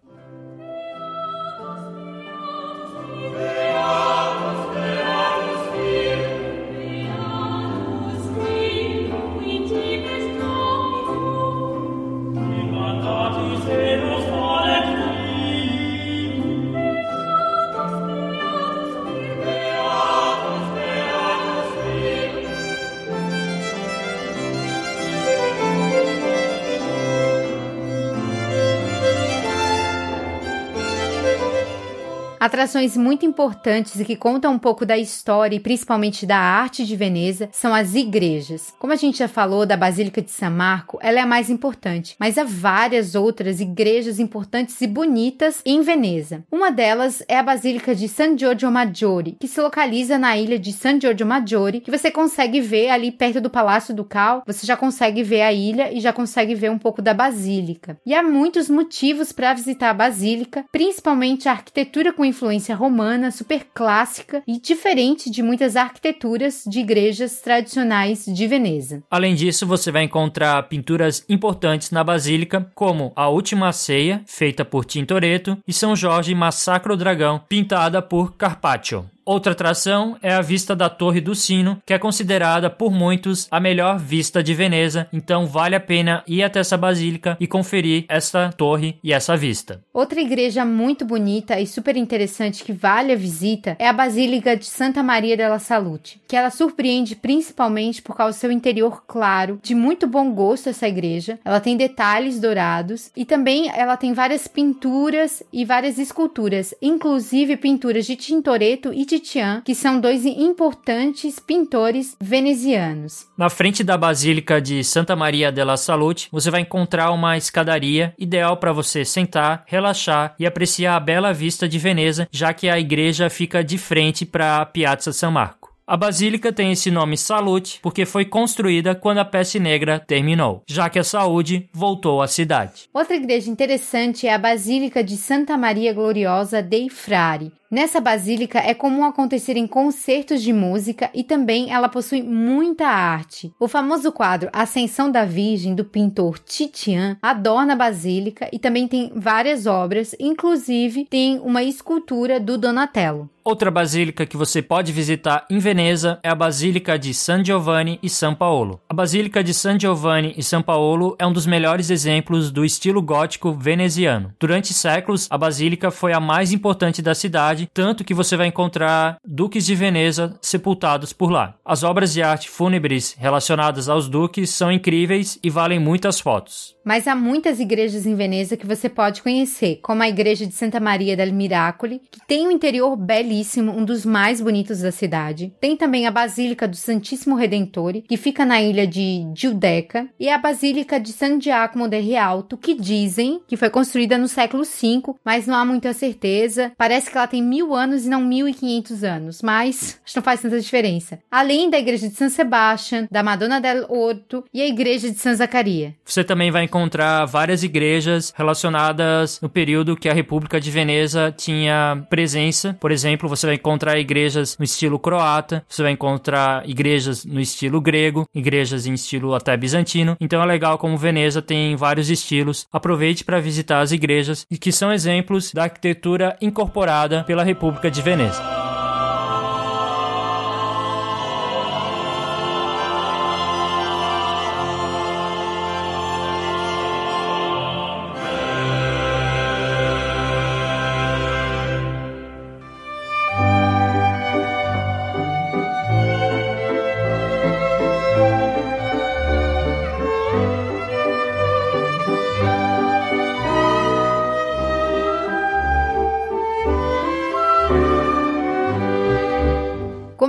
Atrações 32.46 32.96
muito 32.96 33.26
importantes 33.26 34.00
e 34.00 34.06
que 34.06 34.16
contam 34.16 34.54
um 34.54 34.60
pouco 34.60 34.86
da 34.86 34.96
história 34.96 35.56
e 35.56 35.60
principalmente 35.60 36.28
da 36.28 36.38
arte 36.38 36.86
de 36.86 36.96
Veneza 36.96 37.50
são 37.52 37.74
as 37.74 37.96
igrejas. 37.96 38.72
Como 38.78 38.94
a 38.94 38.96
gente 38.96 39.18
já 39.18 39.28
falou 39.28 39.66
da 39.66 39.76
Basílica 39.76 40.22
de 40.22 40.30
San 40.30 40.52
Marco, 40.52 41.00
ela 41.02 41.18
é 41.18 41.22
a 41.24 41.26
mais 41.26 41.50
importante, 41.50 42.16
mas 42.20 42.38
há 42.38 42.44
várias 42.44 43.16
outras 43.16 43.60
igrejas 43.60 44.20
importantes 44.20 44.80
e 44.80 44.86
bonitas 44.86 45.60
em 45.66 45.82
Veneza. 45.82 46.44
Uma 46.52 46.70
delas 46.70 47.24
é 47.28 47.36
a 47.36 47.42
Basílica 47.42 47.96
de 47.96 48.08
San 48.08 48.38
Giorgio 48.38 48.70
Maggiore, 48.70 49.38
que 49.40 49.48
se 49.48 49.60
localiza 49.60 50.20
na 50.20 50.38
ilha 50.38 50.60
de 50.60 50.72
San 50.72 51.02
Giorgio 51.02 51.26
Maggiore, 51.26 51.82
que 51.82 51.90
você 51.90 52.12
consegue 52.12 52.62
ver 52.62 52.90
ali 52.90 53.12
perto 53.12 53.42
do 53.42 53.50
Palácio 53.50 53.92
Ducal, 53.92 54.44
você 54.46 54.68
já 54.68 54.78
consegue 54.78 55.24
ver 55.24 55.42
a 55.42 55.52
ilha 55.52 55.92
e 55.92 56.00
já 56.00 56.14
consegue 56.14 56.54
ver 56.54 56.70
um 56.70 56.78
pouco 56.78 57.02
da 57.02 57.12
basílica. 57.12 57.98
E 58.06 58.14
há 58.14 58.22
muitos 58.22 58.70
motivos 58.70 59.32
para 59.32 59.52
visitar 59.56 59.90
a 59.90 59.96
basílica, 59.96 60.64
principalmente 60.72 61.50
a 61.50 61.54
arquitetura 61.54 62.14
com 62.14 62.24
influência 62.36 62.76
romana, 62.76 63.32
super 63.32 63.66
clássica 63.74 64.44
e 64.46 64.60
diferente 64.60 65.32
de 65.32 65.42
muitas 65.42 65.78
arquiteturas 65.78 66.64
de 66.68 66.82
igrejas 66.82 67.40
tradicionais 67.40 68.26
de 68.26 68.46
Veneza. 68.46 69.02
Além 69.10 69.34
disso, 69.34 69.66
você 69.66 69.90
vai 69.90 70.04
encontrar 70.04 70.62
pinturas 70.64 71.24
importantes 71.30 71.92
na 71.92 72.04
basílica, 72.04 72.70
como 72.76 73.14
a 73.16 73.30
Última 73.30 73.72
Ceia, 73.72 74.22
feita 74.26 74.66
por 74.66 74.84
Tintoretto, 74.84 75.58
e 75.66 75.72
São 75.72 75.96
Jorge 75.96 76.36
Massacra 76.36 76.94
o 76.94 76.98
Dragão, 76.98 77.42
pintada 77.48 78.02
por 78.02 78.36
Carpaccio. 78.36 79.10
Outra 79.26 79.54
atração 79.54 80.18
é 80.22 80.32
a 80.32 80.42
vista 80.42 80.76
da 80.76 80.88
Torre 80.88 81.20
do 81.20 81.34
Sino, 81.34 81.82
que 81.84 81.96
é 81.96 81.98
considerada 81.98 82.70
por 82.70 82.92
muitos 82.92 83.48
a 83.50 83.60
melhor 83.60 83.98
vista 83.98 84.44
de 84.44 84.54
Veneza, 84.54 85.08
então 85.12 85.48
vale 85.48 85.76
a 85.76 85.80
pena 85.80 86.24
ir 86.28 86.44
até 86.44 86.60
essa 86.60 86.78
basílica 86.78 87.36
e 87.40 87.48
conferir 87.48 88.06
essa 88.08 88.54
torre 88.56 89.00
e 89.04 89.12
essa 89.12 89.36
vista. 89.36 89.82
Outra 89.92 90.22
igreja 90.22 90.64
muito 90.64 91.04
bonita 91.04 91.60
e 91.60 91.66
super 91.66 91.98
interessante 91.98 92.64
que 92.64 92.72
vale 92.72 93.14
a 93.14 93.16
visita 93.16 93.76
é 93.80 93.88
a 93.88 93.94
Basílica 93.94 94.56
de 94.56 94.66
Santa 94.66 95.02
Maria 95.02 95.36
della 95.36 95.58
Salute, 95.58 96.22
que 96.28 96.36
ela 96.36 96.52
surpreende 96.52 97.16
principalmente 97.16 98.04
por 98.04 98.16
causa 98.16 98.38
do 98.38 98.40
seu 98.40 98.52
interior 98.52 99.06
claro, 99.08 99.60
de 99.64 99.74
muito 99.74 100.06
bom 100.06 100.32
gosto 100.32 100.70
essa 100.70 100.88
igreja. 100.88 101.40
Ela 101.44 101.60
tem 101.60 101.76
detalhes 101.76 102.40
dourados 102.40 103.10
e 103.16 103.26
também 103.26 103.72
ela 103.76 103.98
tem 103.98 104.14
várias 104.14 104.48
pinturas 104.48 105.42
e 105.52 105.66
várias 105.66 105.98
esculturas, 105.98 106.76
inclusive 106.80 107.58
pinturas 107.58 108.06
de 108.06 108.16
Tintoretto 108.16 108.94
e 108.94 109.04
de 109.04 109.15
Titian, 109.20 109.62
que 109.62 109.74
são 109.74 110.00
dois 110.00 110.26
importantes 110.26 111.40
pintores 111.40 112.16
venezianos. 112.20 113.28
Na 113.38 113.50
frente 113.50 113.84
da 113.84 113.98
Basílica 113.98 114.62
de 114.62 114.84
Santa 114.84 115.16
Maria 115.16 115.52
della 115.52 115.78
Salute, 115.78 116.28
você 116.32 116.52
vai 116.52 116.62
encontrar 116.62 117.12
uma 117.12 117.38
escadaria 117.38 118.14
ideal 118.18 118.58
para 118.58 118.74
você 118.74 119.06
sentar, 119.06 119.64
relaxar 119.68 120.36
e 120.38 120.46
apreciar 120.46 120.96
a 120.96 121.00
bela 121.00 121.34
vista 121.34 121.68
de 121.68 121.80
Veneza, 121.80 122.28
já 122.32 122.54
que 122.54 122.68
a 122.68 122.80
igreja 122.80 123.30
fica 123.30 123.64
de 123.64 123.78
frente 123.78 124.26
para 124.26 124.62
a 124.62 124.66
Piazza 124.66 125.14
San 125.14 125.32
Marco. 125.32 125.66
A 125.88 125.96
basílica 125.96 126.52
tem 126.52 126.72
esse 126.72 126.90
nome 126.90 127.16
Salute 127.16 127.80
porque 127.80 128.08
foi 128.08 128.26
construída 128.26 128.96
quando 128.96 129.20
a 129.20 129.26
peste 129.26 129.60
negra 129.60 130.00
terminou, 130.00 130.64
já 130.68 130.90
que 130.90 130.98
a 130.98 131.04
saúde 131.04 131.70
voltou 131.72 132.24
à 132.24 132.28
cidade. 132.28 132.90
Outra 132.92 133.16
igreja 133.16 133.52
interessante 133.52 134.26
é 134.26 134.34
a 134.34 134.40
Basílica 134.40 135.04
de 135.04 135.16
Santa 135.16 135.56
Maria 135.56 135.94
Gloriosa 135.94 136.60
dei 136.64 136.90
Frari. 136.90 137.52
Nessa 137.70 138.00
basílica 138.00 138.60
é 138.60 138.74
comum 138.74 139.04
acontecerem 139.04 139.66
concertos 139.66 140.42
de 140.42 140.54
música 140.54 141.10
e 141.14 141.24
também 141.24 141.74
ela 141.74 141.90
possui 141.90 142.22
muita 142.22 142.86
arte. 142.86 143.52
O 143.60 143.68
famoso 143.68 144.12
quadro 144.12 144.50
Ascensão 144.54 145.12
da 145.12 145.26
Virgem 145.26 145.74
do 145.74 145.84
pintor 145.84 146.38
Titian 146.38 147.18
adorna 147.22 147.74
a 147.74 147.76
basílica 147.76 148.48
e 148.54 148.60
também 148.60 148.88
tem 148.88 149.12
várias 149.16 149.66
obras, 149.66 150.16
inclusive 150.20 151.06
tem 151.06 151.40
uma 151.40 151.64
escultura 151.64 152.40
do 152.40 152.58
Donatello. 152.58 153.30
Outra 153.48 153.70
basílica 153.70 154.26
que 154.26 154.36
você 154.36 154.60
pode 154.60 154.92
visitar 154.92 155.46
em 155.52 155.60
Veneza 155.60 156.20
é 156.24 156.30
a 156.30 156.34
Basílica 156.34 156.98
de 156.98 157.14
San 157.14 157.46
Giovanni 157.46 158.00
e 158.02 158.10
São 158.10 158.34
Paulo. 158.34 158.82
A 158.90 158.94
Basílica 158.94 159.44
de 159.44 159.54
San 159.54 159.80
Giovanni 159.80 160.34
e 160.36 160.42
São 160.42 160.64
Paulo 160.64 161.16
é 161.20 161.28
um 161.28 161.32
dos 161.32 161.46
melhores 161.46 161.92
exemplos 161.92 162.50
do 162.50 162.66
estilo 162.66 163.04
gótico 163.04 163.54
veneziano. 163.54 164.34
Durante 164.40 164.74
séculos, 164.74 165.28
a 165.30 165.38
basílica 165.38 165.92
foi 165.92 166.12
a 166.12 166.20
mais 166.20 166.52
importante 166.52 167.04
da 167.04 167.14
cidade, 167.14 167.55
tanto 167.74 168.04
que 168.04 168.14
você 168.14 168.36
vai 168.36 168.48
encontrar 168.48 169.18
duques 169.26 169.66
de 169.66 169.76
Veneza 169.76 170.38
sepultados 170.42 171.14
por 171.14 171.32
lá. 171.32 171.56
As 171.64 171.84
obras 171.84 172.12
de 172.12 172.22
arte 172.22 172.50
fúnebres 172.50 173.16
relacionadas 173.18 173.88
aos 173.88 174.10
duques 174.10 174.50
são 174.50 174.72
incríveis 174.72 175.40
e 175.44 175.50
valem 175.50 175.80
muitas 175.80 176.20
fotos. 176.20 176.76
Mas 176.86 177.08
há 177.08 177.16
muitas 177.16 177.60
igrejas 177.60 178.06
em 178.06 178.14
Veneza 178.14 178.56
que 178.56 178.66
você 178.66 178.88
pode 178.88 179.24
conhecer, 179.24 179.80
como 179.82 180.04
a 180.04 180.10
igreja 180.10 180.46
de 180.46 180.54
Santa 180.54 180.80
Maria 180.80 181.18
del 181.18 181.34
Miracoli, 181.34 182.00
que 182.12 182.20
tem 182.28 182.48
um 182.48 182.52
interior 182.52 182.96
belíssimo, 182.96 183.72
um 183.72 183.84
dos 183.84 184.06
mais 184.06 184.40
bonitos 184.40 184.82
da 184.82 184.92
cidade. 184.92 185.52
Tem 185.60 185.76
também 185.76 186.06
a 186.06 186.12
Basílica 186.12 186.68
do 186.68 186.76
Santíssimo 186.76 187.36
Redentore, 187.36 188.04
que 188.04 188.18
fica 188.18 188.46
na 188.46 188.62
ilha 188.62 188.86
de 188.86 189.26
Giudecca, 189.36 190.08
e 190.20 190.30
a 190.30 190.38
Basílica 190.38 191.00
de 191.00 191.12
San 191.12 191.42
Giacomo 191.42 191.88
del 191.88 192.04
Rialto, 192.04 192.56
que 192.56 192.76
dizem 192.76 193.42
que 193.48 193.58
foi 193.58 193.72
construída 193.72 194.16
no 194.16 194.28
século 194.28 194.64
V, 194.64 195.16
mas 195.24 195.48
não 195.48 195.56
há 195.56 195.66
muita 195.66 195.92
certeza. 195.92 196.72
Parece 196.78 197.10
que 197.10 197.18
ela 197.18 197.28
tem 197.28 197.42
mil 197.46 197.74
anos 197.74 198.06
e 198.06 198.10
não 198.10 198.22
1500 198.22 199.04
anos, 199.04 199.42
mas 199.42 200.00
acho 200.04 200.14
que 200.14 200.20
não 200.20 200.24
faz 200.24 200.42
tanta 200.42 200.60
diferença. 200.60 201.20
Além 201.30 201.70
da 201.70 201.80
igreja 201.80 202.10
de 202.10 202.16
San 202.16 202.30
Sebastian, 202.30 203.08
da 203.12 203.24
Madonna 203.24 203.62
del 203.62 203.86
Orto 203.90 204.44
e 204.54 204.62
a 204.62 204.68
igreja 204.68 205.10
de 205.10 205.18
San 205.18 205.36
Zacaria. 205.36 205.96
Você 206.04 206.24
também 206.24 206.52
vai 206.52 206.64
encontrar 206.64 207.26
várias 207.26 207.64
igrejas 207.64 208.34
relacionadas 208.36 209.40
no 209.42 209.50
período 209.50 209.96
que 209.96 210.10
a 210.10 210.14
República 210.14 210.60
de 210.60 210.72
Veneza 210.72 211.34
tinha 211.36 212.06
presença. 212.10 212.76
Por 212.80 212.92
exemplo, 212.92 213.30
você 213.30 213.46
vai 213.46 213.56
encontrar 213.56 214.00
igrejas 214.00 214.58
no 214.58 214.66
estilo 214.66 215.00
croata, 215.00 215.64
você 215.68 215.84
vai 215.84 215.92
encontrar 215.92 216.68
igrejas 216.68 217.26
no 217.26 217.40
estilo 217.40 217.82
grego, 217.82 218.28
igrejas 218.34 218.86
em 218.86 218.94
estilo 218.94 219.34
até 219.34 219.56
bizantino. 219.56 220.18
Então 220.20 220.42
é 220.42 220.46
legal 220.46 220.78
como 220.78 220.98
Veneza 220.98 221.42
tem 221.42 221.76
vários 221.76 222.10
estilos. 222.10 222.66
Aproveite 222.72 223.24
para 223.24 223.40
visitar 223.40 223.82
as 223.82 223.92
igrejas 223.92 224.46
e 224.50 224.58
que 224.58 224.72
são 224.72 224.92
exemplos 224.92 225.52
da 225.54 225.64
arquitetura 225.64 226.38
incorporada 226.42 227.24
pela 227.24 227.35
República 227.44 227.90
de 227.90 228.02
Veneza. 228.02 228.65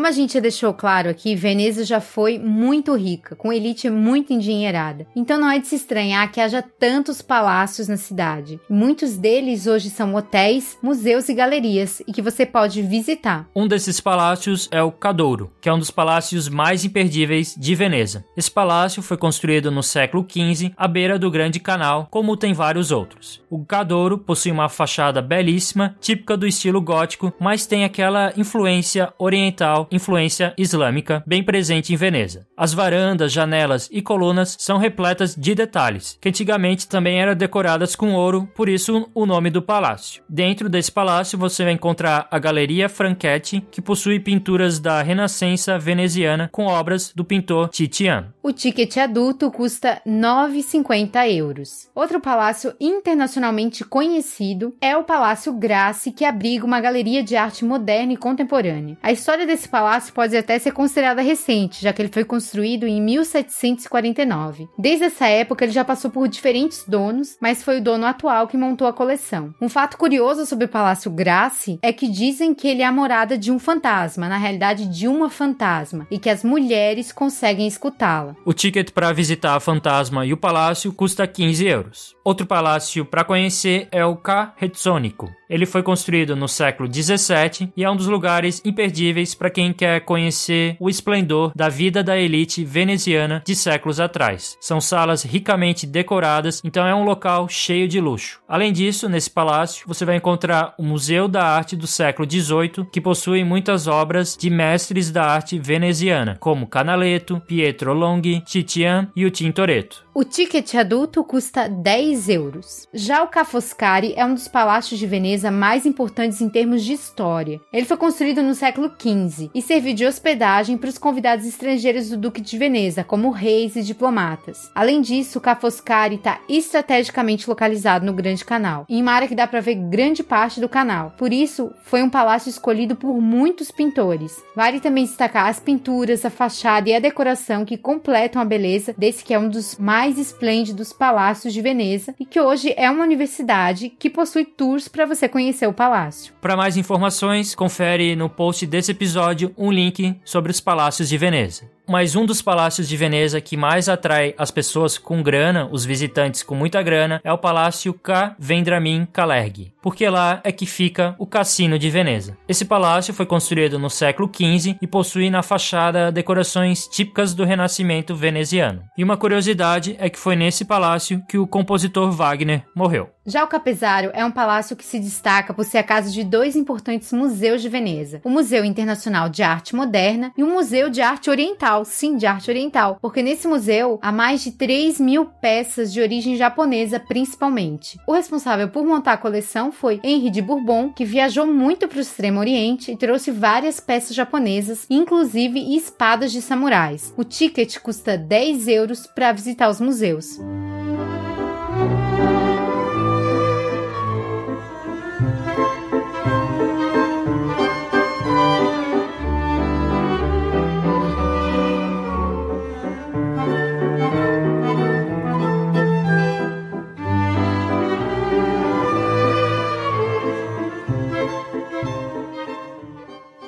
Como 0.06 0.14
a 0.14 0.22
gente 0.22 0.40
deixou 0.40 0.72
claro 0.72 1.10
aqui, 1.10 1.34
Veneza 1.34 1.84
já 1.84 2.00
foi 2.00 2.38
muito 2.38 2.94
rica, 2.94 3.34
com 3.34 3.52
elite 3.52 3.90
muito 3.90 4.32
endinheirada. 4.32 5.04
Então 5.16 5.36
não 5.36 5.50
é 5.50 5.58
de 5.58 5.66
se 5.66 5.74
estranhar 5.74 6.30
que 6.30 6.40
haja 6.40 6.62
tantos 6.62 7.20
palácios 7.20 7.88
na 7.88 7.96
cidade. 7.96 8.60
Muitos 8.70 9.16
deles 9.16 9.66
hoje 9.66 9.90
são 9.90 10.14
hotéis, 10.14 10.78
museus 10.80 11.28
e 11.28 11.34
galerias 11.34 12.00
e 12.06 12.12
que 12.12 12.22
você 12.22 12.46
pode 12.46 12.82
visitar. 12.82 13.48
Um 13.52 13.66
desses 13.66 14.00
palácios 14.00 14.68
é 14.70 14.80
o 14.80 14.92
Cadouro, 14.92 15.50
que 15.60 15.68
é 15.68 15.74
um 15.74 15.78
dos 15.80 15.90
palácios 15.90 16.48
mais 16.48 16.84
imperdíveis 16.84 17.56
de 17.58 17.74
Veneza. 17.74 18.24
Esse 18.36 18.48
palácio 18.48 19.02
foi 19.02 19.16
construído 19.16 19.72
no 19.72 19.82
século 19.82 20.24
XV 20.24 20.72
à 20.76 20.86
beira 20.86 21.18
do 21.18 21.32
Grande 21.32 21.58
Canal, 21.58 22.06
como 22.12 22.36
tem 22.36 22.52
vários 22.52 22.92
outros. 22.92 23.42
O 23.50 23.64
Cadouro 23.64 24.18
possui 24.18 24.52
uma 24.52 24.68
fachada 24.68 25.20
belíssima, 25.20 25.96
típica 26.00 26.36
do 26.36 26.46
estilo 26.46 26.80
gótico, 26.80 27.32
mas 27.40 27.66
tem 27.66 27.84
aquela 27.84 28.32
influência 28.36 29.12
oriental 29.18 29.88
influência 29.96 30.54
islâmica 30.56 31.22
bem 31.26 31.42
presente 31.42 31.92
em 31.92 31.96
Veneza. 31.96 32.46
As 32.56 32.72
varandas, 32.72 33.32
janelas 33.32 33.88
e 33.90 34.00
colunas 34.00 34.56
são 34.58 34.78
repletas 34.78 35.34
de 35.34 35.54
detalhes, 35.54 36.16
que 36.20 36.28
antigamente 36.28 36.88
também 36.88 37.20
eram 37.20 37.34
decoradas 37.34 37.96
com 37.96 38.14
ouro, 38.14 38.48
por 38.54 38.68
isso 38.68 39.10
o 39.14 39.26
nome 39.26 39.50
do 39.50 39.60
palácio. 39.60 40.22
Dentro 40.28 40.68
desse 40.68 40.92
palácio 40.92 41.38
você 41.38 41.64
vai 41.64 41.72
encontrar 41.72 42.28
a 42.30 42.38
Galeria 42.38 42.88
Franchetti, 42.88 43.66
que 43.70 43.82
possui 43.82 44.20
pinturas 44.20 44.78
da 44.78 45.02
Renascença 45.02 45.78
veneziana 45.78 46.48
com 46.52 46.66
obras 46.66 47.12
do 47.14 47.24
pintor 47.24 47.68
Titian. 47.70 48.32
O 48.42 48.52
ticket 48.52 48.96
adulto 48.98 49.50
custa 49.50 50.00
9,50 50.06 51.28
euros. 51.36 51.88
Outro 51.94 52.20
palácio 52.20 52.74
internacionalmente 52.80 53.84
conhecido 53.84 54.74
é 54.80 54.96
o 54.96 55.04
Palácio 55.04 55.52
Grassi, 55.52 56.12
que 56.12 56.24
abriga 56.24 56.64
uma 56.64 56.80
galeria 56.80 57.22
de 57.22 57.36
arte 57.36 57.64
moderna 57.64 58.12
e 58.12 58.16
contemporânea. 58.16 58.96
A 59.02 59.10
história 59.10 59.46
desse 59.46 59.68
palácio 59.68 59.85
pode 60.12 60.36
até 60.36 60.58
ser 60.58 60.72
considerada 60.72 61.22
recente, 61.22 61.82
já 61.82 61.92
que 61.92 62.02
ele 62.02 62.12
foi 62.12 62.24
construído 62.24 62.86
em 62.86 63.00
1749. 63.00 64.68
Desde 64.78 65.04
essa 65.04 65.26
época, 65.26 65.64
ele 65.64 65.72
já 65.72 65.84
passou 65.84 66.10
por 66.10 66.28
diferentes 66.28 66.84
donos, 66.86 67.36
mas 67.40 67.62
foi 67.62 67.78
o 67.78 67.82
dono 67.82 68.06
atual 68.06 68.48
que 68.48 68.56
montou 68.56 68.86
a 68.86 68.92
coleção. 68.92 69.54
Um 69.60 69.68
fato 69.68 69.96
curioso 69.96 70.44
sobre 70.44 70.66
o 70.66 70.68
Palácio 70.68 71.10
Grassi 71.10 71.78
é 71.82 71.92
que 71.92 72.08
dizem 72.08 72.54
que 72.54 72.68
ele 72.68 72.82
é 72.82 72.84
a 72.84 72.92
morada 72.92 73.38
de 73.38 73.50
um 73.50 73.58
fantasma, 73.58 74.28
na 74.28 74.36
realidade 74.36 74.86
de 74.86 75.06
uma 75.06 75.30
fantasma, 75.30 76.06
e 76.10 76.18
que 76.18 76.30
as 76.30 76.42
mulheres 76.42 77.12
conseguem 77.12 77.66
escutá-la. 77.66 78.34
O 78.44 78.52
ticket 78.52 78.90
para 78.90 79.12
visitar 79.12 79.54
a 79.54 79.60
fantasma 79.60 80.26
e 80.26 80.32
o 80.32 80.36
palácio 80.36 80.92
custa 80.92 81.26
15 81.26 81.66
euros. 81.66 82.16
Outro 82.24 82.46
palácio 82.46 83.04
para 83.04 83.24
conhecer 83.24 83.88
é 83.92 84.04
o 84.04 84.16
Ca 84.16 84.52
Retsônico. 84.56 85.30
Ele 85.48 85.64
foi 85.64 85.82
construído 85.82 86.34
no 86.34 86.48
século 86.48 86.88
17 86.88 87.72
e 87.76 87.84
é 87.84 87.90
um 87.90 87.96
dos 87.96 88.08
lugares 88.08 88.60
imperdíveis 88.64 89.34
para 89.34 89.50
quem 89.50 89.68
quer 89.76 90.00
conhecer 90.00 90.76
o 90.80 90.90
esplendor 90.90 91.52
da 91.54 91.68
vida 91.68 92.02
da 92.02 92.18
elite 92.18 92.64
veneziana 92.64 93.42
de 93.46 93.54
séculos 93.54 94.00
atrás. 94.00 94.56
São 94.60 94.80
salas 94.80 95.22
ricamente 95.22 95.86
decoradas, 95.86 96.60
então 96.64 96.86
é 96.86 96.94
um 96.94 97.04
local 97.04 97.48
cheio 97.48 97.86
de 97.86 98.00
luxo. 98.00 98.40
Além 98.48 98.72
disso, 98.72 99.08
nesse 99.08 99.30
palácio 99.30 99.86
você 99.86 100.04
vai 100.04 100.16
encontrar 100.16 100.74
o 100.78 100.82
Museu 100.82 101.28
da 101.28 101.44
Arte 101.44 101.76
do 101.76 101.86
século 101.86 102.26
18, 102.26 102.86
que 102.86 103.00
possui 103.00 103.44
muitas 103.44 103.86
obras 103.86 104.36
de 104.36 104.50
mestres 104.50 105.10
da 105.10 105.24
arte 105.24 105.58
veneziana, 105.58 106.36
como 106.40 106.66
Canaletto, 106.66 107.40
Pietro 107.46 107.92
Longhi, 107.92 108.40
Titian 108.40 109.08
e 109.14 109.24
o 109.24 109.30
Tintoretto. 109.30 110.06
O 110.18 110.24
ticket 110.24 110.74
adulto 110.76 111.22
custa 111.22 111.68
10 111.68 112.30
euros. 112.30 112.88
Já 112.94 113.22
o 113.22 113.28
Ca' 113.28 113.44
Foscari 113.44 114.14
é 114.16 114.24
um 114.24 114.32
dos 114.32 114.48
palácios 114.48 114.98
de 114.98 115.06
Veneza 115.06 115.50
mais 115.50 115.84
importantes 115.84 116.40
em 116.40 116.48
termos 116.48 116.82
de 116.82 116.94
história. 116.94 117.60
Ele 117.70 117.84
foi 117.84 117.98
construído 117.98 118.42
no 118.42 118.54
século 118.54 118.90
XV 118.98 119.50
e 119.54 119.60
serviu 119.66 119.94
de 119.94 120.06
hospedagem 120.06 120.78
para 120.78 120.88
os 120.88 120.96
convidados 120.96 121.44
estrangeiros 121.44 122.08
do 122.08 122.16
Duque 122.16 122.40
de 122.40 122.56
Veneza, 122.56 123.02
como 123.02 123.30
reis 123.30 123.74
e 123.74 123.82
diplomatas. 123.82 124.70
Além 124.72 125.00
disso, 125.00 125.38
o 125.38 125.42
Ca' 125.42 125.56
Foscari 125.56 126.14
está 126.14 126.38
estrategicamente 126.48 127.48
localizado 127.48 128.06
no 128.06 128.12
Grande 128.12 128.44
Canal, 128.44 128.86
em 128.88 129.02
uma 129.02 129.10
área 129.10 129.26
que 129.26 129.34
dá 129.34 129.44
para 129.44 129.60
ver 129.60 129.74
grande 129.74 130.22
parte 130.22 130.60
do 130.60 130.68
canal. 130.68 131.12
Por 131.18 131.32
isso, 131.32 131.72
foi 131.82 132.00
um 132.00 132.08
palácio 132.08 132.48
escolhido 132.48 132.94
por 132.94 133.20
muitos 133.20 133.72
pintores. 133.72 134.40
Vale 134.54 134.78
também 134.78 135.04
destacar 135.04 135.48
as 135.48 135.58
pinturas, 135.58 136.24
a 136.24 136.30
fachada 136.30 136.88
e 136.88 136.94
a 136.94 137.00
decoração 137.00 137.64
que 137.64 137.76
completam 137.76 138.40
a 138.40 138.44
beleza 138.44 138.94
desse 138.96 139.24
que 139.24 139.34
é 139.34 139.38
um 139.38 139.48
dos 139.48 139.76
mais 139.76 140.16
esplêndidos 140.16 140.92
palácios 140.92 141.52
de 141.52 141.60
Veneza 141.60 142.14
e 142.20 142.24
que 142.24 142.40
hoje 142.40 142.72
é 142.76 142.88
uma 142.88 143.02
universidade 143.02 143.92
que 143.98 144.08
possui 144.08 144.44
tours 144.44 144.86
para 144.86 145.06
você 145.06 145.28
conhecer 145.28 145.66
o 145.66 145.72
palácio. 145.72 146.32
Para 146.40 146.56
mais 146.56 146.76
informações, 146.76 147.52
confere 147.52 148.14
no 148.14 148.30
post 148.30 148.64
desse 148.64 148.92
episódio 148.92 149.55
um 149.56 149.70
link 149.70 150.20
sobre 150.24 150.50
os 150.50 150.60
palácios 150.60 151.08
de 151.08 151.18
Veneza 151.18 151.75
mas 151.88 152.16
um 152.16 152.24
dos 152.26 152.42
palácios 152.42 152.88
de 152.88 152.96
Veneza 152.96 153.40
que 153.40 153.56
mais 153.56 153.88
atrai 153.88 154.34
as 154.36 154.50
pessoas 154.50 154.98
com 154.98 155.22
grana, 155.22 155.68
os 155.70 155.84
visitantes 155.84 156.42
com 156.42 156.54
muita 156.54 156.82
grana, 156.82 157.20
é 157.22 157.32
o 157.32 157.38
Palácio 157.38 157.94
K. 157.94 158.34
Vendramin 158.38 159.06
Kalergi, 159.12 159.72
porque 159.80 160.08
lá 160.08 160.40
é 160.44 160.52
que 160.52 160.66
fica 160.66 161.14
o 161.18 161.26
Cassino 161.26 161.78
de 161.78 161.90
Veneza. 161.90 162.36
Esse 162.48 162.64
palácio 162.64 163.14
foi 163.14 163.26
construído 163.26 163.78
no 163.78 163.90
século 163.90 164.30
XV 164.32 164.76
e 164.80 164.86
possui 164.86 165.30
na 165.30 165.42
fachada 165.42 166.10
decorações 166.10 166.86
típicas 166.86 167.34
do 167.34 167.44
Renascimento 167.44 168.14
veneziano. 168.14 168.82
E 168.96 169.04
uma 169.04 169.16
curiosidade 169.16 169.96
é 169.98 170.10
que 170.10 170.18
foi 170.18 170.36
nesse 170.36 170.64
palácio 170.64 171.22
que 171.28 171.38
o 171.38 171.46
compositor 171.46 172.10
Wagner 172.10 172.62
morreu. 172.74 173.10
Já 173.26 173.42
o 173.42 173.48
Capezário 173.48 174.12
é 174.14 174.24
um 174.24 174.30
palácio 174.30 174.76
que 174.76 174.84
se 174.84 175.00
destaca 175.00 175.52
por 175.52 175.64
ser 175.64 175.78
a 175.78 175.82
casa 175.82 176.12
de 176.12 176.22
dois 176.22 176.54
importantes 176.54 177.12
museus 177.12 177.60
de 177.60 177.68
Veneza: 177.68 178.20
o 178.22 178.30
Museu 178.30 178.64
Internacional 178.64 179.28
de 179.28 179.42
Arte 179.42 179.74
Moderna 179.74 180.32
e 180.36 180.44
o 180.44 180.46
Museu 180.46 180.88
de 180.88 181.02
Arte 181.02 181.28
Oriental, 181.28 181.75
sim, 181.84 182.16
de 182.16 182.26
arte 182.26 182.50
oriental, 182.50 182.98
porque 183.00 183.22
nesse 183.22 183.46
museu 183.46 183.98
há 184.02 184.12
mais 184.12 184.42
de 184.42 184.52
3 184.52 185.00
mil 185.00 185.26
peças 185.26 185.92
de 185.92 186.00
origem 186.00 186.36
japonesa, 186.36 187.00
principalmente. 187.00 187.98
O 188.06 188.12
responsável 188.12 188.68
por 188.68 188.84
montar 188.84 189.12
a 189.12 189.18
coleção 189.18 189.72
foi 189.72 190.00
Henri 190.02 190.30
de 190.30 190.42
Bourbon, 190.42 190.92
que 190.92 191.04
viajou 191.04 191.46
muito 191.46 191.88
para 191.88 191.98
o 191.98 192.00
Extremo 192.00 192.40
Oriente 192.40 192.92
e 192.92 192.96
trouxe 192.96 193.30
várias 193.30 193.80
peças 193.80 194.14
japonesas, 194.14 194.86
inclusive 194.88 195.76
espadas 195.76 196.32
de 196.32 196.40
samurais. 196.40 197.12
O 197.16 197.24
ticket 197.24 197.78
custa 197.78 198.16
10 198.16 198.68
euros 198.68 199.06
para 199.06 199.32
visitar 199.32 199.68
os 199.68 199.80
museus. 199.80 200.38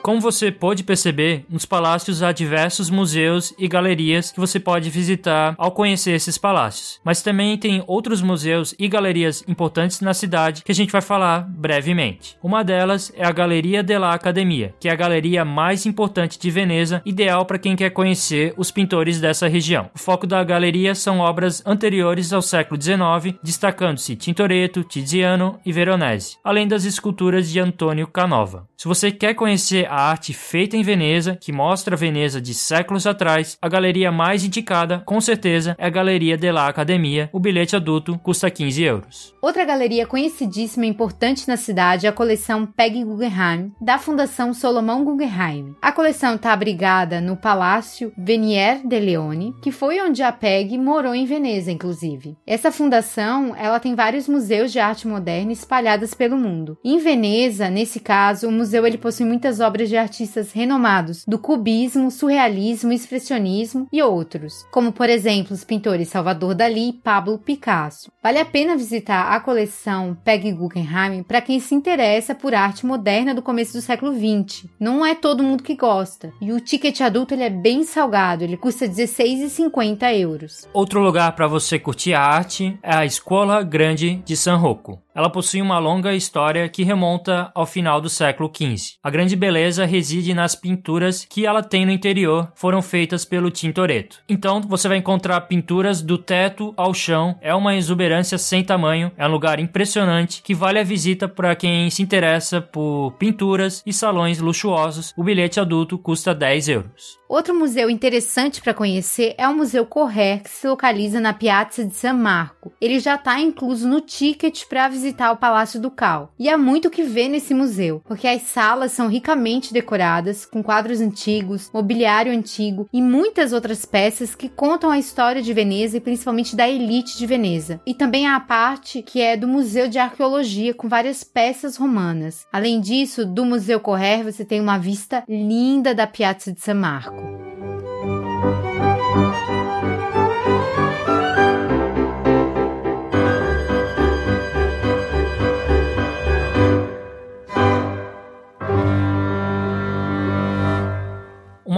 Como 0.08 0.22
você 0.22 0.50
pode 0.50 0.84
perceber, 0.84 1.44
nos 1.50 1.66
palácios 1.66 2.22
há 2.22 2.32
diversos 2.32 2.88
museus 2.88 3.52
e 3.58 3.68
galerias 3.68 4.32
que 4.32 4.40
você 4.40 4.58
pode 4.58 4.88
visitar 4.88 5.54
ao 5.58 5.70
conhecer 5.70 6.12
esses 6.12 6.38
palácios. 6.38 6.98
Mas 7.04 7.20
também 7.20 7.58
tem 7.58 7.84
outros 7.86 8.22
museus 8.22 8.74
e 8.78 8.88
galerias 8.88 9.44
importantes 9.46 10.00
na 10.00 10.14
cidade 10.14 10.64
que 10.64 10.72
a 10.72 10.74
gente 10.74 10.90
vai 10.90 11.02
falar 11.02 11.40
brevemente. 11.40 12.38
Uma 12.42 12.64
delas 12.64 13.12
é 13.14 13.26
a 13.26 13.30
Galeria 13.30 13.82
della 13.82 14.14
Academia, 14.14 14.74
que 14.80 14.88
é 14.88 14.92
a 14.92 14.96
galeria 14.96 15.44
mais 15.44 15.84
importante 15.84 16.38
de 16.38 16.50
Veneza, 16.50 17.02
ideal 17.04 17.44
para 17.44 17.58
quem 17.58 17.76
quer 17.76 17.90
conhecer 17.90 18.54
os 18.56 18.70
pintores 18.70 19.20
dessa 19.20 19.46
região. 19.46 19.90
O 19.94 19.98
foco 19.98 20.26
da 20.26 20.42
galeria 20.42 20.94
são 20.94 21.18
obras 21.18 21.62
anteriores 21.66 22.32
ao 22.32 22.40
século 22.40 22.80
XIX, 22.80 23.38
destacando-se 23.42 24.16
Tintoretto, 24.16 24.82
Tiziano 24.84 25.60
e 25.66 25.70
Veronese, 25.70 26.38
além 26.42 26.66
das 26.66 26.86
esculturas 26.86 27.50
de 27.50 27.60
Antonio 27.60 28.06
Canova. 28.06 28.66
Se 28.74 28.88
você 28.88 29.10
quer 29.10 29.34
conhecer 29.34 29.86
a 29.90 29.97
arte 29.98 30.32
feita 30.32 30.76
em 30.76 30.82
Veneza, 30.82 31.36
que 31.40 31.52
mostra 31.52 31.96
Veneza 31.96 32.40
de 32.40 32.54
séculos 32.54 33.06
atrás, 33.06 33.56
a 33.60 33.68
galeria 33.68 34.10
mais 34.10 34.44
indicada, 34.44 35.02
com 35.04 35.20
certeza, 35.20 35.76
é 35.78 35.86
a 35.86 35.90
Galeria 35.90 36.36
della 36.36 36.66
Academia. 36.68 37.30
O 37.32 37.40
bilhete 37.40 37.76
adulto 37.76 38.18
custa 38.18 38.50
15 38.50 38.82
euros. 38.82 39.34
Outra 39.40 39.64
galeria 39.64 40.06
conhecidíssima 40.06 40.86
e 40.86 40.88
importante 40.88 41.46
na 41.46 41.56
cidade 41.56 42.06
é 42.06 42.08
a 42.08 42.12
coleção 42.12 42.66
Peg 42.66 43.04
Guggenheim, 43.04 43.72
da 43.80 43.98
Fundação 43.98 44.52
Solomon 44.52 45.04
Guggenheim. 45.04 45.76
A 45.80 45.92
coleção 45.92 46.34
está 46.34 46.52
abrigada 46.52 47.20
no 47.20 47.36
Palácio 47.36 48.12
Venier 48.18 48.80
de 48.84 48.98
Leone, 48.98 49.54
que 49.62 49.70
foi 49.70 50.00
onde 50.00 50.22
a 50.22 50.32
Peg 50.32 50.76
morou 50.76 51.14
em 51.14 51.24
Veneza, 51.24 51.70
inclusive. 51.70 52.36
Essa 52.46 52.72
fundação, 52.72 53.54
ela 53.56 53.78
tem 53.78 53.94
vários 53.94 54.26
museus 54.26 54.72
de 54.72 54.80
arte 54.80 55.06
moderna 55.06 55.52
espalhados 55.52 56.14
pelo 56.14 56.36
mundo. 56.36 56.76
Em 56.84 56.98
Veneza, 56.98 57.70
nesse 57.70 58.00
caso, 58.00 58.48
o 58.48 58.52
museu 58.52 58.86
ele 58.86 58.98
possui 58.98 59.24
muitas 59.24 59.60
obras 59.60 59.77
de 59.86 59.96
artistas 59.96 60.52
renomados 60.52 61.24
do 61.26 61.38
cubismo, 61.38 62.10
surrealismo, 62.10 62.92
expressionismo 62.92 63.86
e 63.92 64.02
outros, 64.02 64.64
como 64.70 64.92
por 64.92 65.08
exemplo 65.08 65.54
os 65.54 65.64
pintores 65.64 66.08
Salvador 66.08 66.54
Dalí 66.54 66.88
e 66.88 66.92
Pablo 66.92 67.38
Picasso. 67.38 68.10
Vale 68.22 68.38
a 68.38 68.44
pena 68.44 68.76
visitar 68.76 69.32
a 69.32 69.40
coleção 69.40 70.16
Peg 70.24 70.50
Guggenheim 70.52 71.22
para 71.22 71.40
quem 71.40 71.60
se 71.60 71.74
interessa 71.74 72.34
por 72.34 72.54
arte 72.54 72.86
moderna 72.86 73.34
do 73.34 73.42
começo 73.42 73.74
do 73.74 73.82
século 73.82 74.12
XX. 74.14 74.66
Não 74.80 75.04
é 75.04 75.14
todo 75.14 75.42
mundo 75.42 75.62
que 75.62 75.74
gosta. 75.74 76.32
E 76.40 76.52
o 76.52 76.60
ticket 76.60 77.00
adulto 77.00 77.34
ele 77.34 77.44
é 77.44 77.50
bem 77.50 77.84
salgado, 77.84 78.44
ele 78.44 78.56
custa 78.56 78.88
16,50 78.88 80.18
euros. 80.18 80.68
Outro 80.72 81.00
lugar 81.00 81.32
para 81.32 81.46
você 81.46 81.78
curtir 81.78 82.14
a 82.14 82.22
arte 82.22 82.78
é 82.82 82.94
a 82.94 83.04
Escola 83.04 83.62
Grande 83.62 84.22
de 84.24 84.36
San 84.36 84.56
Rocco. 84.56 85.00
Ela 85.18 85.28
possui 85.28 85.60
uma 85.60 85.80
longa 85.80 86.14
história 86.14 86.68
que 86.68 86.84
remonta 86.84 87.50
ao 87.52 87.66
final 87.66 88.00
do 88.00 88.08
século 88.08 88.48
XV. 88.54 88.98
A 89.02 89.10
grande 89.10 89.34
beleza 89.34 89.84
reside 89.84 90.32
nas 90.32 90.54
pinturas 90.54 91.24
que 91.28 91.44
ela 91.44 91.60
tem 91.60 91.84
no 91.84 91.90
interior, 91.90 92.52
foram 92.54 92.80
feitas 92.80 93.24
pelo 93.24 93.50
Tintoretto. 93.50 94.20
Então 94.28 94.60
você 94.60 94.86
vai 94.86 94.98
encontrar 94.98 95.40
pinturas 95.40 96.00
do 96.00 96.18
teto 96.18 96.72
ao 96.76 96.94
chão, 96.94 97.36
é 97.40 97.52
uma 97.52 97.74
exuberância 97.74 98.38
sem 98.38 98.62
tamanho, 98.62 99.10
é 99.16 99.26
um 99.26 99.32
lugar 99.32 99.58
impressionante 99.58 100.40
que 100.40 100.54
vale 100.54 100.78
a 100.78 100.84
visita 100.84 101.26
para 101.26 101.56
quem 101.56 101.90
se 101.90 102.00
interessa 102.00 102.60
por 102.60 103.10
pinturas 103.18 103.82
e 103.84 103.92
salões 103.92 104.38
luxuosos. 104.38 105.12
O 105.16 105.24
bilhete 105.24 105.58
adulto 105.58 105.98
custa 105.98 106.32
10 106.32 106.68
euros. 106.68 107.18
Outro 107.28 107.54
museu 107.54 107.90
interessante 107.90 108.62
para 108.62 108.72
conhecer 108.72 109.34
é 109.36 109.46
o 109.46 109.54
Museu 109.54 109.84
Correr, 109.84 110.42
que 110.42 110.48
se 110.48 110.66
localiza 110.66 111.20
na 111.20 111.34
Piazza 111.34 111.84
de 111.84 111.94
San 111.94 112.14
Marco. 112.14 112.72
Ele 112.80 112.98
já 113.00 113.16
está 113.16 113.38
incluso 113.38 113.86
no 113.86 114.00
ticket 114.00 114.64
para 114.66 114.88
visitar 114.88 115.07
o 115.32 115.36
Palácio 115.36 115.80
Ducal. 115.80 116.32
E 116.38 116.48
há 116.48 116.56
muito 116.56 116.90
que 116.90 117.02
ver 117.02 117.28
nesse 117.28 117.54
museu, 117.54 118.02
porque 118.06 118.26
as 118.26 118.42
salas 118.42 118.92
são 118.92 119.08
ricamente 119.08 119.72
decoradas, 119.72 120.44
com 120.46 120.62
quadros 120.62 121.00
antigos, 121.00 121.70
mobiliário 121.72 122.32
antigo 122.32 122.88
e 122.92 123.00
muitas 123.00 123.52
outras 123.52 123.84
peças 123.84 124.34
que 124.34 124.48
contam 124.48 124.90
a 124.90 124.98
história 124.98 125.42
de 125.42 125.52
Veneza 125.52 125.96
e 125.96 126.00
principalmente 126.00 126.56
da 126.56 126.68
elite 126.68 127.18
de 127.18 127.26
Veneza. 127.26 127.80
E 127.86 127.94
também 127.94 128.26
há 128.26 128.36
a 128.36 128.40
parte 128.40 129.02
que 129.02 129.20
é 129.20 129.36
do 129.36 129.48
Museu 129.48 129.88
de 129.88 129.98
Arqueologia, 129.98 130.74
com 130.74 130.88
várias 130.88 131.24
peças 131.24 131.76
romanas. 131.76 132.46
Além 132.52 132.80
disso, 132.80 133.24
do 133.24 133.44
Museu 133.44 133.80
Correr 133.80 134.22
você 134.22 134.44
tem 134.44 134.60
uma 134.60 134.78
vista 134.78 135.24
linda 135.28 135.94
da 135.94 136.06
Piazza 136.06 136.52
de 136.52 136.60
San 136.60 136.74
Marco. 136.74 137.38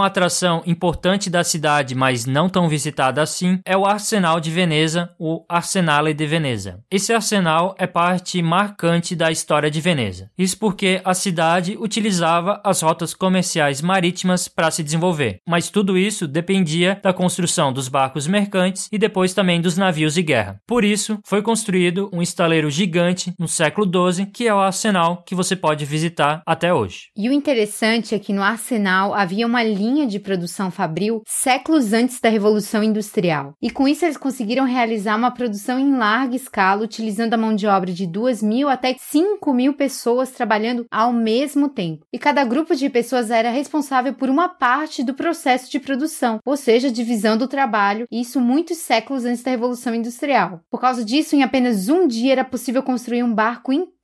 Uma 0.01 0.07
atração 0.07 0.63
importante 0.67 1.29
da 1.29 1.45
cidade, 1.45 1.95
mas 1.95 2.25
não 2.25 2.49
tão 2.49 2.71
visitada 2.71 3.21
assim, 3.21 3.61
é 3.67 3.77
o 3.77 3.85
Arsenal 3.85 4.41
de 4.41 4.51
Veneza, 4.51 5.11
o 5.19 5.45
Arsenale 5.47 6.15
de 6.15 6.27
Veneza. 6.27 6.81
Esse 6.91 7.13
arsenal 7.13 7.75
é 7.79 7.87
parte 7.87 8.41
marcante 8.41 9.15
da 9.15 9.31
história 9.31 9.71
de 9.71 9.79
Veneza. 9.79 10.31
Isso 10.39 10.59
porque 10.59 11.03
a 11.05 11.13
cidade 11.13 11.77
utilizava 11.79 12.63
as 12.65 12.81
rotas 12.81 13.13
comerciais 13.13 13.83
marítimas 13.83 14.49
para 14.49 14.71
se 14.71 14.83
desenvolver, 14.83 15.41
mas 15.47 15.69
tudo 15.69 15.99
isso 15.99 16.27
dependia 16.27 16.99
da 17.03 17.13
construção 17.13 17.71
dos 17.71 17.87
barcos 17.87 18.27
mercantes 18.27 18.89
e 18.91 18.97
depois 18.97 19.35
também 19.35 19.61
dos 19.61 19.77
navios 19.77 20.15
de 20.15 20.23
guerra. 20.23 20.59
Por 20.67 20.83
isso, 20.83 21.19
foi 21.27 21.43
construído 21.43 22.09
um 22.11 22.23
estaleiro 22.23 22.71
gigante 22.71 23.35
no 23.39 23.47
século 23.47 23.87
XII, 23.87 24.25
que 24.25 24.49
é 24.49 24.55
o 24.55 24.61
arsenal 24.61 25.23
que 25.27 25.35
você 25.35 25.55
pode 25.55 25.85
visitar 25.85 26.41
até 26.47 26.73
hoje. 26.73 27.11
E 27.15 27.29
o 27.29 27.33
interessante 27.35 28.15
é 28.15 28.19
que 28.19 28.33
no 28.33 28.43
arsenal 28.43 29.13
havia 29.13 29.47
uma 29.47 29.63
linha 29.63 29.90
de 30.07 30.19
produção 30.19 30.71
fabril 30.71 31.23
séculos 31.27 31.93
antes 31.93 32.21
da 32.21 32.29
Revolução 32.29 32.83
Industrial. 32.83 33.55
E 33.61 33.71
com 33.71 33.89
isso 33.89 34.05
eles 34.05 34.17
conseguiram 34.17 34.65
realizar 34.65 35.17
uma 35.17 35.31
produção 35.31 35.79
em 35.79 35.97
larga 35.97 36.37
escala, 36.37 36.85
utilizando 36.85 37.35
a 37.35 37.37
mão 37.37 37.55
de 37.55 37.67
obra 37.67 37.93
de 37.93 38.07
2 38.07 38.43
mil 38.43 38.69
até 38.69 38.95
5 38.99 39.53
mil 39.53 39.75
pessoas 39.75 40.31
trabalhando 40.31 40.87
ao 40.91 41.13
mesmo 41.13 41.69
tempo. 41.69 42.05
E 42.13 42.19
cada 42.19 42.45
grupo 42.45 42.75
de 42.75 42.89
pessoas 42.89 43.31
era 43.31 43.51
responsável 43.51 44.15
por 44.15 44.29
uma 44.29 44.49
parte 44.49 45.03
do 45.03 45.15
processo 45.15 45.71
de 45.71 45.81
produção, 45.81 46.39
ou 46.45 46.57
seja, 46.57 46.91
divisão 46.91 47.37
do 47.37 47.49
trabalho, 47.49 48.07
e 48.11 48.21
isso 48.21 48.41
muitos 48.41 48.79
séculos 48.79 49.25
antes 49.25 49.43
da 49.43 49.51
Revolução 49.51 49.95
Industrial. 49.95 50.61
Por 50.71 50.81
causa 50.81 51.05
disso, 51.05 51.37
em 51.37 51.43
apenas 51.43 51.89
um 51.89 52.07
dia 52.07 52.33
era 52.33 52.45
possível 52.45 52.83
construir 52.83 53.23
um 53.23 53.35
barco 53.35 53.73
inteiro. 53.73 54.00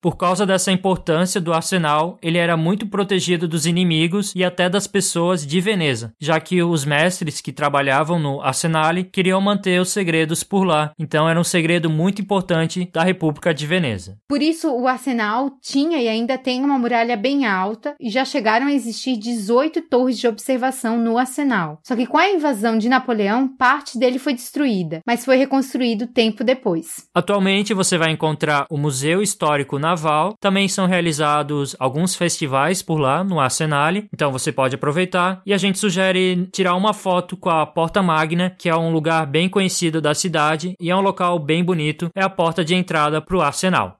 Por 0.00 0.16
causa 0.16 0.46
dessa 0.46 0.72
importância 0.72 1.40
do 1.40 1.52
arsenal, 1.52 2.18
ele 2.22 2.38
era 2.38 2.56
muito 2.56 2.86
protegido 2.86 3.46
dos 3.46 3.66
inimigos 3.66 4.34
e 4.34 4.42
até 4.42 4.68
das 4.68 4.86
pessoas 4.86 5.46
de 5.46 5.60
Veneza, 5.60 6.12
já 6.20 6.40
que 6.40 6.62
os 6.62 6.84
mestres 6.84 7.40
que 7.40 7.52
trabalhavam 7.52 8.18
no 8.18 8.40
arsenale 8.40 9.04
queriam 9.04 9.40
manter 9.40 9.80
os 9.80 9.90
segredos 9.90 10.42
por 10.42 10.64
lá. 10.64 10.92
Então 10.98 11.28
era 11.28 11.38
um 11.38 11.44
segredo 11.44 11.88
muito 11.88 12.22
importante 12.22 12.88
da 12.92 13.02
República 13.02 13.52
de 13.52 13.66
Veneza. 13.66 14.16
Por 14.28 14.42
isso, 14.42 14.70
o 14.70 14.88
arsenal 14.88 15.50
tinha 15.62 15.98
e 15.98 16.08
ainda 16.08 16.38
tem 16.38 16.64
uma 16.64 16.78
muralha 16.78 17.16
bem 17.16 17.46
alta 17.46 17.94
e 18.00 18.10
já 18.10 18.24
chegaram 18.24 18.66
a 18.66 18.72
existir 18.72 19.16
18 19.16 19.82
torres 19.82 20.18
de 20.18 20.26
observação 20.26 20.98
no 20.98 21.18
arsenal. 21.18 21.78
Só 21.86 21.94
que 21.94 22.06
com 22.06 22.18
a 22.18 22.30
invasão 22.30 22.78
de 22.78 22.88
Napoleão, 22.88 23.48
parte 23.48 23.98
dele 23.98 24.18
foi 24.18 24.34
destruída, 24.34 25.00
mas 25.06 25.24
foi 25.24 25.36
reconstruído 25.36 26.06
tempo 26.06 26.42
depois. 26.42 27.06
Atualmente 27.14 27.74
você 27.74 27.98
vai 27.98 28.10
encontrar 28.10 28.66
o 28.70 28.76
Museu 28.76 29.22
Histórico 29.22 29.43
Naval, 29.78 30.34
também 30.40 30.68
são 30.68 30.86
realizados 30.86 31.76
alguns 31.78 32.14
festivais 32.14 32.82
por 32.82 32.98
lá 32.98 33.22
no 33.22 33.40
Arsenale, 33.40 34.06
então 34.12 34.32
você 34.32 34.50
pode 34.50 34.74
aproveitar. 34.74 35.42
E 35.44 35.52
a 35.52 35.58
gente 35.58 35.78
sugere 35.78 36.48
tirar 36.52 36.74
uma 36.74 36.92
foto 36.92 37.36
com 37.36 37.50
a 37.50 37.66
Porta 37.66 38.02
Magna, 38.02 38.50
que 38.58 38.68
é 38.68 38.76
um 38.76 38.92
lugar 38.92 39.26
bem 39.26 39.48
conhecido 39.48 40.00
da 40.00 40.14
cidade 40.14 40.74
e 40.80 40.90
é 40.90 40.96
um 40.96 41.00
local 41.00 41.38
bem 41.38 41.62
bonito, 41.64 42.10
é 42.14 42.22
a 42.22 42.30
porta 42.30 42.64
de 42.64 42.74
entrada 42.74 43.20
para 43.20 43.36
o 43.36 43.42
Arsenal. 43.42 43.98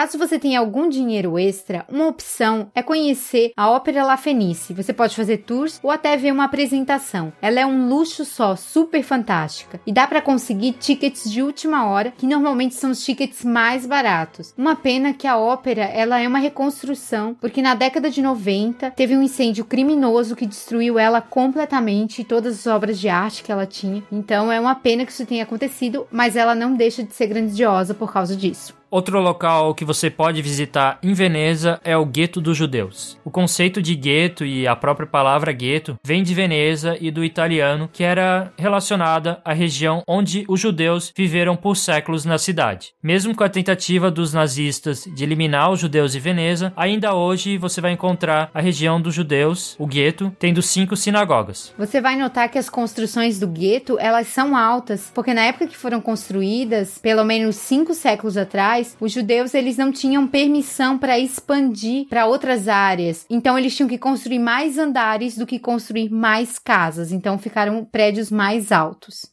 Caso 0.00 0.16
você 0.16 0.38
tenha 0.38 0.60
algum 0.60 0.88
dinheiro 0.88 1.38
extra, 1.38 1.84
uma 1.86 2.06
opção 2.06 2.70
é 2.74 2.82
conhecer 2.82 3.52
a 3.54 3.68
Ópera 3.68 4.02
La 4.02 4.16
Fenice. 4.16 4.72
Você 4.72 4.94
pode 4.94 5.14
fazer 5.14 5.42
tours 5.42 5.78
ou 5.82 5.90
até 5.90 6.16
ver 6.16 6.32
uma 6.32 6.44
apresentação. 6.44 7.30
Ela 7.42 7.60
é 7.60 7.66
um 7.66 7.86
luxo 7.86 8.24
só, 8.24 8.56
super 8.56 9.02
fantástica. 9.02 9.78
E 9.86 9.92
dá 9.92 10.06
para 10.06 10.22
conseguir 10.22 10.72
tickets 10.72 11.30
de 11.30 11.42
última 11.42 11.86
hora, 11.86 12.14
que 12.16 12.26
normalmente 12.26 12.76
são 12.76 12.92
os 12.92 13.04
tickets 13.04 13.44
mais 13.44 13.84
baratos. 13.84 14.54
Uma 14.56 14.74
pena 14.74 15.12
que 15.12 15.26
a 15.26 15.36
ópera, 15.36 15.82
ela 15.82 16.18
é 16.18 16.26
uma 16.26 16.38
reconstrução, 16.38 17.36
porque 17.38 17.60
na 17.60 17.74
década 17.74 18.08
de 18.08 18.22
90 18.22 18.92
teve 18.92 19.14
um 19.14 19.22
incêndio 19.22 19.66
criminoso 19.66 20.34
que 20.34 20.46
destruiu 20.46 20.98
ela 20.98 21.20
completamente 21.20 22.22
e 22.22 22.24
todas 22.24 22.60
as 22.60 22.66
obras 22.66 22.98
de 22.98 23.10
arte 23.10 23.42
que 23.42 23.52
ela 23.52 23.66
tinha. 23.66 24.02
Então 24.10 24.50
é 24.50 24.58
uma 24.58 24.74
pena 24.74 25.04
que 25.04 25.12
isso 25.12 25.26
tenha 25.26 25.42
acontecido, 25.42 26.06
mas 26.10 26.36
ela 26.36 26.54
não 26.54 26.74
deixa 26.74 27.02
de 27.02 27.12
ser 27.12 27.26
grandiosa 27.26 27.92
por 27.92 28.10
causa 28.10 28.34
disso. 28.34 28.79
Outro 28.90 29.20
local 29.20 29.72
que 29.72 29.84
você 29.84 30.10
pode 30.10 30.42
visitar 30.42 30.98
em 31.00 31.14
Veneza 31.14 31.80
é 31.84 31.96
o 31.96 32.04
Gueto 32.04 32.40
dos 32.40 32.56
Judeus. 32.56 33.16
O 33.24 33.30
conceito 33.30 33.80
de 33.80 33.94
gueto 33.94 34.44
e 34.44 34.66
a 34.66 34.74
própria 34.74 35.06
palavra 35.06 35.52
gueto 35.52 35.96
vem 36.04 36.24
de 36.24 36.34
Veneza 36.34 36.96
e 37.00 37.08
do 37.08 37.24
italiano, 37.24 37.88
que 37.92 38.02
era 38.02 38.52
relacionada 38.58 39.40
à 39.44 39.52
região 39.52 40.02
onde 40.08 40.44
os 40.48 40.58
judeus 40.58 41.12
viveram 41.16 41.54
por 41.54 41.76
séculos 41.76 42.24
na 42.24 42.36
cidade. 42.36 42.92
Mesmo 43.00 43.32
com 43.32 43.44
a 43.44 43.48
tentativa 43.48 44.10
dos 44.10 44.34
nazistas 44.34 45.04
de 45.04 45.22
eliminar 45.22 45.70
os 45.70 45.78
judeus 45.78 46.10
de 46.10 46.18
Veneza, 46.18 46.72
ainda 46.76 47.14
hoje 47.14 47.58
você 47.58 47.80
vai 47.80 47.92
encontrar 47.92 48.50
a 48.52 48.60
região 48.60 49.00
dos 49.00 49.14
judeus, 49.14 49.76
o 49.78 49.86
gueto, 49.86 50.34
tendo 50.36 50.60
cinco 50.60 50.96
sinagogas. 50.96 51.72
Você 51.78 52.00
vai 52.00 52.16
notar 52.16 52.48
que 52.48 52.58
as 52.58 52.68
construções 52.68 53.38
do 53.38 53.46
gueto, 53.46 54.00
elas 54.00 54.26
são 54.26 54.56
altas, 54.56 55.12
porque 55.14 55.32
na 55.32 55.42
época 55.42 55.68
que 55.68 55.76
foram 55.76 56.00
construídas, 56.00 56.98
pelo 56.98 57.24
menos 57.24 57.54
cinco 57.54 57.94
séculos 57.94 58.36
atrás, 58.36 58.79
os 59.00 59.12
judeus 59.12 59.54
eles 59.54 59.76
não 59.76 59.92
tinham 59.92 60.26
permissão 60.26 60.98
para 60.98 61.18
expandir 61.18 62.06
para 62.08 62.26
outras 62.26 62.68
áreas. 62.68 63.26
Então 63.28 63.58
eles 63.58 63.76
tinham 63.76 63.88
que 63.88 63.98
construir 63.98 64.38
mais 64.38 64.78
andares 64.78 65.36
do 65.36 65.46
que 65.46 65.58
construir 65.58 66.10
mais 66.10 66.58
casas. 66.58 67.12
Então 67.12 67.38
ficaram 67.38 67.84
prédios 67.84 68.30
mais 68.30 68.72
altos. 68.72 69.30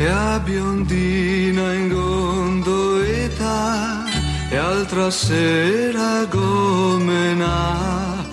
e 0.00 0.06
a 0.06 0.38
biondina 0.38 1.74
in 1.74 1.88
gondoletta 1.90 1.99
e 4.90 4.90
altra 4.90 5.10
sera 5.10 6.24
gomena 6.24 8.24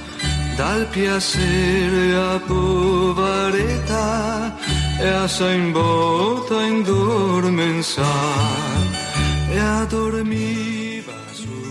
dal 0.55 0.87
piacere 0.87 2.15
a 2.15 2.39
poveretta 2.47 4.55
e 4.99 5.07
a 5.07 5.27
in 5.53 5.71
bota 5.71 6.65
in 6.65 6.83
dormensar 6.83 8.05
e 9.51 9.59
a 9.59 9.85
dormir 9.85 10.76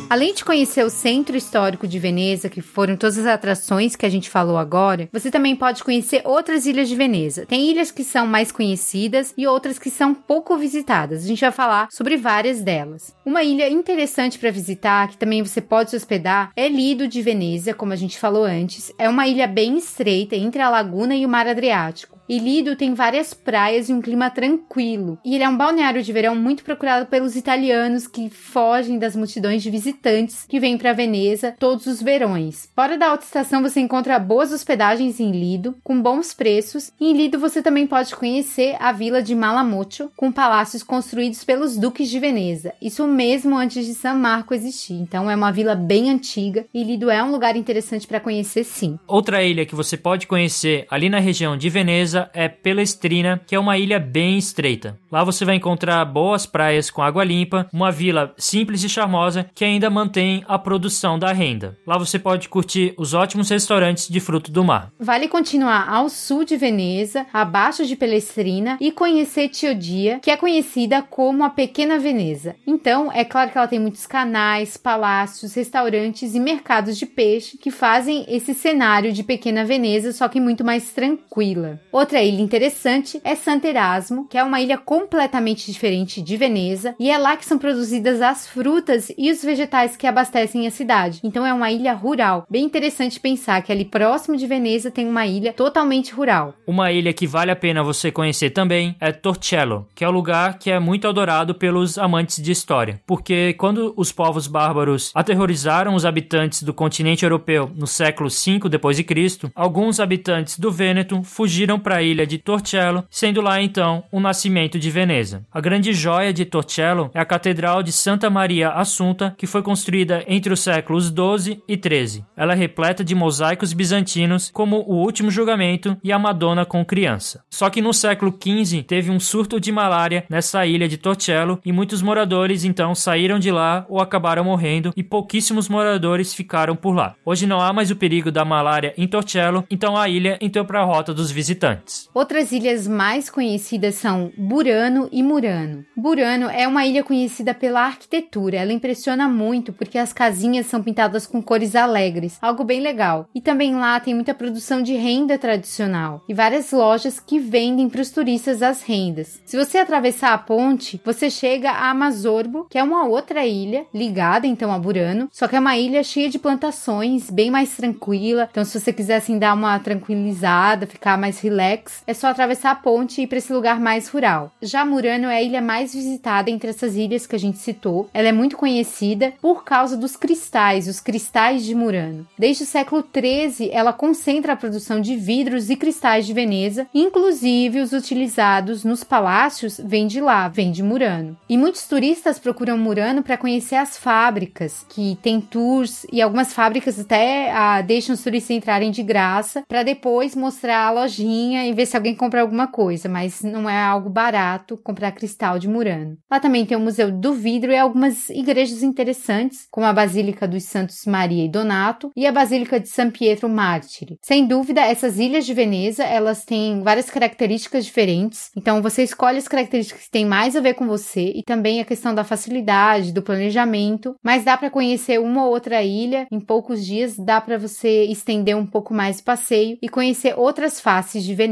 Além 0.08 0.32
de 0.32 0.44
conhecer 0.44 0.84
o 0.84 0.90
centro 0.90 1.36
histórico 1.36 1.86
de 1.86 1.98
Veneza, 1.98 2.48
que 2.48 2.62
foram 2.62 2.96
todas 2.96 3.18
as 3.18 3.26
atrações 3.26 3.96
que 3.96 4.06
a 4.06 4.08
gente 4.08 4.30
falou 4.30 4.56
agora, 4.56 5.08
você 5.12 5.32
também 5.32 5.56
pode 5.56 5.82
conhecer 5.82 6.22
outras 6.24 6.64
ilhas 6.64 6.88
de 6.88 6.94
Veneza. 6.94 7.44
Tem 7.44 7.68
ilhas 7.68 7.90
que 7.90 8.04
são 8.04 8.24
mais 8.24 8.52
conhecidas 8.52 9.34
e 9.36 9.48
outras 9.48 9.80
que 9.80 9.90
são 9.90 10.14
pouco 10.14 10.56
visitadas. 10.56 11.24
A 11.24 11.26
gente 11.26 11.40
vai 11.40 11.50
falar 11.50 11.88
sobre 11.90 12.16
várias 12.16 12.62
delas. 12.62 13.16
Uma 13.24 13.42
ilha 13.42 13.68
interessante 13.68 14.38
para 14.38 14.52
visitar, 14.52 15.08
que 15.08 15.16
também 15.16 15.42
você 15.42 15.60
pode 15.60 15.90
se 15.90 15.96
hospedar, 15.96 16.52
é 16.54 16.68
Lido 16.68 17.08
de 17.08 17.20
Veneza, 17.20 17.74
como 17.74 17.92
a 17.92 17.96
gente 17.96 18.16
falou 18.16 18.44
antes. 18.44 18.92
É 18.96 19.08
uma 19.08 19.26
ilha 19.26 19.48
bem 19.48 19.76
estreita 19.76 20.36
entre 20.36 20.62
a 20.62 20.70
laguna 20.70 21.16
e 21.16 21.26
o 21.26 21.28
mar 21.28 21.48
Adriático. 21.48 22.15
E 22.28 22.38
Lido 22.38 22.74
tem 22.74 22.92
várias 22.92 23.32
praias 23.32 23.88
e 23.88 23.92
um 23.92 24.00
clima 24.00 24.30
tranquilo. 24.30 25.18
E 25.24 25.34
ele 25.34 25.44
é 25.44 25.48
um 25.48 25.56
balneário 25.56 26.02
de 26.02 26.12
verão 26.12 26.34
muito 26.34 26.64
procurado 26.64 27.06
pelos 27.06 27.36
italianos 27.36 28.06
que 28.06 28.28
fogem 28.28 28.98
das 28.98 29.14
multidões 29.14 29.62
de 29.62 29.70
visitantes 29.70 30.44
que 30.48 30.58
vêm 30.58 30.76
para 30.76 30.92
Veneza 30.92 31.54
todos 31.58 31.86
os 31.86 32.02
verões. 32.02 32.68
Fora 32.74 32.98
da 32.98 33.10
alta 33.10 33.24
estação 33.24 33.62
você 33.62 33.80
encontra 33.80 34.18
boas 34.18 34.52
hospedagens 34.52 35.20
em 35.20 35.30
Lido, 35.30 35.76
com 35.84 36.00
bons 36.00 36.34
preços. 36.34 36.92
E 37.00 37.10
em 37.10 37.16
Lido 37.16 37.38
você 37.38 37.62
também 37.62 37.86
pode 37.86 38.14
conhecer 38.16 38.76
a 38.80 38.92
vila 38.92 39.22
de 39.22 39.34
Malamoccio, 39.34 40.10
com 40.16 40.32
palácios 40.32 40.82
construídos 40.82 41.44
pelos 41.44 41.76
duques 41.76 42.08
de 42.08 42.18
Veneza. 42.18 42.74
Isso 42.82 43.06
mesmo 43.06 43.56
antes 43.56 43.86
de 43.86 43.94
San 43.94 44.14
Marco 44.14 44.54
existir. 44.54 44.94
Então 44.94 45.30
é 45.30 45.36
uma 45.36 45.52
vila 45.52 45.74
bem 45.74 46.10
antiga 46.10 46.66
e 46.74 46.82
Lido 46.82 47.10
é 47.10 47.22
um 47.22 47.30
lugar 47.30 47.56
interessante 47.56 48.06
para 48.06 48.20
conhecer 48.20 48.64
sim. 48.64 48.98
Outra 49.06 49.42
ilha 49.42 49.66
que 49.66 49.74
você 49.74 49.96
pode 49.96 50.26
conhecer 50.26 50.86
ali 50.90 51.08
na 51.08 51.18
região 51.18 51.56
de 51.56 51.68
Veneza 51.68 52.15
é 52.32 52.48
Pelestrina, 52.48 53.40
que 53.46 53.54
é 53.54 53.58
uma 53.58 53.78
ilha 53.78 53.98
bem 53.98 54.38
estreita. 54.38 54.98
Lá 55.10 55.24
você 55.24 55.44
vai 55.44 55.56
encontrar 55.56 56.04
boas 56.04 56.46
praias 56.46 56.90
com 56.90 57.02
água 57.02 57.24
limpa, 57.24 57.68
uma 57.72 57.90
vila 57.90 58.34
simples 58.36 58.82
e 58.82 58.88
charmosa 58.88 59.46
que 59.54 59.64
ainda 59.64 59.90
mantém 59.90 60.44
a 60.48 60.58
produção 60.58 61.18
da 61.18 61.32
renda. 61.32 61.76
Lá 61.86 61.98
você 61.98 62.18
pode 62.18 62.48
curtir 62.48 62.94
os 62.96 63.14
ótimos 63.14 63.50
restaurantes 63.50 64.08
de 64.08 64.20
fruto 64.20 64.50
do 64.50 64.64
mar. 64.64 64.90
Vale 64.98 65.28
continuar 65.28 65.88
ao 65.88 66.08
sul 66.08 66.44
de 66.44 66.56
Veneza, 66.56 67.26
abaixo 67.32 67.84
de 67.84 67.96
Pelestrina 67.96 68.76
e 68.80 68.90
conhecer 68.92 69.48
Tiodia, 69.48 70.18
que 70.20 70.30
é 70.30 70.36
conhecida 70.36 71.02
como 71.02 71.44
a 71.44 71.50
Pequena 71.50 71.98
Veneza. 71.98 72.56
Então, 72.66 73.10
é 73.12 73.24
claro 73.24 73.50
que 73.50 73.58
ela 73.58 73.68
tem 73.68 73.78
muitos 73.78 74.06
canais, 74.06 74.76
palácios, 74.76 75.54
restaurantes 75.54 76.34
e 76.34 76.40
mercados 76.40 76.96
de 76.96 77.06
peixe 77.06 77.58
que 77.58 77.70
fazem 77.70 78.24
esse 78.28 78.54
cenário 78.54 79.12
de 79.12 79.22
Pequena 79.22 79.64
Veneza, 79.64 80.12
só 80.12 80.28
que 80.28 80.40
muito 80.40 80.64
mais 80.64 80.90
tranquila. 80.90 81.80
Ilha 82.14 82.40
interessante 82.40 83.20
é 83.24 83.34
Santo 83.34 83.66
Erasmo, 83.66 84.26
que 84.28 84.38
é 84.38 84.44
uma 84.44 84.60
ilha 84.60 84.78
completamente 84.78 85.70
diferente 85.70 86.22
de 86.22 86.36
Veneza, 86.36 86.94
e 86.98 87.10
é 87.10 87.18
lá 87.18 87.36
que 87.36 87.44
são 87.44 87.58
produzidas 87.58 88.20
as 88.22 88.46
frutas 88.46 89.12
e 89.16 89.30
os 89.30 89.42
vegetais 89.42 89.96
que 89.96 90.06
abastecem 90.06 90.66
a 90.66 90.70
cidade. 90.70 91.20
Então 91.22 91.46
é 91.46 91.52
uma 91.52 91.70
ilha 91.70 91.92
rural. 91.92 92.46
Bem 92.50 92.64
interessante 92.64 93.20
pensar 93.20 93.62
que 93.62 93.72
ali 93.72 93.84
próximo 93.84 94.36
de 94.36 94.46
Veneza 94.46 94.90
tem 94.90 95.08
uma 95.08 95.26
ilha 95.26 95.52
totalmente 95.52 96.12
rural. 96.12 96.54
Uma 96.66 96.92
ilha 96.92 97.12
que 97.12 97.26
vale 97.26 97.50
a 97.50 97.56
pena 97.56 97.82
você 97.82 98.10
conhecer 98.10 98.50
também 98.50 98.94
é 99.00 99.12
Torcello, 99.12 99.86
que 99.94 100.04
é 100.04 100.08
um 100.08 100.12
lugar 100.12 100.58
que 100.58 100.70
é 100.70 100.78
muito 100.78 101.08
adorado 101.08 101.54
pelos 101.54 101.98
amantes 101.98 102.42
de 102.42 102.52
história, 102.52 103.00
porque 103.06 103.54
quando 103.54 103.92
os 103.96 104.12
povos 104.12 104.46
bárbaros 104.46 105.10
aterrorizaram 105.14 105.94
os 105.94 106.04
habitantes 106.04 106.62
do 106.62 106.74
continente 106.74 107.24
europeu 107.24 107.70
no 107.74 107.86
século 107.86 108.28
V 108.30 109.04
Cristo, 109.04 109.50
alguns 109.54 110.00
habitantes 110.00 110.58
do 110.58 110.70
Vêneto 110.70 111.22
fugiram 111.22 111.78
para 111.78 111.95
para 111.96 112.00
a 112.00 112.02
ilha 112.02 112.26
de 112.26 112.36
Torcello, 112.36 113.04
sendo 113.10 113.40
lá 113.40 113.62
então 113.62 114.04
o 114.12 114.20
nascimento 114.20 114.78
de 114.78 114.90
Veneza. 114.90 115.46
A 115.50 115.60
grande 115.60 115.94
joia 115.94 116.30
de 116.30 116.44
Torcello 116.44 117.10
é 117.14 117.20
a 117.20 117.24
Catedral 117.24 117.82
de 117.82 117.90
Santa 117.90 118.28
Maria 118.28 118.68
Assunta, 118.68 119.34
que 119.38 119.46
foi 119.46 119.62
construída 119.62 120.22
entre 120.28 120.52
os 120.52 120.60
séculos 120.60 121.10
12 121.10 121.62
e 121.66 121.76
13. 121.76 122.22
Ela 122.36 122.52
é 122.52 122.56
repleta 122.56 123.02
de 123.02 123.14
mosaicos 123.14 123.72
bizantinos, 123.72 124.50
como 124.52 124.84
o 124.86 124.96
Último 124.96 125.30
Julgamento 125.30 125.96
e 126.04 126.12
a 126.12 126.18
Madonna 126.18 126.66
com 126.66 126.84
criança. 126.84 127.42
Só 127.48 127.70
que 127.70 127.80
no 127.80 127.94
século 127.94 128.30
15 128.30 128.82
teve 128.82 129.10
um 129.10 129.18
surto 129.18 129.58
de 129.58 129.72
malária 129.72 130.26
nessa 130.28 130.66
ilha 130.66 130.86
de 130.86 130.98
Torcello 130.98 131.58
e 131.64 131.72
muitos 131.72 132.02
moradores 132.02 132.64
então 132.64 132.94
saíram 132.94 133.38
de 133.38 133.50
lá 133.50 133.86
ou 133.88 134.00
acabaram 134.00 134.44
morrendo 134.44 134.92
e 134.94 135.02
pouquíssimos 135.02 135.66
moradores 135.66 136.34
ficaram 136.34 136.76
por 136.76 136.94
lá. 136.94 137.14
Hoje 137.24 137.46
não 137.46 137.60
há 137.60 137.72
mais 137.72 137.90
o 137.90 137.96
perigo 137.96 138.30
da 138.30 138.44
malária 138.44 138.92
em 138.98 139.08
Torcello, 139.08 139.64
então 139.70 139.96
a 139.96 140.10
ilha 140.10 140.36
entrou 140.42 140.64
para 140.66 140.82
a 140.82 140.84
rota 140.84 141.14
dos 141.14 141.30
visitantes 141.30 141.85
Outras 142.14 142.52
ilhas 142.52 142.86
mais 142.86 143.30
conhecidas 143.30 143.94
são 143.96 144.32
Burano 144.36 145.08
e 145.12 145.22
Murano. 145.22 145.84
Burano 145.96 146.48
é 146.48 146.66
uma 146.66 146.86
ilha 146.86 147.02
conhecida 147.02 147.54
pela 147.54 147.82
arquitetura. 147.82 148.58
Ela 148.58 148.72
impressiona 148.72 149.28
muito 149.28 149.72
porque 149.72 149.98
as 149.98 150.12
casinhas 150.12 150.66
são 150.66 150.82
pintadas 150.82 151.26
com 151.26 151.42
cores 151.42 151.74
alegres, 151.76 152.38
algo 152.40 152.64
bem 152.64 152.80
legal. 152.80 153.28
E 153.34 153.40
também 153.40 153.74
lá 153.74 153.98
tem 154.00 154.14
muita 154.14 154.34
produção 154.34 154.82
de 154.82 154.94
renda 154.94 155.38
tradicional 155.38 156.22
e 156.28 156.34
várias 156.34 156.72
lojas 156.72 157.20
que 157.20 157.38
vendem 157.38 157.88
para 157.88 158.00
os 158.00 158.10
turistas 158.10 158.62
as 158.62 158.82
rendas. 158.82 159.40
Se 159.44 159.56
você 159.56 159.78
atravessar 159.78 160.32
a 160.32 160.38
ponte, 160.38 161.00
você 161.04 161.30
chega 161.30 161.70
a 161.70 161.90
Amazorbo, 161.90 162.66
que 162.68 162.78
é 162.78 162.82
uma 162.82 163.06
outra 163.06 163.46
ilha 163.46 163.86
ligada 163.92 164.46
então 164.46 164.72
a 164.72 164.78
Burano, 164.78 165.28
só 165.32 165.46
que 165.46 165.56
é 165.56 165.60
uma 165.60 165.76
ilha 165.76 166.02
cheia 166.02 166.28
de 166.28 166.38
plantações, 166.38 167.30
bem 167.30 167.50
mais 167.50 167.76
tranquila. 167.76 168.48
Então 168.50 168.64
se 168.64 168.78
você 168.78 168.92
quiser 168.92 169.16
assim 169.16 169.38
dar 169.38 169.54
uma 169.54 169.78
tranquilizada, 169.78 170.86
ficar 170.86 171.18
mais 171.18 171.40
relax, 171.40 171.75
é 172.06 172.14
só 172.14 172.28
atravessar 172.28 172.70
a 172.70 172.74
ponte 172.74 173.20
e 173.20 173.24
ir 173.24 173.26
para 173.26 173.38
esse 173.38 173.52
lugar 173.52 173.80
mais 173.80 174.08
rural. 174.08 174.52
Já 174.60 174.84
Murano 174.84 175.28
é 175.28 175.36
a 175.36 175.42
ilha 175.42 175.60
mais 175.60 175.94
visitada 175.94 176.50
entre 176.50 176.70
essas 176.70 176.96
ilhas 176.96 177.26
que 177.26 177.36
a 177.36 177.38
gente 177.38 177.58
citou. 177.58 178.08
Ela 178.12 178.28
é 178.28 178.32
muito 178.32 178.56
conhecida 178.56 179.32
por 179.40 179.64
causa 179.64 179.96
dos 179.96 180.16
cristais, 180.16 180.88
os 180.88 181.00
cristais 181.00 181.64
de 181.64 181.74
Murano. 181.74 182.26
Desde 182.38 182.64
o 182.64 182.66
século 182.66 183.02
XIII, 183.02 183.70
ela 183.72 183.92
concentra 183.92 184.52
a 184.52 184.56
produção 184.56 185.00
de 185.00 185.16
vidros 185.16 185.70
e 185.70 185.76
cristais 185.76 186.26
de 186.26 186.32
Veneza, 186.32 186.86
inclusive 186.94 187.80
os 187.80 187.92
utilizados 187.92 188.84
nos 188.84 189.02
palácios 189.02 189.80
vêm 189.82 190.06
de 190.06 190.20
lá, 190.20 190.48
vêm 190.48 190.72
de 190.72 190.82
Murano. 190.82 191.36
E 191.48 191.56
muitos 191.56 191.86
turistas 191.86 192.38
procuram 192.38 192.78
Murano 192.78 193.22
para 193.22 193.36
conhecer 193.36 193.76
as 193.76 193.96
fábricas, 193.96 194.84
que 194.88 195.18
tem 195.22 195.40
tours 195.40 196.06
e 196.12 196.20
algumas 196.20 196.52
fábricas 196.52 196.98
até 196.98 197.50
ah, 197.52 197.80
deixam 197.80 198.14
os 198.14 198.22
turistas 198.22 198.56
entrarem 198.56 198.90
de 198.90 199.02
graça 199.02 199.62
para 199.68 199.82
depois 199.82 200.34
mostrar 200.34 200.86
a 200.86 200.90
lojinha 200.90 201.55
lojinha 201.56 201.66
e 201.66 201.72
ver 201.72 201.86
se 201.86 201.96
alguém 201.96 202.14
compra 202.14 202.42
alguma 202.42 202.66
coisa, 202.66 203.08
mas 203.08 203.42
não 203.42 203.68
é 203.68 203.80
algo 203.80 204.10
barato 204.10 204.76
comprar 204.76 205.12
cristal 205.12 205.58
de 205.58 205.68
Murano. 205.68 206.16
Lá 206.30 206.38
também 206.38 206.66
tem 206.66 206.76
o 206.76 206.80
Museu 206.80 207.10
do 207.10 207.32
Vidro 207.32 207.72
e 207.72 207.76
algumas 207.76 208.28
igrejas 208.28 208.82
interessantes, 208.82 209.66
como 209.70 209.86
a 209.86 209.92
Basílica 209.92 210.46
dos 210.46 210.64
Santos 210.64 211.04
Maria 211.06 211.44
e 211.44 211.48
Donato 211.48 212.10
e 212.16 212.26
a 212.26 212.32
Basílica 212.32 212.78
de 212.78 212.88
San 212.88 213.10
Pietro 213.10 213.48
Mártire. 213.48 214.18
Sem 214.22 214.46
dúvida, 214.46 214.80
essas 214.82 215.18
ilhas 215.18 215.46
de 215.46 215.54
Veneza, 215.54 216.04
elas 216.04 216.44
têm 216.44 216.82
várias 216.82 217.10
características 217.10 217.84
diferentes, 217.84 218.50
então 218.56 218.82
você 218.82 219.02
escolhe 219.02 219.38
as 219.38 219.48
características 219.48 220.04
que 220.04 220.10
têm 220.10 220.26
mais 220.26 220.56
a 220.56 220.60
ver 220.60 220.74
com 220.74 220.86
você 220.86 221.32
e 221.34 221.42
também 221.42 221.80
a 221.80 221.84
questão 221.84 222.14
da 222.14 222.24
facilidade, 222.24 223.12
do 223.12 223.22
planejamento, 223.22 224.14
mas 224.22 224.44
dá 224.44 224.56
para 224.56 224.70
conhecer 224.70 225.20
uma 225.20 225.44
ou 225.44 225.50
outra 225.50 225.82
ilha 225.82 226.26
em 226.30 226.40
poucos 226.40 226.84
dias, 226.84 227.16
dá 227.16 227.40
para 227.40 227.58
você 227.58 228.04
estender 228.04 228.56
um 228.56 228.66
pouco 228.66 228.92
mais 228.92 229.20
o 229.20 229.24
passeio 229.24 229.78
e 229.80 229.88
conhecer 229.88 230.34
outras 230.36 230.80
faces 230.80 231.24
de 231.24 231.34
Veneza. 231.34 231.45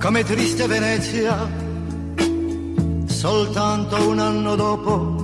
Come 0.00 0.24
triste 0.24 0.66
Venezia, 0.66 1.48
soltanto 3.06 4.08
un 4.08 4.18
anno 4.18 4.56
dopo 4.56 5.21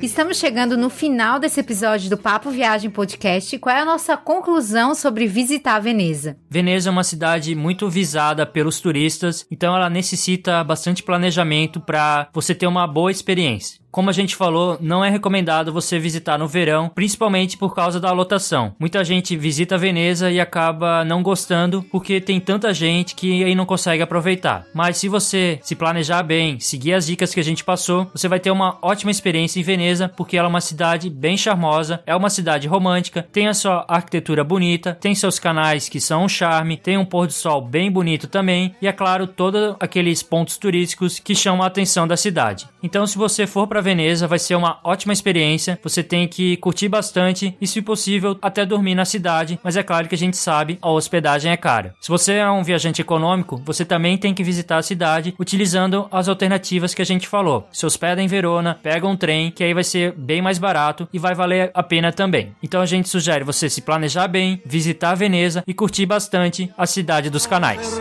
Estamos 0.00 0.38
chegando 0.38 0.74
no 0.74 0.88
final 0.88 1.38
desse 1.38 1.60
episódio 1.60 2.08
do 2.08 2.16
Papo 2.16 2.50
Viagem 2.50 2.88
Podcast. 2.88 3.58
Qual 3.58 3.76
é 3.76 3.80
a 3.80 3.84
nossa 3.84 4.16
conclusão 4.16 4.94
sobre 4.94 5.26
visitar 5.26 5.78
Veneza? 5.80 6.38
Veneza 6.48 6.88
é 6.88 6.92
uma 6.92 7.04
cidade 7.04 7.54
muito 7.54 7.90
visada 7.90 8.46
pelos 8.46 8.80
turistas, 8.80 9.46
então 9.50 9.76
ela 9.76 9.90
necessita 9.90 10.64
bastante 10.64 11.02
planejamento 11.02 11.78
para 11.78 12.26
você 12.32 12.54
ter 12.54 12.66
uma 12.66 12.86
boa 12.86 13.10
experiência. 13.10 13.78
Como 13.96 14.10
a 14.10 14.12
gente 14.12 14.36
falou, 14.36 14.76
não 14.78 15.02
é 15.02 15.08
recomendado 15.08 15.72
você 15.72 15.98
visitar 15.98 16.38
no 16.38 16.46
verão, 16.46 16.90
principalmente 16.94 17.56
por 17.56 17.74
causa 17.74 17.98
da 17.98 18.12
lotação. 18.12 18.74
Muita 18.78 19.02
gente 19.02 19.34
visita 19.34 19.78
Veneza 19.78 20.30
e 20.30 20.38
acaba 20.38 21.02
não 21.02 21.22
gostando 21.22 21.82
porque 21.84 22.20
tem 22.20 22.38
tanta 22.38 22.74
gente 22.74 23.14
que 23.14 23.42
aí 23.42 23.54
não 23.54 23.64
consegue 23.64 24.02
aproveitar. 24.02 24.66
Mas 24.74 24.98
se 24.98 25.08
você 25.08 25.58
se 25.62 25.74
planejar 25.74 26.22
bem, 26.22 26.60
seguir 26.60 26.92
as 26.92 27.06
dicas 27.06 27.32
que 27.32 27.40
a 27.40 27.42
gente 27.42 27.64
passou, 27.64 28.06
você 28.14 28.28
vai 28.28 28.38
ter 28.38 28.50
uma 28.50 28.76
ótima 28.82 29.10
experiência 29.10 29.60
em 29.60 29.62
Veneza, 29.62 30.12
porque 30.14 30.36
ela 30.36 30.46
é 30.46 30.50
uma 30.50 30.60
cidade 30.60 31.08
bem 31.08 31.38
charmosa, 31.38 32.02
é 32.04 32.14
uma 32.14 32.28
cidade 32.28 32.68
romântica, 32.68 33.26
tem 33.32 33.48
a 33.48 33.54
sua 33.54 33.86
arquitetura 33.88 34.44
bonita, 34.44 34.92
tem 35.00 35.14
seus 35.14 35.38
canais 35.38 35.88
que 35.88 36.02
são 36.02 36.24
um 36.24 36.28
charme, 36.28 36.76
tem 36.76 36.98
um 36.98 37.04
pôr 37.06 37.28
do 37.28 37.32
sol 37.32 37.62
bem 37.62 37.90
bonito 37.90 38.26
também 38.26 38.74
e 38.82 38.86
é 38.86 38.92
claro, 38.92 39.26
todos 39.26 39.74
aqueles 39.80 40.22
pontos 40.22 40.58
turísticos 40.58 41.18
que 41.18 41.34
chamam 41.34 41.62
a 41.62 41.68
atenção 41.68 42.06
da 42.06 42.14
cidade. 42.14 42.68
Então, 42.82 43.06
se 43.06 43.16
você 43.16 43.46
for 43.46 43.66
para 43.66 43.85
Veneza, 43.86 44.26
vai 44.26 44.40
ser 44.40 44.56
uma 44.56 44.80
ótima 44.82 45.12
experiência. 45.12 45.78
Você 45.80 46.02
tem 46.02 46.26
que 46.26 46.56
curtir 46.56 46.88
bastante 46.88 47.56
e, 47.60 47.68
se 47.68 47.80
possível, 47.80 48.36
até 48.42 48.66
dormir 48.66 48.96
na 48.96 49.04
cidade. 49.04 49.60
Mas 49.62 49.76
é 49.76 49.82
claro 49.84 50.08
que 50.08 50.14
a 50.16 50.18
gente 50.18 50.36
sabe, 50.36 50.76
a 50.82 50.90
hospedagem 50.90 51.52
é 51.52 51.56
cara. 51.56 51.94
Se 52.00 52.08
você 52.08 52.32
é 52.34 52.50
um 52.50 52.64
viajante 52.64 53.00
econômico, 53.00 53.62
você 53.64 53.84
também 53.84 54.18
tem 54.18 54.34
que 54.34 54.42
visitar 54.42 54.78
a 54.78 54.82
cidade 54.82 55.36
utilizando 55.38 56.08
as 56.10 56.28
alternativas 56.28 56.94
que 56.94 57.02
a 57.02 57.06
gente 57.06 57.28
falou. 57.28 57.68
Se 57.70 57.86
hospeda 57.86 58.20
em 58.20 58.26
Verona, 58.26 58.76
pega 58.82 59.06
um 59.06 59.16
trem, 59.16 59.52
que 59.52 59.62
aí 59.62 59.72
vai 59.72 59.84
ser 59.84 60.12
bem 60.16 60.42
mais 60.42 60.58
barato 60.58 61.08
e 61.12 61.18
vai 61.18 61.32
valer 61.32 61.70
a 61.72 61.82
pena 61.82 62.12
também. 62.12 62.56
Então 62.60 62.80
a 62.80 62.86
gente 62.86 63.08
sugere 63.08 63.44
você 63.44 63.70
se 63.70 63.82
planejar 63.82 64.26
bem, 64.26 64.60
visitar 64.66 65.14
Veneza 65.14 65.62
e 65.64 65.72
curtir 65.72 66.06
bastante 66.06 66.68
a 66.76 66.86
cidade 66.86 67.30
dos 67.30 67.46
canais. 67.46 68.00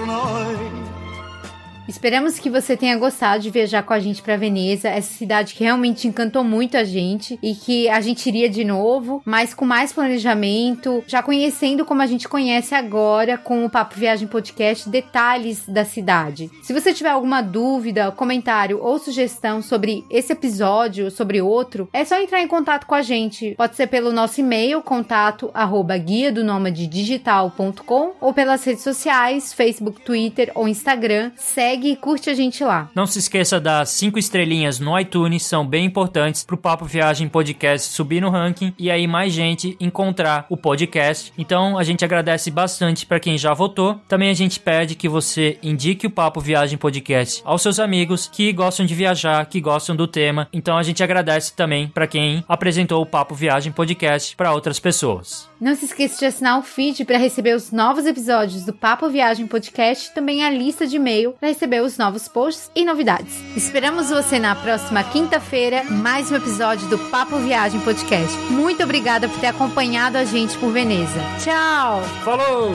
Esperamos 1.87 2.39
que 2.39 2.49
você 2.49 2.75
tenha 2.75 2.97
gostado 2.97 3.43
de 3.43 3.51
viajar 3.51 3.83
com 3.83 3.93
a 3.93 3.99
gente 3.99 4.21
para 4.21 4.35
Veneza, 4.35 4.89
essa 4.89 5.13
cidade 5.13 5.53
que 5.53 5.63
realmente 5.63 6.07
encantou 6.07 6.43
muito 6.43 6.75
a 6.75 6.83
gente 6.83 7.37
e 7.43 7.53
que 7.53 7.87
a 7.89 8.01
gente 8.01 8.25
iria 8.27 8.49
de 8.49 8.63
novo, 8.63 9.21
mas 9.23 9.53
com 9.53 9.65
mais 9.65 9.93
planejamento, 9.93 11.03
já 11.05 11.21
conhecendo 11.21 11.85
como 11.85 12.01
a 12.01 12.07
gente 12.07 12.27
conhece 12.27 12.73
agora 12.73 13.37
com 13.37 13.63
o 13.63 13.69
Papo 13.69 13.99
Viagem 13.99 14.27
Podcast 14.27 14.89
detalhes 14.89 15.63
da 15.67 15.85
cidade. 15.85 16.49
Se 16.63 16.73
você 16.73 16.91
tiver 16.91 17.09
alguma 17.09 17.41
dúvida, 17.41 18.11
comentário 18.11 18.79
ou 18.81 18.97
sugestão 18.97 19.61
sobre 19.61 20.03
esse 20.09 20.33
episódio, 20.33 21.11
sobre 21.11 21.39
outro, 21.39 21.87
é 21.93 22.03
só 22.03 22.19
entrar 22.19 22.41
em 22.41 22.47
contato 22.47 22.87
com 22.87 22.95
a 22.95 23.03
gente. 23.03 23.53
Pode 23.55 23.75
ser 23.75 23.87
pelo 23.87 24.11
nosso 24.11 24.41
e-mail, 24.41 24.81
contato 24.81 25.51
arroba 25.53 25.95
guia 25.97 26.31
do 26.31 26.43
digital.com 26.71 28.13
ou 28.19 28.33
pelas 28.33 28.63
redes 28.63 28.83
sociais, 28.83 29.53
Facebook, 29.53 30.01
Twitter 30.01 30.51
ou 30.55 30.67
Instagram. 30.67 31.31
Segue 31.35 31.74
segue 31.75 31.91
e 31.91 31.95
curte 31.95 32.29
a 32.29 32.33
gente 32.33 32.63
lá. 32.63 32.89
Não 32.95 33.05
se 33.05 33.19
esqueça 33.19 33.59
das 33.59 33.89
cinco 33.89 34.17
estrelinhas 34.17 34.79
no 34.79 34.97
iTunes, 34.97 35.43
são 35.43 35.67
bem 35.67 35.85
importantes 35.85 36.43
pro 36.43 36.57
Papo 36.57 36.85
Viagem 36.85 37.27
Podcast 37.27 37.91
subir 37.91 38.21
no 38.21 38.29
ranking 38.29 38.73
e 38.79 38.89
aí 38.89 39.05
mais 39.05 39.33
gente 39.33 39.75
encontrar 39.79 40.45
o 40.49 40.55
podcast. 40.55 41.33
Então 41.37 41.77
a 41.77 41.83
gente 41.83 42.05
agradece 42.05 42.49
bastante 42.49 43.05
para 43.05 43.19
quem 43.19 43.37
já 43.37 43.53
votou. 43.53 43.99
Também 44.07 44.29
a 44.29 44.33
gente 44.33 44.59
pede 44.59 44.95
que 44.95 45.09
você 45.09 45.57
indique 45.61 46.07
o 46.07 46.09
Papo 46.09 46.39
Viagem 46.39 46.77
Podcast 46.77 47.41
aos 47.43 47.61
seus 47.61 47.79
amigos 47.79 48.29
que 48.31 48.53
gostam 48.53 48.85
de 48.85 48.95
viajar, 48.95 49.45
que 49.45 49.59
gostam 49.59 49.95
do 49.95 50.07
tema. 50.07 50.47
Então 50.53 50.77
a 50.77 50.83
gente 50.83 51.03
agradece 51.03 51.53
também 51.53 51.89
para 51.89 52.07
quem 52.07 52.43
apresentou 52.47 53.01
o 53.01 53.05
Papo 53.05 53.35
Viagem 53.35 53.71
Podcast 53.71 54.35
para 54.35 54.53
outras 54.53 54.79
pessoas. 54.79 55.49
Não 55.59 55.75
se 55.75 55.85
esqueça 55.85 56.19
de 56.19 56.25
assinar 56.25 56.59
o 56.59 56.63
feed 56.63 57.05
para 57.05 57.17
receber 57.17 57.55
os 57.55 57.71
novos 57.71 58.05
episódios 58.05 58.65
do 58.65 58.73
Papo 58.73 59.09
Viagem 59.09 59.47
Podcast 59.47 60.09
e 60.09 60.13
também 60.13 60.43
a 60.43 60.49
lista 60.49 60.85
de 60.85 60.97
e-mail 60.97 61.33
para 61.39 61.49
receber 61.49 61.64
os 61.65 61.97
novos 61.97 62.27
posts 62.27 62.69
e 62.75 62.85
novidades. 62.85 63.33
Esperamos 63.57 64.09
você 64.09 64.37
na 64.37 64.55
próxima 64.55 65.03
quinta-feira, 65.03 65.83
mais 65.83 66.31
um 66.31 66.35
episódio 66.35 66.87
do 66.89 66.97
Papo 67.09 67.37
Viagem 67.37 67.79
Podcast. 67.81 68.37
Muito 68.51 68.83
obrigada 68.83 69.27
por 69.27 69.39
ter 69.39 69.47
acompanhado 69.47 70.15
a 70.15 70.23
gente 70.23 70.55
por 70.59 70.71
Veneza. 70.71 71.19
Tchau! 71.43 72.01
Falou! 72.23 72.71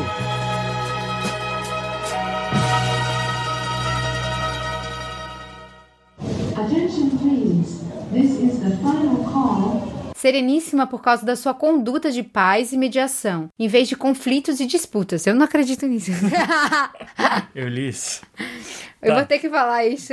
Attention 6.57 7.11
please. 7.19 7.81
This 8.13 8.33
is 8.41 8.59
the 8.59 8.77
final 8.79 9.25
call 9.33 10.00
sereníssima 10.21 10.87
por 10.87 11.01
causa 11.01 11.25
da 11.25 11.35
sua 11.35 11.55
conduta 11.55 12.11
de 12.11 12.23
paz 12.23 12.73
e 12.73 12.77
mediação, 12.77 13.49
em 13.59 13.67
vez 13.67 13.89
de 13.89 13.97
conflitos 13.97 14.61
e 14.61 14.67
disputas. 14.67 15.27
Eu 15.27 15.35
não 15.35 15.45
acredito 15.45 15.87
nisso. 15.87 16.11
Eu 17.55 17.69
li 17.69 17.89
isso. 17.89 18.23
Eu 19.01 19.09
tá. 19.09 19.15
vou 19.15 19.25
ter 19.25 19.39
que 19.39 19.49
falar 19.49 19.87
isso. 19.87 20.13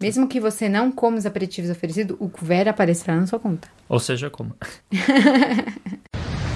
Mesmo 0.00 0.26
que 0.28 0.40
você 0.40 0.68
não 0.68 0.90
coma 0.90 1.18
os 1.18 1.26
aperitivos 1.26 1.70
oferecidos, 1.70 2.16
o 2.18 2.28
couvert 2.28 2.68
aparecerá 2.68 3.16
na 3.16 3.26
sua 3.26 3.38
conta. 3.38 3.68
Ou 3.88 4.00
seja, 4.00 4.28
como. 4.28 4.54